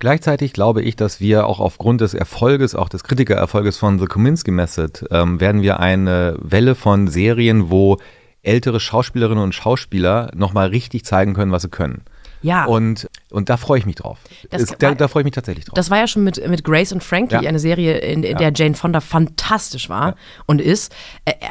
Gleichzeitig 0.00 0.54
glaube 0.54 0.80
ich, 0.82 0.96
dass 0.96 1.20
wir 1.20 1.46
auch 1.46 1.60
aufgrund 1.60 2.00
des 2.00 2.14
Erfolges, 2.14 2.74
auch 2.74 2.88
des 2.88 3.04
Kritikererfolges 3.04 3.76
von 3.76 3.98
The 3.98 4.06
Kominsky 4.06 4.50
Method, 4.50 5.06
ähm, 5.10 5.40
werden 5.40 5.60
wir 5.60 5.78
eine 5.78 6.36
Welle 6.40 6.74
von 6.74 7.06
Serien, 7.06 7.70
wo 7.70 7.98
ältere 8.42 8.80
Schauspielerinnen 8.80 9.44
und 9.44 9.54
Schauspieler 9.54 10.30
nochmal 10.34 10.68
richtig 10.68 11.04
zeigen 11.04 11.34
können, 11.34 11.52
was 11.52 11.62
sie 11.62 11.68
können. 11.68 12.02
Ja. 12.42 12.64
Und, 12.64 13.08
und 13.30 13.48
da 13.50 13.56
freue 13.56 13.78
ich 13.78 13.86
mich 13.86 13.96
drauf. 13.96 14.18
Das 14.50 14.62
Es, 14.62 14.68
da, 14.78 14.88
war- 14.88 14.94
da 14.94 15.08
freue 15.08 15.22
ich 15.22 15.24
mich 15.26 15.34
tatsächlich 15.34 15.66
drauf. 15.66 15.74
Das 15.74 15.90
war 15.90 15.98
ja 15.98 16.06
schon 16.06 16.24
mit, 16.24 16.46
mit 16.48 16.64
Grace 16.64 16.92
und 16.92 17.04
Frankie, 17.04 17.34
Ja. 17.34 17.40
eine 17.40 17.58
Serie, 17.58 17.98
in, 17.98 18.22
in 18.22 18.38
der 18.38 18.52
Jane 18.54 18.74
Fonda 18.74 19.00
fantastisch 19.00 19.88
war 19.88 20.16
und 20.46 20.60
ist. 20.60 20.92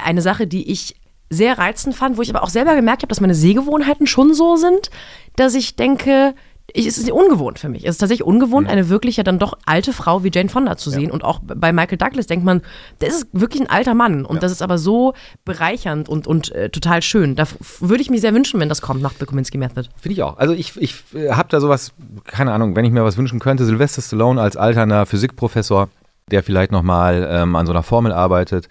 Eine 0.03 0.21
Sache, 0.21 0.47
die 0.47 0.71
ich 0.71 0.95
sehr 1.29 1.59
reizend 1.59 1.95
fand, 1.95 2.17
wo 2.17 2.23
ich 2.23 2.29
aber 2.31 2.41
auch 2.43 2.49
selber 2.49 2.75
gemerkt 2.75 3.03
habe, 3.03 3.09
dass 3.09 3.21
meine 3.21 3.35
Sehgewohnheiten 3.35 4.07
schon 4.07 4.33
so 4.33 4.55
sind, 4.55 4.89
dass 5.35 5.53
ich 5.53 5.75
denke, 5.75 6.33
ich, 6.74 6.86
es 6.86 6.97
ist 6.97 7.11
ungewohnt 7.11 7.59
für 7.59 7.70
mich. 7.70 7.84
Es 7.84 7.91
ist 7.91 7.97
tatsächlich 7.99 8.26
ungewohnt, 8.26 8.67
eine 8.67 8.89
wirklich 8.89 9.17
ja 9.17 9.24
dann 9.24 9.39
doch 9.39 9.57
alte 9.65 9.93
Frau 9.93 10.24
wie 10.24 10.32
Jane 10.34 10.49
Fonda 10.49 10.78
zu 10.78 10.89
sehen. 10.89 11.11
Und 11.11 11.24
auch 11.24 11.39
bei 11.43 11.72
Michael 11.72 11.97
Douglas 11.97 12.28
denkt 12.28 12.45
man, 12.45 12.61
das 12.99 13.09
ist 13.09 13.28
wirklich 13.32 13.61
ein 13.61 13.70
alter 13.70 13.93
Mann. 13.93 14.26
Und 14.26 14.43
das 14.43 14.51
ist 14.51 14.61
aber 14.61 14.78
so 14.78 15.13
bereichernd 15.45 16.09
und, 16.09 16.28
und 16.28 16.51
äh, 16.51 16.70
total 16.70 17.01
schön. 17.01 17.36
Da 17.36 17.45
würde 17.80 18.01
ich 18.01 18.09
mir 18.09 18.20
sehr 18.20 18.34
wünschen, 18.34 18.59
wenn 18.59 18.70
das 18.70 18.82
kommt 18.82 19.01
nach 19.01 19.13
The 19.20 19.26
Kominsky 19.26 19.57
Method. 19.57 19.89
Finde 19.99 20.13
ich 20.13 20.24
auch. 20.24 20.38
Also 20.38 20.53
ich, 20.53 20.76
ich 20.78 21.03
habe 21.32 21.49
da 21.49 21.59
sowas, 21.59 21.93
keine 22.26 22.51
Ahnung, 22.51 22.76
wenn 22.76 22.86
ich 22.86 22.91
mir 22.91 23.03
was 23.03 23.17
wünschen 23.17 23.39
könnte, 23.39 23.65
Sylvester 23.65 24.01
Stallone 24.01 24.41
als 24.41 24.57
alterner 24.57 25.05
Physikprofessor, 25.05 25.89
der 26.32 26.43
vielleicht 26.43 26.71
nochmal 26.71 27.27
ähm, 27.30 27.55
an 27.55 27.65
so 27.65 27.71
einer 27.71 27.84
Formel 27.84 28.11
arbeitet. 28.11 28.69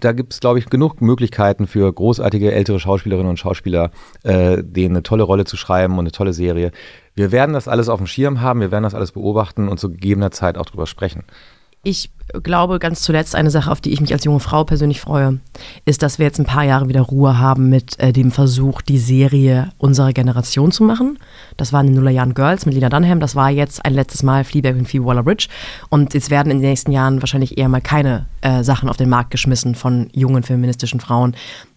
Da 0.00 0.12
gibt 0.12 0.32
es, 0.32 0.40
glaube 0.40 0.58
ich, 0.58 0.66
genug 0.66 1.00
Möglichkeiten 1.00 1.66
für 1.66 1.92
großartige 1.92 2.52
ältere 2.52 2.80
Schauspielerinnen 2.80 3.30
und 3.30 3.38
Schauspieler, 3.38 3.90
äh, 4.24 4.62
denen 4.62 4.96
eine 4.96 5.02
tolle 5.02 5.22
Rolle 5.22 5.44
zu 5.44 5.56
schreiben 5.56 5.94
und 5.94 6.00
eine 6.00 6.12
tolle 6.12 6.32
Serie. 6.32 6.72
Wir 7.14 7.30
werden 7.30 7.52
das 7.52 7.68
alles 7.68 7.88
auf 7.88 7.98
dem 7.98 8.06
Schirm 8.06 8.40
haben, 8.40 8.60
wir 8.60 8.72
werden 8.72 8.84
das 8.84 8.94
alles 8.94 9.12
beobachten 9.12 9.68
und 9.68 9.78
zu 9.78 9.90
gegebener 9.90 10.30
Zeit 10.30 10.58
auch 10.58 10.66
drüber 10.66 10.86
sprechen. 10.86 11.24
Ich 11.84 12.12
glaube 12.44 12.78
ganz 12.78 13.02
zuletzt 13.02 13.34
eine 13.34 13.50
Sache, 13.50 13.70
auf 13.70 13.80
die 13.80 13.90
ich 13.90 14.00
mich 14.00 14.12
als 14.12 14.22
junge 14.24 14.38
Frau 14.38 14.62
persönlich 14.62 15.00
freue, 15.00 15.40
ist, 15.84 16.02
dass 16.02 16.20
wir 16.20 16.26
jetzt 16.26 16.38
ein 16.38 16.46
paar 16.46 16.62
Jahre 16.62 16.88
wieder 16.88 17.00
Ruhe 17.00 17.38
haben 17.38 17.68
mit 17.68 17.98
äh, 17.98 18.12
dem 18.12 18.30
Versuch, 18.30 18.82
die 18.82 18.98
Serie 18.98 19.72
unserer 19.78 20.12
Generation 20.12 20.70
zu 20.70 20.84
machen. 20.84 21.18
Das 21.56 21.72
waren 21.72 21.88
die 21.88 21.92
Nullerjahren 21.92 22.34
Girls 22.34 22.66
mit 22.66 22.74
Lena 22.76 22.88
Dunham. 22.88 23.18
Das 23.18 23.34
war 23.34 23.50
jetzt 23.50 23.84
ein 23.84 23.94
letztes 23.94 24.22
Mal 24.22 24.44
Fleabag 24.44 24.76
und 24.76 24.88
Phoebe 24.88 25.06
Waller-Bridge. 25.06 25.48
Und 25.88 26.14
jetzt 26.14 26.30
werden 26.30 26.52
in 26.52 26.58
den 26.60 26.70
nächsten 26.70 26.92
Jahren 26.92 27.20
wahrscheinlich 27.20 27.58
eher 27.58 27.68
mal 27.68 27.80
keine 27.80 28.26
äh, 28.42 28.62
Sachen 28.62 28.88
auf 28.88 28.96
den 28.96 29.08
Markt 29.08 29.32
geschmissen 29.32 29.74
von 29.74 30.08
jungen 30.12 30.44
feministischen 30.44 31.00
Frauen, 31.00 31.34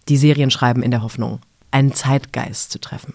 die 0.08 0.16
Serien 0.16 0.52
schreiben 0.52 0.84
in 0.84 0.92
der 0.92 1.02
Hoffnung, 1.02 1.40
einen 1.72 1.92
Zeitgeist 1.92 2.70
zu 2.70 2.78
treffen. 2.78 3.12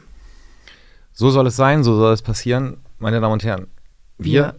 So 1.14 1.30
soll 1.30 1.48
es 1.48 1.56
sein, 1.56 1.86
so 1.86 1.96
soll 1.96 2.14
es 2.14 2.22
passieren, 2.22 2.78
meine 3.00 3.22
Damen 3.22 3.34
und 3.34 3.44
Herren. 3.46 3.68
Wir, 4.18 4.56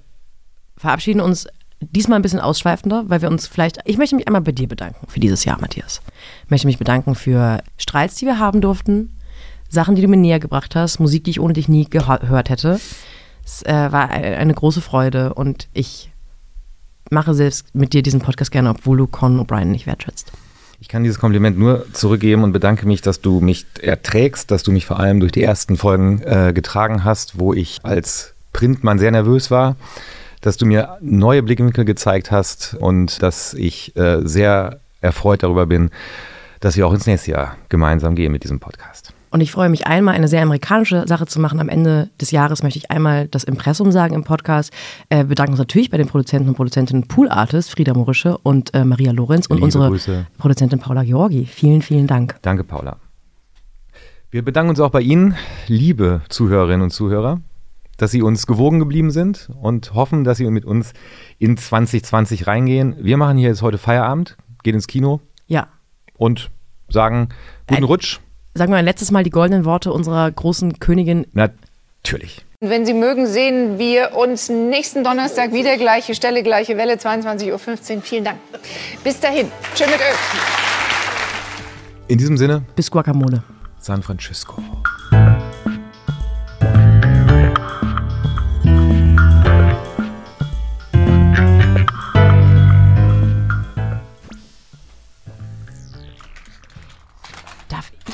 verabschieden 0.83 1.21
uns 1.21 1.47
diesmal 1.91 2.19
ein 2.19 2.23
bisschen 2.23 2.41
ausschweifender, 2.41 3.05
weil 3.09 3.23
wir 3.23 3.31
uns 3.31 3.47
vielleicht, 3.47 3.79
ich 3.85 3.99
möchte 3.99 4.17
mich 4.17 4.27
einmal 4.27 4.43
bei 4.43 4.53
dir 4.53 4.69
bedanken 4.69 5.07
für 5.09 5.21
dieses 5.21 5.45
Jahr, 5.45 5.61
Matthias. 5.61 6.01
Ich 6.45 6.51
möchte 6.51 6.67
mich 6.67 6.79
bedanken 6.79 7.15
für 7.15 7.63
Streits, 7.77 8.17
die 8.17 8.27
wir 8.27 8.39
haben 8.39 8.61
durften, 8.61 9.17
Sachen, 9.69 9.95
die 9.95 10.03
du 10.03 10.09
mir 10.09 10.17
näher 10.17 10.41
gebracht 10.41 10.77
hast, 10.77 11.01
Musik, 11.01 11.25
die 11.25 11.31
ich 11.31 11.41
ohne 11.41 11.55
dich 11.55 11.69
nie 11.69 11.87
gehört 11.89 12.51
hätte. 12.51 12.81
Es 13.45 13.63
äh, 13.65 13.73
war 13.73 14.11
eine 14.11 14.55
große 14.55 14.81
Freude 14.81 15.35
und 15.35 15.69
ich 15.73 16.11
mache 17.11 17.35
selbst 17.35 17.75
mit 17.75 17.93
dir 17.93 18.03
diesen 18.03 18.21
Podcast 18.21 18.51
gerne, 18.51 18.71
obwohl 18.71 18.97
du 18.99 19.07
Conan 19.07 19.45
O'Brien 19.45 19.67
nicht 19.67 19.87
wertschätzt. 19.87 20.33
Ich 20.81 20.89
kann 20.89 21.05
dieses 21.05 21.21
Kompliment 21.21 21.59
nur 21.59 21.87
zurückgeben 21.93 22.43
und 22.43 22.53
bedanke 22.53 22.87
mich, 22.87 23.03
dass 23.03 23.21
du 23.21 23.41
mich 23.41 23.67
erträgst, 23.81 24.51
dass 24.51 24.65
du 24.65 24.73
mich 24.73 24.85
vor 24.85 24.99
allem 24.99 25.21
durch 25.21 25.31
die 25.31 25.43
ersten 25.43 25.77
Folgen 25.77 26.23
äh, 26.23 26.53
getragen 26.53 27.05
hast, 27.05 27.39
wo 27.39 27.55
ich 27.55 27.79
als 27.85 28.35
Printmann 28.53 28.99
sehr 28.99 29.13
nervös 29.13 29.51
war, 29.51 29.77
dass 30.43 30.59
du 30.59 30.67
mir 30.67 30.99
neue 31.01 31.43
Blickwinkel 31.43 31.87
gezeigt 31.87 32.31
hast 32.31 32.77
und 32.79 33.23
dass 33.23 33.55
ich 33.55 33.97
äh, 33.97 34.21
sehr 34.23 34.81
erfreut 35.01 35.43
darüber 35.43 35.67
bin, 35.67 35.91
dass 36.61 36.77
wir 36.77 36.87
auch 36.87 36.93
ins 36.93 37.07
nächste 37.07 37.31
Jahr 37.31 37.57
gemeinsam 37.71 38.15
gehen 38.15 38.31
mit 38.31 38.45
diesem 38.45 38.61
Podcast. 38.61 39.15
Und 39.31 39.41
ich 39.41 39.51
freue 39.51 39.71
mich 39.71 39.87
einmal, 39.87 40.15
eine 40.15 40.29
sehr 40.29 40.43
amerikanische 40.43 41.05
Sache 41.09 41.25
zu 41.27 41.41
machen. 41.41 41.59
Am 41.59 41.71
Ende 41.71 42.11
des 42.21 42.33
Jahres 42.33 42.63
möchte 42.63 42.79
ich 42.79 42.91
einmal 42.91 43.29
das 43.29 43.45
Impressum 43.45 43.91
sagen 43.91 44.15
im 44.15 44.25
Podcast. 44.25 44.71
Äh, 45.09 45.25
bedanken 45.25 45.53
uns 45.53 45.59
natürlich 45.59 45.89
bei 45.89 45.97
den 45.97 46.07
Produzenten 46.07 46.51
und 46.51 46.55
Produzentinnen 46.55 47.09
Pool 47.09 47.31
Artist, 47.31 47.71
Frieda 47.71 47.95
Morische 47.95 48.37
und 48.37 48.75
äh, 48.75 48.85
Maria 48.85 49.11
Lorenz 49.11 49.47
und 49.47 49.57
Liebe 49.57 49.65
unsere 49.65 49.89
Grüße. 49.89 50.27
Produzentin 50.37 50.81
Paula 50.81 51.03
Georgi. 51.03 51.47
Vielen, 51.47 51.81
vielen 51.81 52.07
Dank. 52.07 52.37
Danke, 52.43 52.63
Paula. 52.63 52.99
Wir 54.31 54.45
bedanken 54.45 54.71
uns 54.71 54.81
auch 54.81 54.91
bei 54.91 55.01
Ihnen, 55.01 55.35
liebe 55.67 56.21
Zuhörerinnen 56.29 56.83
und 56.83 56.91
Zuhörer, 56.91 57.41
dass 58.03 58.11
Sie 58.11 58.21
uns 58.23 58.47
gewogen 58.49 58.81
geblieben 58.81 59.11
sind 59.13 59.49
und 59.61 59.95
hoffen, 59.95 60.25
dass 60.25 60.39
Sie 60.39 60.51
mit 60.51 60.65
uns 60.65 60.93
in 61.39 61.57
2020 61.57 62.47
reingehen. 62.49 62.97
Wir 62.99 63.17
machen 63.17 63.39
hier 63.39 63.49
jetzt 63.49 63.63
heute 63.63 63.79
Feierabend, 63.79 64.37
gehen 64.65 64.75
ins 64.75 64.89
Kino 64.89 65.21
Ja. 65.47 65.69
und 66.17 66.51
sagen 66.89 67.29
guten 67.69 67.83
Ein- 67.83 67.85
Rutsch. 67.85 68.19
Sagen 68.55 68.73
wir 68.73 68.77
ein 68.79 68.85
letztes 68.85 69.11
Mal 69.13 69.23
die 69.23 69.31
goldenen 69.31 69.65
Worte 69.65 69.93
unserer 69.93 70.31
großen 70.31 70.81
Königin. 70.81 71.27
Natürlich. 71.33 72.45
Wenn 72.61 72.85
Sie 72.85 72.93
mögen, 72.95 73.27
sehen 73.27 73.79
wir 73.79 74.17
uns 74.17 74.49
nächsten 74.49 75.05
Donnerstag 75.05 75.53
wieder. 75.53 75.77
Gleiche 75.79 76.15
Stelle, 76.15 76.43
gleiche 76.43 76.77
Welle, 76.77 76.95
22.15 76.95 77.97
Uhr. 77.97 78.03
Vielen 78.03 78.25
Dank. 78.25 78.39
Bis 79.05 79.19
dahin. 79.21 79.47
Schön 79.77 79.87
mit 79.91 79.97
Öl. 80.01 80.15
In 82.09 82.19
diesem 82.19 82.37
Sinne, 82.37 82.63
Bis 82.77 82.91
Guacamole. 82.91 83.43
San 83.79 84.03
Francisco. 84.03 84.61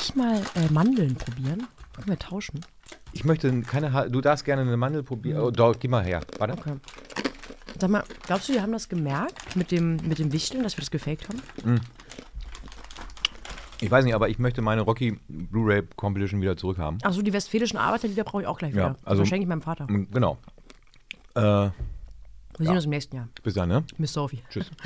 Ich 0.09 0.15
mal 0.15 0.41
äh, 0.55 0.71
Mandeln 0.71 1.15
probieren? 1.15 1.67
Können 1.93 2.07
wir 2.07 2.19
tauschen? 2.19 2.61
Ich 3.13 3.23
möchte 3.25 3.61
keine, 3.63 3.93
Ha- 3.93 4.07
du 4.07 4.21
darfst 4.21 4.45
gerne 4.45 4.61
eine 4.63 4.77
Mandel 4.77 5.03
probieren. 5.03 5.41
Oh, 5.41 5.51
doch, 5.51 5.77
gib 5.79 5.91
mal 5.91 6.03
her. 6.03 6.21
Warte. 6.37 6.53
Okay. 6.53 6.73
Sag 7.79 7.89
mal, 7.89 8.03
glaubst 8.25 8.49
du, 8.49 8.53
die 8.53 8.61
haben 8.61 8.71
das 8.71 8.89
gemerkt 8.89 9.55
mit 9.55 9.71
dem, 9.71 9.95
mit 9.97 10.19
dem 10.19 10.31
Wichteln, 10.31 10.63
dass 10.63 10.75
wir 10.77 10.81
das 10.81 10.91
gefaked 10.91 11.27
haben? 11.29 11.41
Ich 13.81 13.89
weiß 13.89 14.03
nicht, 14.03 14.13
aber 14.13 14.27
ich 14.29 14.37
möchte 14.39 14.61
meine 14.61 14.81
Rocky 14.81 15.17
Blu-ray 15.29 15.83
Compilation 15.95 16.41
wieder 16.41 16.57
zurückhaben. 16.57 16.99
Achso, 17.03 17.21
die 17.21 17.31
westfälischen 17.31 17.77
Arbeiterlieder 17.79 18.23
brauche 18.25 18.41
ich 18.41 18.47
auch 18.47 18.57
gleich 18.57 18.73
Ja, 18.73 18.89
wieder. 18.91 18.95
also- 19.05 19.21
Das 19.21 19.29
schenke 19.29 19.43
ich 19.43 19.47
meinem 19.49 19.61
Vater. 19.61 19.87
Genau. 19.87 20.37
Äh, 21.35 21.41
Wir 21.41 21.71
sehen 22.57 22.69
uns 22.75 22.83
im 22.85 22.89
nächsten 22.89 23.15
Jahr. 23.15 23.29
bis 23.43 23.53
dann, 23.53 23.69
ne? 23.69 23.83
Miss 23.97 24.11
Sophie. 24.13 24.43
Tschüss. 24.49 24.69